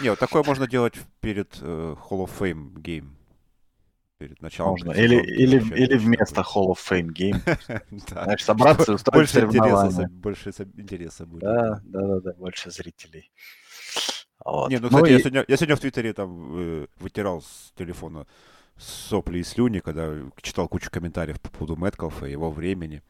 Не, 0.00 0.10
вот 0.10 0.18
такое 0.18 0.42
можно 0.42 0.66
делать 0.66 0.94
перед 1.20 1.56
э, 1.60 1.96
Hall 2.10 2.24
of 2.26 2.30
Fame 2.38 2.72
Game. 2.74 3.10
Перед 4.18 4.40
началом. 4.40 4.72
Можно. 4.72 4.92
Или, 4.92 5.16
или, 5.16 5.56
или 5.74 5.98
вместо. 5.98 6.42
Hall 6.42 6.68
of 6.72 6.78
Fame 6.78 7.08
Game. 7.12 7.40
Знаешь, 8.08 8.44
собраться 8.44 8.92
и 8.92 8.94
устроить 8.94 9.32
Больше 9.32 9.46
интереса, 9.46 9.58
соревнования. 9.88 10.08
больше 10.08 10.50
интереса 10.76 11.26
будет. 11.26 11.42
Да, 11.42 11.80
да, 11.84 12.00
да, 12.06 12.20
да, 12.20 12.32
больше 12.34 12.70
зрителей. 12.70 13.32
Вот. 14.44 14.70
Не, 14.70 14.78
ну, 14.78 14.88
Ну 14.90 14.96
кстати, 14.98 15.10
я, 15.12 15.16
и- 15.16 15.20
сегодня, 15.20 15.44
я 15.48 15.56
сегодня 15.56 15.76
в 15.76 15.80
Твиттере 15.80 16.12
там 16.12 16.56
э, 16.56 16.86
вытирал 16.96 17.42
с 17.42 17.72
телефона 17.76 18.26
сопли 18.76 19.38
и 19.38 19.42
слюни, 19.44 19.80
когда 19.80 20.12
читал 20.40 20.68
кучу 20.68 20.90
комментариев 20.90 21.40
по 21.40 21.50
поводу 21.50 21.76
Мэткалфа 21.76 22.26
и 22.26 22.32
его 22.32 22.50
времени. 22.50 23.02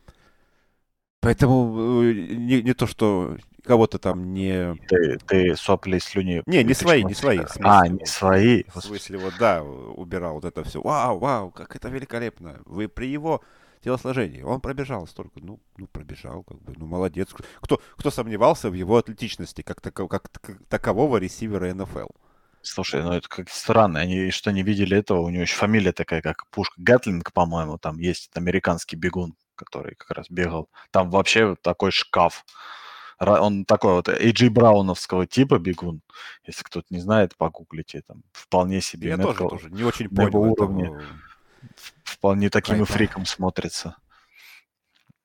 Поэтому 1.23 2.03
э, 2.03 2.13
не, 2.13 2.63
не 2.63 2.75
то, 2.75 2.89
что 2.89 3.37
кого-то 3.65 4.01
там 4.01 4.35
не... 4.35 4.75
Ты, 4.89 5.19
ты 5.19 5.57
сопли 5.57 5.97
и 5.97 6.01
слюни... 6.01 6.43
Не, 6.47 6.65
не 6.65 6.75
свои, 6.75 7.05
не 7.05 7.15
свои, 7.15 7.39
А, 7.61 7.87
не 7.87 8.05
свои. 8.07 8.65
В 8.75 8.81
смысле, 8.81 9.19
вот 9.19 9.35
да, 9.39 9.63
убирал 9.63 10.35
вот 10.35 10.45
это 10.45 10.65
все. 10.65 10.83
Вау, 10.83 11.21
вау, 11.21 11.53
как 11.53 11.77
это 11.77 11.89
великолепно. 11.89 12.61
Вы 12.65 12.89
при 12.89 13.07
его 13.07 13.41
телосложении. 13.85 14.43
Он 14.43 14.61
пробежал 14.61 15.07
столько. 15.07 15.39
Ну, 15.41 15.61
ну 15.77 15.87
пробежал, 15.87 16.43
как 16.43 16.61
бы. 16.61 16.75
Ну, 16.77 16.87
молодец. 16.87 17.29
Кто, 17.61 17.81
кто 17.97 18.11
сомневался 18.11 18.69
в 18.69 18.75
его 18.75 18.97
атлетичности 18.97 19.63
как, 19.63 19.81
тако- 19.81 20.09
как, 20.09 20.29
как 20.33 20.59
такового 20.69 21.19
ресивера 21.19 21.73
НФЛ? 21.73 22.09
Слушай, 22.63 23.03
ну 23.03 23.13
это 23.13 23.29
как 23.29 23.49
странно. 23.49 24.01
Они 24.01 24.31
что 24.31 24.51
не 24.51 24.65
видели 24.65 24.97
этого? 24.97 25.21
У 25.21 25.29
него 25.29 25.43
еще 25.43 25.55
фамилия 25.55 25.93
такая, 25.93 26.21
как 26.21 26.49
Пушка 26.51 26.75
Гатлинг, 26.79 27.33
по-моему. 27.33 27.79
Там 27.79 27.99
есть 27.99 28.31
американский 28.35 28.97
бегун, 28.97 29.35
который 29.65 29.95
как 29.95 30.11
раз 30.11 30.27
бегал. 30.31 30.69
Там 30.91 31.11
вообще 31.11 31.57
такой 31.63 31.91
шкаф. 31.91 32.45
Он 33.19 33.65
такой 33.65 33.93
вот 33.95 34.09
Эйджи 34.09 34.51
Брауновского 34.51 35.27
типа 35.27 35.59
бегун. 35.59 36.01
Если 36.45 36.65
кто-то 36.65 36.87
не 36.91 36.99
знает, 36.99 37.37
погуглите. 37.37 38.03
Там 38.07 38.23
вполне 38.33 38.81
себе 38.81 39.11
Я 39.11 39.17
Мэткал- 39.17 39.49
тоже, 39.49 39.65
тоже 39.65 39.71
не 39.75 39.85
очень 39.85 40.09
понял 40.09 40.37
уровне. 40.43 40.85
этого. 40.87 41.03
вполне 42.03 42.51
таким 42.51 42.83
и 42.83 42.85
фриком 42.85 43.25
смотрится. 43.27 43.97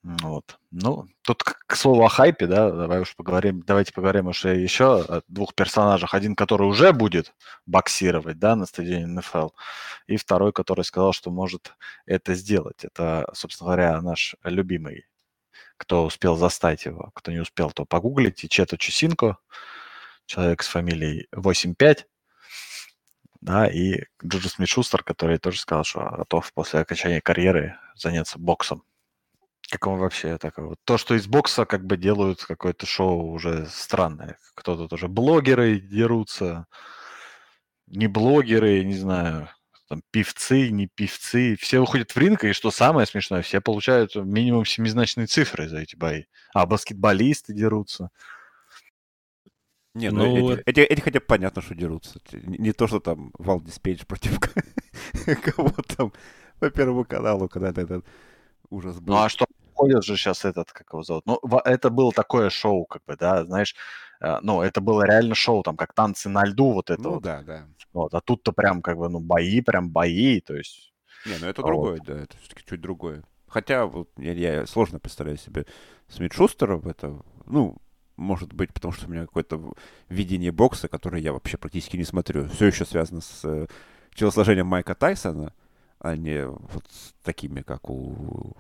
Вот. 0.08 0.58
Ну, 0.72 1.06
тут 1.22 1.44
к, 1.44 1.76
слову 1.76 2.06
о 2.06 2.08
хайпе, 2.08 2.48
да, 2.48 2.72
давай 2.72 3.02
уж 3.02 3.14
поговорим, 3.14 3.62
давайте 3.68 3.92
поговорим 3.92 4.28
уж 4.28 4.46
еще 4.46 5.02
о 5.02 5.22
двух 5.28 5.54
персонажах. 5.54 6.14
Один, 6.14 6.34
который 6.34 6.66
уже 6.66 6.94
будет 6.94 7.34
боксировать, 7.66 8.40
да, 8.40 8.56
на 8.56 8.66
стадионе 8.66 9.06
НФЛ, 9.06 9.50
и 10.08 10.16
второй, 10.16 10.54
который 10.54 10.86
сказал, 10.86 11.12
что 11.12 11.30
может 11.30 11.74
это 12.06 12.36
сделать. 12.36 12.86
Это, 12.86 13.30
собственно 13.34 13.68
говоря, 13.68 14.02
наш 14.02 14.38
любимый, 14.46 15.08
кто 15.76 16.06
успел 16.06 16.38
застать 16.38 16.86
его, 16.86 17.12
кто 17.14 17.34
не 17.34 17.40
успел, 17.40 17.72
то 17.72 17.84
погуглите, 17.84 18.48
Чето 18.48 18.78
Чусинко, 18.78 19.38
человек 20.26 20.64
с 20.64 20.68
фамилией 20.68 21.28
85. 21.34 22.08
Да, 23.42 23.68
и 23.68 24.04
Джуджи 24.26 24.48
Смит 24.48 24.70
который 25.04 25.38
тоже 25.38 25.60
сказал, 25.60 25.84
что 25.84 26.00
готов 26.18 26.54
после 26.54 26.80
окончания 26.80 27.20
карьеры 27.20 27.78
заняться 27.96 28.40
боксом. 28.40 28.84
Как 29.70 29.86
он 29.88 30.00
вообще 30.00 30.38
такой 30.38 30.66
вот? 30.66 30.80
То, 30.86 30.98
что 30.98 31.16
из 31.16 31.28
бокса 31.28 31.66
как 31.66 31.86
бы 31.86 31.98
делают 31.98 32.44
какое-то 32.44 32.86
шоу 32.86 33.32
уже 33.32 33.66
странное. 33.68 34.38
Кто-то 34.56 34.88
тоже 34.88 35.08
блогеры 35.10 35.80
дерутся, 35.80 36.68
не 37.88 38.08
блогеры, 38.08 38.84
не 38.86 38.96
знаю, 38.96 39.50
там 39.90 40.02
певцы, 40.12 40.70
не 40.70 40.88
певцы. 40.88 41.58
Все 41.60 41.80
выходят 41.80 42.12
в 42.12 42.18
ринг, 42.18 42.44
и 42.44 42.54
что 42.54 42.72
самое 42.72 43.08
смешное, 43.08 43.42
все 43.42 43.62
получают 43.62 44.16
минимум 44.16 44.66
семизначные 44.66 45.28
цифры 45.28 45.68
за 45.68 45.80
эти 45.80 45.96
бои. 45.96 46.26
А 46.54 46.66
баскетболисты 46.66 47.54
дерутся. 47.54 48.10
Не, 49.94 50.12
ну, 50.12 50.38
ну 50.38 50.52
эти, 50.52 50.64
эти, 50.66 50.80
эти 50.82 51.02
хотя 51.02 51.20
бы 51.20 51.26
понятно, 51.26 51.62
что 51.62 51.74
дерутся. 51.74 52.20
Не, 52.32 52.58
не 52.58 52.72
то, 52.72 52.88
что 52.88 53.00
там 53.00 53.32
Валдис 53.38 53.80
Пейдж 53.80 54.06
против 54.06 54.40
кого 55.44 55.74
там 55.96 56.14
по 56.60 56.70
Первому 56.70 57.04
каналу, 57.04 57.50
когда 57.50 57.70
этот 57.70 58.06
ужас 58.70 59.00
был. 59.00 59.14
Ну 59.14 59.24
а 59.24 59.30
что 59.30 59.46
ходит 59.74 60.04
же 60.04 60.18
сейчас 60.18 60.46
этот, 60.46 60.72
как 60.72 60.88
его 60.92 61.04
зовут? 61.04 61.26
Ну, 61.26 61.40
это 61.66 61.90
было 61.90 62.12
такое 62.12 62.50
шоу, 62.50 62.86
как 62.86 63.04
бы, 63.06 63.16
да, 63.16 63.46
знаешь, 63.46 63.76
э, 64.20 64.40
ну, 64.42 64.62
это 64.62 64.82
было 64.82 65.04
реально 65.04 65.36
шоу, 65.36 65.64
там, 65.64 65.78
как 65.78 65.94
танцы 65.94 66.30
на 66.30 66.46
льду, 66.46 66.74
вот 66.74 66.90
это 66.90 67.02
ну, 67.02 67.10
вот. 67.12 67.24
да, 67.24 67.44
да. 67.44 67.68
Вот, 67.94 68.14
а 68.14 68.22
тут-то 68.22 68.52
прям, 68.52 68.82
как 68.82 68.98
бы, 68.98 69.10
ну, 69.10 69.20
бои, 69.20 69.62
прям 69.62 69.90
бои, 69.90 70.42
то 70.42 70.56
есть... 70.56 70.94
Не, 71.26 71.38
ну 71.40 71.48
это 71.48 71.62
вот. 71.62 71.68
другое, 71.68 72.00
да, 72.06 72.14
это 72.22 72.38
все-таки 72.38 72.64
чуть 72.68 72.82
другое. 72.82 73.24
Хотя, 73.48 73.86
вот, 73.86 74.10
я, 74.18 74.34
я 74.34 74.66
сложно 74.66 75.00
представляю 75.00 75.38
себе 75.38 75.66
Смит 76.08 76.34
Шустера 76.34 76.78
в 76.78 76.88
это, 76.88 77.22
ну, 77.46 77.78
может 78.18 78.52
быть, 78.54 78.74
потому 78.74 78.92
что 78.92 79.06
у 79.06 79.10
меня 79.10 79.22
какое-то 79.22 79.74
видение 80.10 80.52
бокса, 80.52 80.88
которое 80.88 81.22
я 81.22 81.34
вообще 81.34 81.58
практически 81.58 81.98
не 81.98 82.04
смотрю. 82.04 82.50
Все 82.50 82.66
еще 82.66 82.84
связано 82.84 83.22
с 83.22 83.42
э, 83.44 83.68
телосложением 84.16 84.66
Майка 84.66 84.96
Тайсона, 84.96 85.54
а 86.00 86.16
не 86.16 86.46
вот 86.46 86.84
с 86.90 87.14
такими, 87.24 87.62
как 87.62 87.90
у 87.90 88.56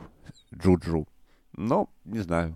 Джуджу. 0.53 1.07
Но, 1.53 1.89
не 2.05 2.19
знаю. 2.19 2.55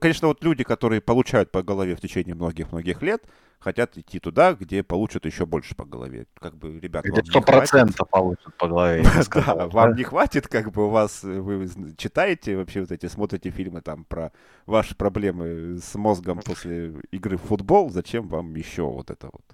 Конечно, 0.00 0.28
вот 0.28 0.44
люди, 0.44 0.62
которые 0.62 1.00
получают 1.00 1.50
по 1.50 1.62
голове 1.62 1.96
в 1.96 2.00
течение 2.00 2.34
многих-многих 2.34 3.00
лет, 3.00 3.24
хотят 3.58 3.96
идти 3.96 4.18
туда, 4.18 4.54
где 4.54 4.82
получат 4.82 5.24
еще 5.24 5.46
больше 5.46 5.74
по 5.74 5.84
голове. 5.84 6.26
Как 6.38 6.54
бы, 6.54 6.78
ребята, 6.78 7.08
где 7.10 7.22
сто 7.24 7.40
процентов 7.40 8.08
получат 8.08 8.54
по 8.56 8.68
голове. 8.68 9.04
Да, 9.34 9.68
вам 9.68 9.94
не 9.94 10.02
хватит, 10.02 10.48
как 10.48 10.72
бы 10.72 10.86
у 10.86 10.90
вас, 10.90 11.22
вы 11.22 11.68
читаете 11.96 12.56
вообще 12.56 12.80
вот 12.80 12.92
эти, 12.92 13.06
смотрите 13.06 13.50
фильмы 13.50 13.80
там 13.80 14.04
про 14.04 14.32
ваши 14.66 14.94
проблемы 14.94 15.78
с 15.78 15.94
мозгом 15.94 16.40
после 16.40 16.94
игры 17.10 17.36
в 17.38 17.42
футбол, 17.42 17.90
зачем 17.90 18.28
вам 18.28 18.54
еще 18.54 18.82
вот 18.82 19.10
это 19.10 19.30
вот? 19.32 19.44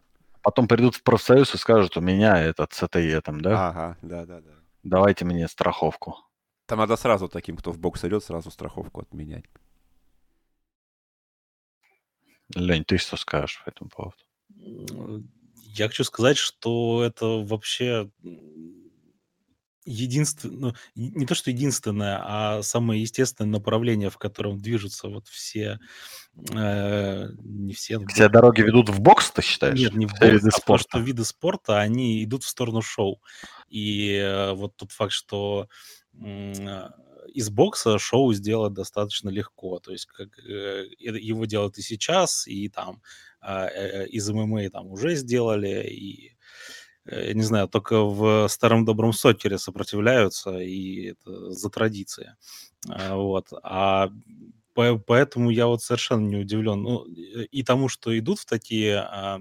Потом 0.47 0.69
придут 0.69 0.95
в 0.95 1.03
профсоюз 1.03 1.53
и 1.57 1.59
скажут, 1.59 1.97
у 1.97 2.01
меня 2.01 2.41
этот 2.41 2.73
ЦТЕ 2.73 3.21
там, 3.21 3.41
да? 3.41 3.69
Ага, 3.69 3.99
да-да-да. 4.01 4.53
Давайте 4.85 5.25
мне 5.25 5.49
страховку. 5.49 6.19
Там 6.67 6.79
надо 6.79 6.95
сразу 6.95 7.29
таким, 7.29 7.57
кто 7.57 7.73
в 7.73 7.81
бокс 7.81 8.05
идет, 8.05 8.23
сразу 8.23 8.53
страховку 8.53 9.01
отменять. 9.01 9.45
Лень, 12.55 12.85
ты 12.85 12.97
что 12.97 13.17
скажешь 13.17 13.61
по 13.65 13.71
этому 13.71 13.91
поводу? 13.91 15.25
Я 15.57 15.89
хочу 15.89 16.05
сказать, 16.05 16.37
что 16.37 17.03
это 17.03 17.27
вообще 17.45 18.09
единственное, 19.87 20.75
не 20.95 21.25
то 21.27 21.35
что 21.35 21.51
единственное, 21.51 22.21
а 22.23 22.63
самое 22.63 23.01
естественное 23.01 23.53
направление, 23.53 24.11
в 24.11 24.19
котором 24.19 24.59
движутся 24.59 25.09
вот 25.09 25.29
все, 25.29 25.79
э, 26.53 27.29
не 27.39 27.73
все. 27.73 28.05
Все 28.07 28.29
дороги 28.29 28.61
ведут 28.61 28.91
в 28.91 29.01
бокс, 29.01 29.31
ты 29.31 29.43
считаешь? 29.43 29.79
Нет, 29.79 29.95
не 29.95 30.07
в 30.07 30.11
бокс, 30.11 30.33
виды 30.33 30.49
а 30.49 30.59
спорта. 30.59 30.85
то, 30.85 30.91
что 30.91 30.99
виды 30.99 31.25
спорта, 31.25 31.81
они 31.81 32.23
идут 32.25 32.45
в 32.45 32.49
сторону 32.49 32.83
шоу. 32.83 33.23
И 33.69 34.13
э, 34.13 34.53
вот 34.53 34.77
тот 34.77 34.93
факт, 34.93 35.13
что 35.13 35.69
э, 36.21 36.89
из 37.33 37.51
бокса 37.51 37.99
шоу 37.99 38.33
сделать 38.33 38.73
достаточно 38.73 39.29
легко. 39.29 39.79
То 39.79 39.93
есть 39.93 40.07
как, 40.07 40.39
э, 40.39 40.87
его 40.99 41.45
делают 41.45 41.79
и 41.79 41.83
сейчас, 41.83 42.47
и 42.47 42.69
там 42.69 43.03
а, 43.41 43.69
э, 43.69 44.07
из 44.09 44.29
ММА 44.29 44.71
там 44.71 44.89
уже 44.89 45.15
сделали, 45.15 45.87
и 45.89 46.31
э, 46.31 46.36
не 47.11 47.43
знаю, 47.43 47.69
только 47.69 48.03
в 48.05 48.49
старом 48.49 48.85
добром 48.85 49.13
сокере 49.13 49.59
сопротивляются, 49.59 50.59
и 50.59 51.11
это 51.13 51.51
за 51.53 51.71
традиция. 51.71 52.37
А, 52.89 53.17
вот. 53.17 53.49
А 53.63 54.09
поэтому 54.75 55.51
я 55.51 55.67
вот 55.67 55.83
совершенно 55.83 56.27
не 56.27 56.37
удивлен. 56.37 56.83
Ну, 56.83 57.05
и 57.05 57.63
тому, 57.63 57.89
что 57.89 58.17
идут 58.19 58.41
в 58.41 58.47
такие, 58.47 58.99
а, 58.99 59.41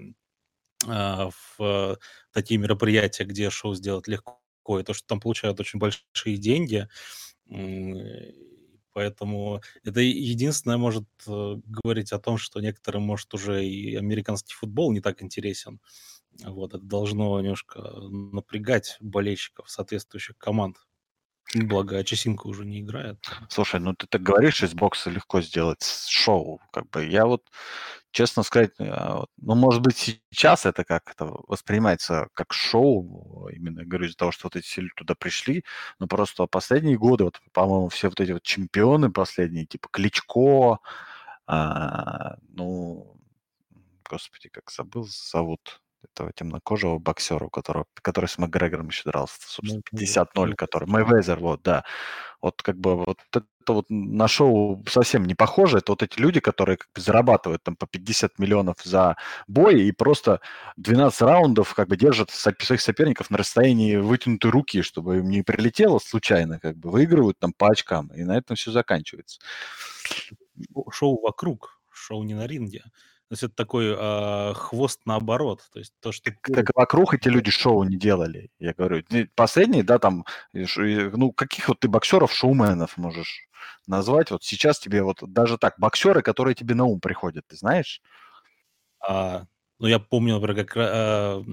а, 0.88 1.30
в 1.58 1.98
такие 2.34 2.60
мероприятия, 2.60 3.26
где 3.26 3.50
шоу 3.50 3.76
сделать 3.76 4.08
легко, 4.08 4.40
и 4.80 4.84
то, 4.84 4.94
что 4.94 5.08
там 5.08 5.20
получают 5.20 5.60
очень 5.60 5.80
большие 5.80 6.38
деньги, 6.38 6.88
Поэтому 8.94 9.62
это 9.84 10.00
единственное 10.00 10.78
может 10.78 11.04
э, 11.28 11.56
говорить 11.66 12.14
о 12.14 12.20
том, 12.20 12.38
что 12.38 12.62
некоторым, 12.62 13.04
может, 13.04 13.34
уже 13.34 13.66
и 13.66 13.94
американский 13.98 14.54
футбол 14.54 14.94
не 14.94 15.02
так 15.02 15.22
интересен. 15.22 15.82
Вот, 16.44 16.74
это 16.74 16.84
должно 16.84 17.40
немножко 17.40 17.80
напрягать 18.10 18.98
болельщиков 19.00 19.70
соответствующих 19.70 20.38
команд. 20.38 20.78
Благо, 21.54 22.04
Чесинка 22.04 22.48
уже 22.48 22.66
не 22.66 22.82
играет. 22.82 23.18
Слушай, 23.50 23.80
ну 23.80 23.94
ты 23.94 24.08
так 24.08 24.22
говоришь, 24.22 24.64
из 24.64 24.74
бокса 24.74 25.10
легко 25.10 25.42
сделать 25.42 25.84
шоу. 26.10 26.60
Как 26.72 26.90
бы 26.90 27.06
я 27.06 27.26
вот 27.26 27.44
честно 28.12 28.44
сказать, 28.44 28.72
а, 28.80 29.26
ну, 29.38 29.56
может 29.56 29.82
быть, 29.82 30.22
сейчас 30.32 30.66
это 30.66 30.84
как-то 30.84 31.44
воспринимается 31.48 32.30
как 32.34 32.52
шоу, 32.52 33.48
именно, 33.50 33.86
говорю, 33.86 34.08
из-за 34.08 34.18
того, 34.18 34.32
что 34.32 34.48
вот 34.48 34.56
эти 34.56 34.80
люди 34.80 34.94
туда 34.96 35.16
пришли, 35.16 35.64
но 36.00 36.08
просто 36.08 36.48
последние 36.48 36.98
годы, 36.98 37.26
вот, 37.26 37.40
по-моему, 37.54 37.90
все 37.90 38.10
вот 38.10 38.20
эти 38.20 38.32
вот 38.32 38.44
чемпионы 38.44 39.12
последние, 39.12 39.66
типа 39.66 39.88
Кличко, 39.92 40.80
а, 41.46 42.38
ну, 42.50 43.18
господи, 44.10 44.50
как 44.50 44.72
забыл, 44.72 45.06
зовут 45.08 45.82
этого 46.14 46.32
темнокожего 46.34 47.00
боксера, 47.00 47.46
у 47.46 47.50
которого, 47.50 47.86
который 48.02 48.28
с 48.28 48.38
Макгрегором 48.38 48.88
еще 48.90 49.04
дрался, 49.06 49.38
собственно, 49.42 49.82
50-0, 49.84 50.56
который, 50.56 50.88
Мэйвезер, 50.88 51.40
вот, 51.40 51.62
да. 51.64 51.84
Вот 52.42 52.62
как 52.62 52.78
бы 52.78 52.96
вот 52.98 53.18
это 53.32 53.46
вот 53.74 53.86
на 53.90 54.28
шоу 54.28 54.84
совсем 54.88 55.26
не 55.26 55.34
похоже. 55.34 55.80
Это 55.80 55.92
вот 55.94 56.04
эти 56.04 56.20
люди, 56.20 56.40
которые 56.40 56.78
как 56.78 56.90
бы 56.94 57.02
зарабатывают 57.02 57.64
там 57.64 57.76
по 57.76 57.88
50 57.88 58.38
миллионов 58.38 58.78
за 58.84 59.16
бой 59.48 59.82
и 59.82 59.92
просто 59.92 60.42
12 60.78 61.22
раундов 61.22 61.74
как 61.74 61.88
бы 61.88 61.98
держат 61.98 62.30
своих 62.30 62.82
соперников 62.82 63.32
на 63.32 63.38
расстоянии 63.38 63.96
вытянутой 63.98 64.52
руки, 64.52 64.84
чтобы 64.84 65.18
им 65.18 65.30
не 65.30 65.42
прилетело 65.42 65.98
случайно, 66.00 66.60
как 66.60 66.78
бы 66.78 66.92
выигрывают 66.92 67.40
там 67.40 67.54
по 67.54 67.70
очкам, 67.70 68.12
и 68.16 68.24
на 68.24 68.38
этом 68.38 68.56
все 68.56 68.72
заканчивается. 68.72 69.40
Шоу 70.92 71.20
вокруг, 71.22 71.80
шоу 71.92 72.24
не 72.24 72.34
на 72.36 72.46
ринге. 72.48 72.84
То 73.28 73.34
есть 73.34 73.44
это 73.44 73.56
такой 73.56 73.96
э, 73.98 74.54
хвост 74.54 75.02
наоборот. 75.06 75.62
То 75.74 75.80
есть 75.80 75.94
то, 76.00 76.12
что... 76.12 76.32
Так, 76.54 76.70
вокруг 76.76 77.16
эти 77.16 77.28
люди 77.28 77.50
шоу 77.50 77.84
не 77.84 77.98
делали. 77.98 78.52
Я 78.60 78.74
говорю, 78.74 79.04
последние, 79.34 79.84
да, 79.84 79.98
там, 79.98 80.26
ну, 80.54 81.32
каких 81.32 81.68
вот 81.68 81.80
ты 81.80 81.88
боксеров, 81.88 82.32
шоуменов 82.32 82.98
можешь 82.98 83.48
назвать? 83.88 84.30
Вот 84.30 84.44
сейчас 84.44 84.78
тебе 84.78 85.02
вот 85.02 85.18
даже 85.22 85.58
так, 85.58 85.74
боксеры, 85.80 86.22
которые 86.22 86.54
тебе 86.54 86.76
на 86.76 86.86
ум 86.86 87.00
приходят, 87.00 87.46
ты 87.48 87.56
знаешь? 87.56 88.02
А, 89.00 89.46
ну, 89.80 89.88
я 89.88 90.00
помню, 90.00 90.36
например, 90.36 90.66
как 90.66 90.78
э, 90.78 91.44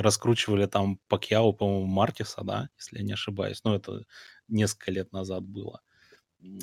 раскручивали 0.00 0.66
там 0.66 0.98
Пакьяу, 1.08 1.54
по-моему, 1.54 1.86
Мартиса, 1.86 2.42
да, 2.44 2.68
если 2.76 2.98
я 2.98 3.04
не 3.04 3.12
ошибаюсь. 3.14 3.60
Ну, 3.64 3.74
это 3.74 4.04
несколько 4.48 4.90
лет 4.90 5.12
назад 5.12 5.44
было. 5.44 5.80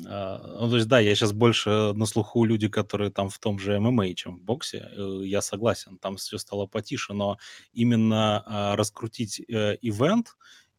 А, 0.06 0.58
ну, 0.60 0.70
то 0.70 0.76
есть, 0.76 0.88
да, 0.88 0.98
я 1.00 1.14
сейчас 1.14 1.32
больше 1.32 1.92
на 1.94 2.06
слуху 2.06 2.44
люди, 2.44 2.68
которые 2.68 3.10
там 3.10 3.28
в 3.28 3.38
том 3.38 3.58
же 3.58 3.78
ММА, 3.78 4.14
чем 4.14 4.36
в 4.36 4.42
боксе. 4.42 4.90
Э, 4.96 5.20
я 5.24 5.40
согласен, 5.40 5.98
там 5.98 6.16
все 6.16 6.38
стало 6.38 6.66
потише, 6.66 7.12
но 7.14 7.38
именно 7.72 8.42
а, 8.46 8.76
раскрутить 8.76 9.40
э, 9.40 9.76
ивент 9.80 10.36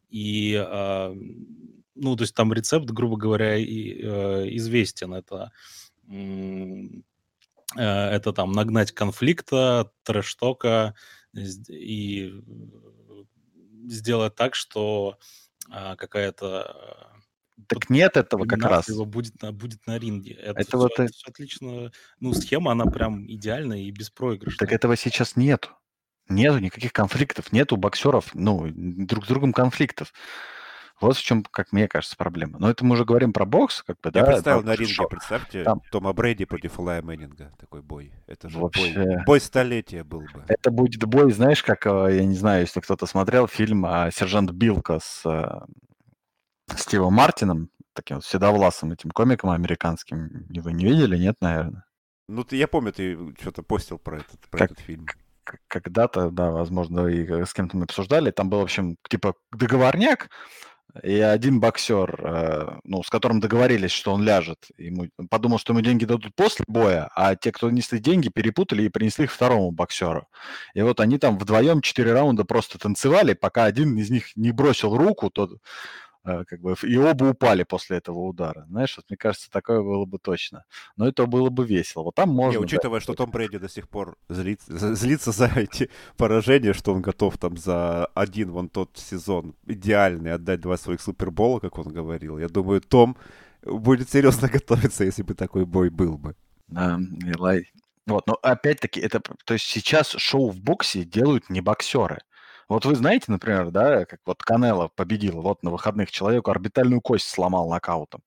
и, 0.08 0.54
а, 0.56 1.14
ну, 1.94 2.16
то 2.16 2.22
есть 2.22 2.34
там 2.34 2.52
рецепт, 2.52 2.90
грубо 2.90 3.16
говоря, 3.16 3.56
и, 3.56 4.00
э, 4.02 4.48
известен. 4.56 5.14
Это 5.14 5.50
это 7.74 8.32
там 8.34 8.52
нагнать 8.52 8.92
конфликта, 8.92 9.90
трэш-тока 10.02 10.94
и 11.34 12.34
сделать 13.86 14.34
так, 14.34 14.54
что 14.54 15.16
какая-то 15.70 17.12
так 17.66 17.90
нет 17.90 18.16
этого 18.16 18.44
как 18.46 18.62
раз. 18.62 18.88
его 18.88 19.04
будет 19.04 19.40
на, 19.42 19.52
будет 19.52 19.86
на 19.86 19.98
ринге. 19.98 20.34
Это, 20.34 20.60
это 20.60 20.78
вот 20.78 20.92
это 20.98 21.12
все 21.12 21.28
отлично. 21.28 21.90
Ну, 22.20 22.34
схема, 22.34 22.72
она 22.72 22.86
прям 22.86 23.26
идеальная 23.26 23.78
и 23.78 23.90
беспроигрышная. 23.90 24.58
Так 24.58 24.72
этого 24.72 24.96
сейчас 24.96 25.36
нет. 25.36 25.70
Нету 26.28 26.58
никаких 26.58 26.92
конфликтов, 26.92 27.52
нету 27.52 27.76
боксеров, 27.76 28.34
ну, 28.34 28.68
друг 28.72 29.24
с 29.24 29.28
другом 29.28 29.52
конфликтов. 29.52 30.12
Вот 31.02 31.16
в 31.16 31.22
чем, 31.22 31.42
как 31.42 31.72
мне 31.72 31.88
кажется, 31.88 32.16
проблема. 32.16 32.60
Но 32.60 32.70
это 32.70 32.84
мы 32.84 32.94
уже 32.94 33.04
говорим 33.04 33.32
про 33.32 33.44
бокс, 33.44 33.82
как 33.82 33.96
бы, 34.00 34.12
Я 34.14 34.22
да. 34.22 34.24
представил 34.24 34.60
про 34.60 34.66
на 34.68 34.74
ринге, 34.76 34.92
шоу. 34.92 35.08
представьте, 35.08 35.64
Там- 35.64 35.82
Тома 35.90 36.12
Брэди 36.12 36.44
против 36.44 36.78
Лая 36.78 37.02
Мэннинга. 37.02 37.50
Такой 37.58 37.82
бой. 37.82 38.12
Это 38.28 38.48
же 38.48 38.56
бой. 38.58 38.62
Вообще. 38.66 39.22
Бой 39.26 39.40
столетия 39.40 40.04
был 40.04 40.20
бы. 40.20 40.44
Это 40.46 40.70
будет 40.70 41.04
бой, 41.04 41.32
знаешь, 41.32 41.64
как, 41.64 41.86
э, 41.88 42.18
я 42.18 42.24
не 42.24 42.36
знаю, 42.36 42.60
если 42.60 42.78
кто-то 42.78 43.06
смотрел 43.06 43.48
фильм 43.48 43.84
а, 43.84 44.12
«Сержант 44.12 44.52
Билка» 44.52 45.00
с 45.02 45.22
э, 45.26 45.66
Стивом 46.76 47.14
Мартином, 47.14 47.70
таким 47.94 48.16
вот 48.16 48.24
седовласым 48.24 48.92
этим 48.92 49.10
комиком 49.10 49.50
американским. 49.50 50.46
Вы 50.48 50.72
не 50.72 50.84
видели, 50.84 51.16
нет, 51.16 51.36
наверное? 51.40 51.84
Ну, 52.28 52.44
ты, 52.44 52.56
я 52.56 52.68
помню, 52.68 52.92
ты 52.92 53.18
что-то 53.40 53.62
постил 53.62 53.98
про 53.98 54.18
этот, 54.18 54.40
про 54.50 54.58
Как- 54.58 54.70
этот 54.72 54.84
фильм. 54.84 55.06
Когда-то, 55.66 56.30
да, 56.30 56.50
возможно, 56.50 57.08
и 57.08 57.26
э, 57.26 57.44
с 57.44 57.52
кем-то 57.52 57.76
мы 57.76 57.84
обсуждали. 57.84 58.30
Там 58.30 58.48
был, 58.48 58.60
в 58.60 58.62
общем, 58.62 58.96
типа 59.08 59.34
договорняк, 59.50 60.30
и 61.02 61.18
один 61.18 61.58
боксер, 61.58 62.20
э, 62.22 62.78
ну, 62.84 63.02
с 63.02 63.08
которым 63.08 63.40
договорились, 63.40 63.90
что 63.90 64.12
он 64.12 64.22
ляжет, 64.22 64.66
ему 64.76 65.08
он 65.18 65.26
подумал, 65.28 65.58
что 65.58 65.72
ему 65.72 65.80
деньги 65.80 66.04
дадут 66.04 66.34
после 66.36 66.64
боя, 66.68 67.10
а 67.14 67.34
те, 67.34 67.50
кто 67.50 67.70
несли 67.70 67.98
деньги, 67.98 68.28
перепутали 68.28 68.82
и 68.82 68.88
принесли 68.90 69.24
их 69.24 69.32
второму 69.32 69.70
боксеру. 69.70 70.28
И 70.74 70.82
вот 70.82 71.00
они 71.00 71.18
там 71.18 71.38
вдвоем 71.38 71.80
четыре 71.80 72.12
раунда 72.12 72.44
просто 72.44 72.78
танцевали, 72.78 73.32
пока 73.32 73.64
один 73.64 73.96
из 73.96 74.10
них 74.10 74.36
не 74.36 74.52
бросил 74.52 74.94
руку, 74.96 75.30
тот 75.30 75.58
как 76.24 76.60
бы, 76.60 76.74
и 76.82 76.96
оба 76.96 77.24
упали 77.24 77.64
после 77.64 77.96
этого 77.96 78.20
удара. 78.20 78.64
Знаешь, 78.68 78.96
вот 78.96 79.06
мне 79.10 79.16
кажется, 79.16 79.50
такое 79.50 79.82
было 79.82 80.04
бы 80.04 80.18
точно. 80.18 80.64
Но 80.96 81.08
это 81.08 81.26
было 81.26 81.50
бы 81.50 81.66
весело. 81.66 82.04
Вот 82.04 82.14
там 82.14 82.28
можно... 82.30 82.58
Не, 82.58 82.58
да, 82.58 82.64
учитывая, 82.64 83.00
что 83.00 83.14
Том 83.14 83.30
Брэди 83.30 83.58
до 83.58 83.68
сих 83.68 83.88
пор 83.88 84.16
злится, 84.28 84.78
за- 84.78 84.94
злится 84.94 85.32
за 85.32 85.46
эти 85.46 85.90
поражения, 86.16 86.72
что 86.74 86.94
он 86.94 87.02
готов 87.02 87.38
там 87.38 87.56
за 87.56 88.06
один 88.06 88.50
вон 88.52 88.68
тот 88.68 88.90
сезон 88.94 89.54
идеальный 89.66 90.32
отдать 90.32 90.60
два 90.60 90.76
своих 90.76 91.00
супербола, 91.00 91.58
как 91.58 91.78
он 91.78 91.88
говорил. 91.88 92.38
Я 92.38 92.48
думаю, 92.48 92.80
Том 92.80 93.16
будет 93.64 94.10
серьезно 94.10 94.48
готовиться, 94.52 95.04
если 95.04 95.22
бы 95.22 95.34
такой 95.34 95.64
бой 95.66 95.90
был 95.90 96.18
бы. 96.18 96.36
Да, 96.68 96.98
Илай. 97.26 97.72
Вот, 98.06 98.26
но 98.26 98.34
опять-таки, 98.42 99.00
это, 99.00 99.20
то 99.44 99.54
есть 99.54 99.66
сейчас 99.66 100.10
шоу 100.10 100.50
в 100.50 100.60
боксе 100.60 101.04
делают 101.04 101.50
не 101.50 101.60
боксеры. 101.60 102.18
Вот 102.72 102.86
вы 102.86 102.94
знаете, 102.94 103.26
например, 103.28 103.70
да, 103.70 104.06
как 104.06 104.20
вот 104.24 104.42
Канело 104.42 104.88
победил, 104.88 105.42
вот 105.42 105.62
на 105.62 105.70
выходных 105.70 106.10
человеку 106.10 106.50
орбитальную 106.50 107.02
кость 107.02 107.28
сломал 107.28 107.68
нокаутом. 107.68 108.22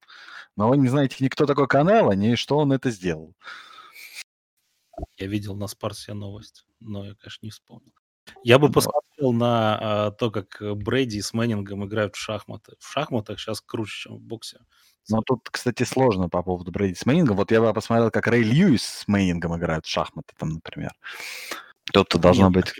Но 0.55 0.69
вы 0.69 0.77
не 0.77 0.87
знаете 0.87 1.15
никто 1.19 1.47
такой 1.47 1.67
Канело, 1.67 2.11
ни 2.11 2.35
что 2.35 2.59
он 2.59 2.71
это 2.71 2.91
сделал. 2.91 3.33
Я 5.17 5.25
видел 5.25 5.55
на 5.55 5.65
Спарсе 5.65 6.13
новость, 6.13 6.67
но 6.79 7.05
я, 7.05 7.15
конечно, 7.15 7.43
не 7.43 7.49
вспомнил. 7.49 7.91
Я 8.43 8.59
бы 8.59 8.67
Ну, 8.67 8.73
посмотрел 8.73 9.33
на 9.33 9.77
а, 9.79 10.11
то, 10.11 10.29
как 10.29 10.61
э, 10.61 10.75
Брэди 10.75 11.21
с 11.21 11.33
Мэннингом 11.33 11.83
играют 11.85 12.15
в 12.15 12.19
шахматы. 12.19 12.75
В 12.79 12.87
шахматах 12.87 13.39
сейчас 13.39 13.61
круче, 13.61 14.03
чем 14.03 14.17
в 14.17 14.21
боксе. 14.21 14.59
Но 15.09 15.21
тут, 15.23 15.49
кстати, 15.49 15.83
сложно 15.83 16.29
по 16.29 16.43
поводу 16.43 16.71
Брэди 16.71 16.93
с 16.93 17.05
Мейнингом. 17.07 17.37
Вот 17.37 17.51
я 17.51 17.61
бы 17.61 17.73
посмотрел, 17.73 18.11
как 18.11 18.27
Рэй 18.27 18.43
Льюис 18.43 18.83
с 18.83 19.07
Мейнингом 19.07 19.57
играют 19.57 19.85
в 19.85 19.89
шахматы, 19.89 20.33
там, 20.37 20.49
например. 20.49 20.91
Тут 21.93 22.09
должно 22.19 22.49
Нет, 22.49 22.53
быть... 22.53 22.73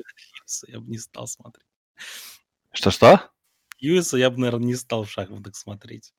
Льюиса 0.45 0.67
я 0.71 0.79
бы 0.79 0.87
не 0.89 0.97
стал 0.97 1.27
смотреть. 1.27 1.67
Что-что? 2.71 3.31
Льюиса 3.79 4.17
я 4.17 4.29
бы, 4.29 4.37
наверное, 4.39 4.67
не 4.67 4.75
стал 4.75 5.03
в 5.03 5.11
шахматах 5.11 5.55
смотреть. 5.55 6.13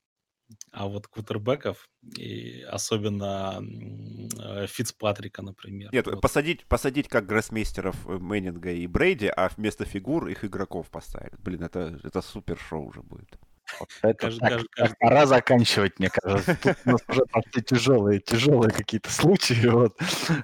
А 0.71 0.87
вот 0.87 1.07
квотербеков, 1.07 1.89
и 2.17 2.61
особенно 2.61 3.59
э, 3.61 4.67
Фицпатрика, 4.67 5.41
например. 5.41 5.91
Нет, 5.91 6.07
вот. 6.07 6.21
посадить, 6.21 6.65
посадить 6.67 7.09
как 7.09 7.25
гроссмейстеров 7.25 8.07
э, 8.07 8.11
Мэннинга 8.17 8.71
и 8.71 8.87
Брейди, 8.87 9.27
а 9.27 9.49
вместо 9.57 9.83
фигур 9.83 10.27
их 10.27 10.45
игроков 10.45 10.89
поставить. 10.89 11.37
Блин, 11.39 11.63
это, 11.63 11.99
это 12.01 12.21
супер 12.21 12.57
шоу 12.57 12.85
уже 12.87 13.01
будет. 13.01 13.37
Вот 13.81 13.89
это 14.01 14.27
Кажд- 14.27 14.39
так- 14.39 14.51
кажд- 14.53 14.57
так 14.61 14.69
каждый- 14.71 14.95
пора 15.01 15.25
заканчивать, 15.25 15.99
мне 15.99 16.09
кажется. 16.09 16.57
Тут 16.63 16.77
у 16.85 16.89
нас 16.91 17.01
уже 17.09 17.25
пошли 17.25 17.61
тяжелые, 17.61 18.19
тяжелые 18.21 18.71
какие-то 18.71 19.11
случаи. 19.11 19.67
Вот. 19.67 19.97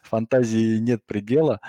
Фантазии 0.03 0.79
нет 0.79 1.05
предела. 1.05 1.61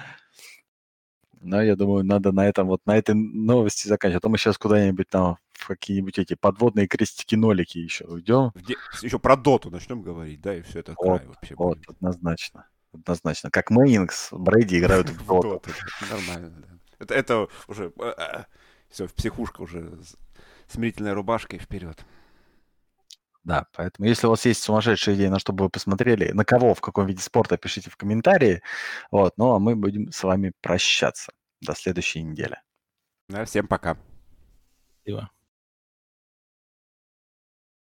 Но 1.44 1.62
я 1.62 1.76
думаю, 1.76 2.04
надо 2.04 2.32
на 2.32 2.48
этом 2.48 2.66
вот 2.66 2.80
на 2.86 2.96
этой 2.96 3.14
новости 3.14 3.86
заканчивать. 3.86 4.22
А 4.22 4.22
то 4.22 4.28
мы 4.28 4.38
сейчас 4.38 4.58
куда-нибудь 4.58 5.08
там 5.08 5.38
в 5.52 5.68
какие-нибудь 5.68 6.18
эти 6.18 6.34
подводные 6.34 6.86
крестики-нолики 6.88 7.78
еще 7.78 8.04
уйдем. 8.06 8.52
Еще 9.02 9.18
про 9.18 9.36
доту 9.36 9.70
начнем 9.70 10.02
говорить, 10.02 10.40
да, 10.40 10.56
и 10.56 10.62
все 10.62 10.80
это 10.80 10.94
Вот, 10.98 11.18
край 11.18 11.28
вообще 11.28 11.54
Вот, 11.56 11.78
будет. 11.78 11.90
однозначно. 11.90 12.66
Однозначно. 12.92 13.50
Как 13.50 13.70
Мэннингс, 13.70 14.28
Брейди 14.32 14.78
играют 14.78 15.10
в 15.10 15.26
доту. 15.26 15.62
Нормально, 16.10 16.52
да. 16.60 16.68
Это, 16.98 17.14
это 17.14 17.48
уже... 17.68 17.92
Все, 18.88 19.06
в 19.08 19.14
психушка 19.14 19.60
уже 19.60 19.98
смирительная 20.68 21.14
рубашка 21.14 21.56
и 21.56 21.58
вперед. 21.58 22.04
Да, 23.44 23.66
поэтому 23.76 24.08
если 24.08 24.26
у 24.26 24.30
вас 24.30 24.44
есть 24.46 24.62
сумасшедшие 24.62 25.16
идеи, 25.16 25.26
на 25.26 25.38
что 25.38 25.52
бы 25.52 25.64
вы 25.64 25.70
посмотрели, 25.70 26.32
на 26.32 26.44
кого, 26.44 26.74
в 26.74 26.80
каком 26.80 27.06
виде 27.06 27.22
спорта, 27.22 27.58
пишите 27.58 27.90
в 27.90 27.96
комментарии. 27.96 28.62
Вот, 29.10 29.34
ну 29.36 29.52
а 29.52 29.58
мы 29.58 29.76
будем 29.76 30.10
с 30.10 30.22
вами 30.22 30.52
прощаться. 30.62 31.32
До 31.60 31.74
следующей 31.74 32.22
недели. 32.22 32.56
Да, 33.28 33.44
всем 33.44 33.66
пока. 33.66 33.96
Спасибо. 35.02 35.30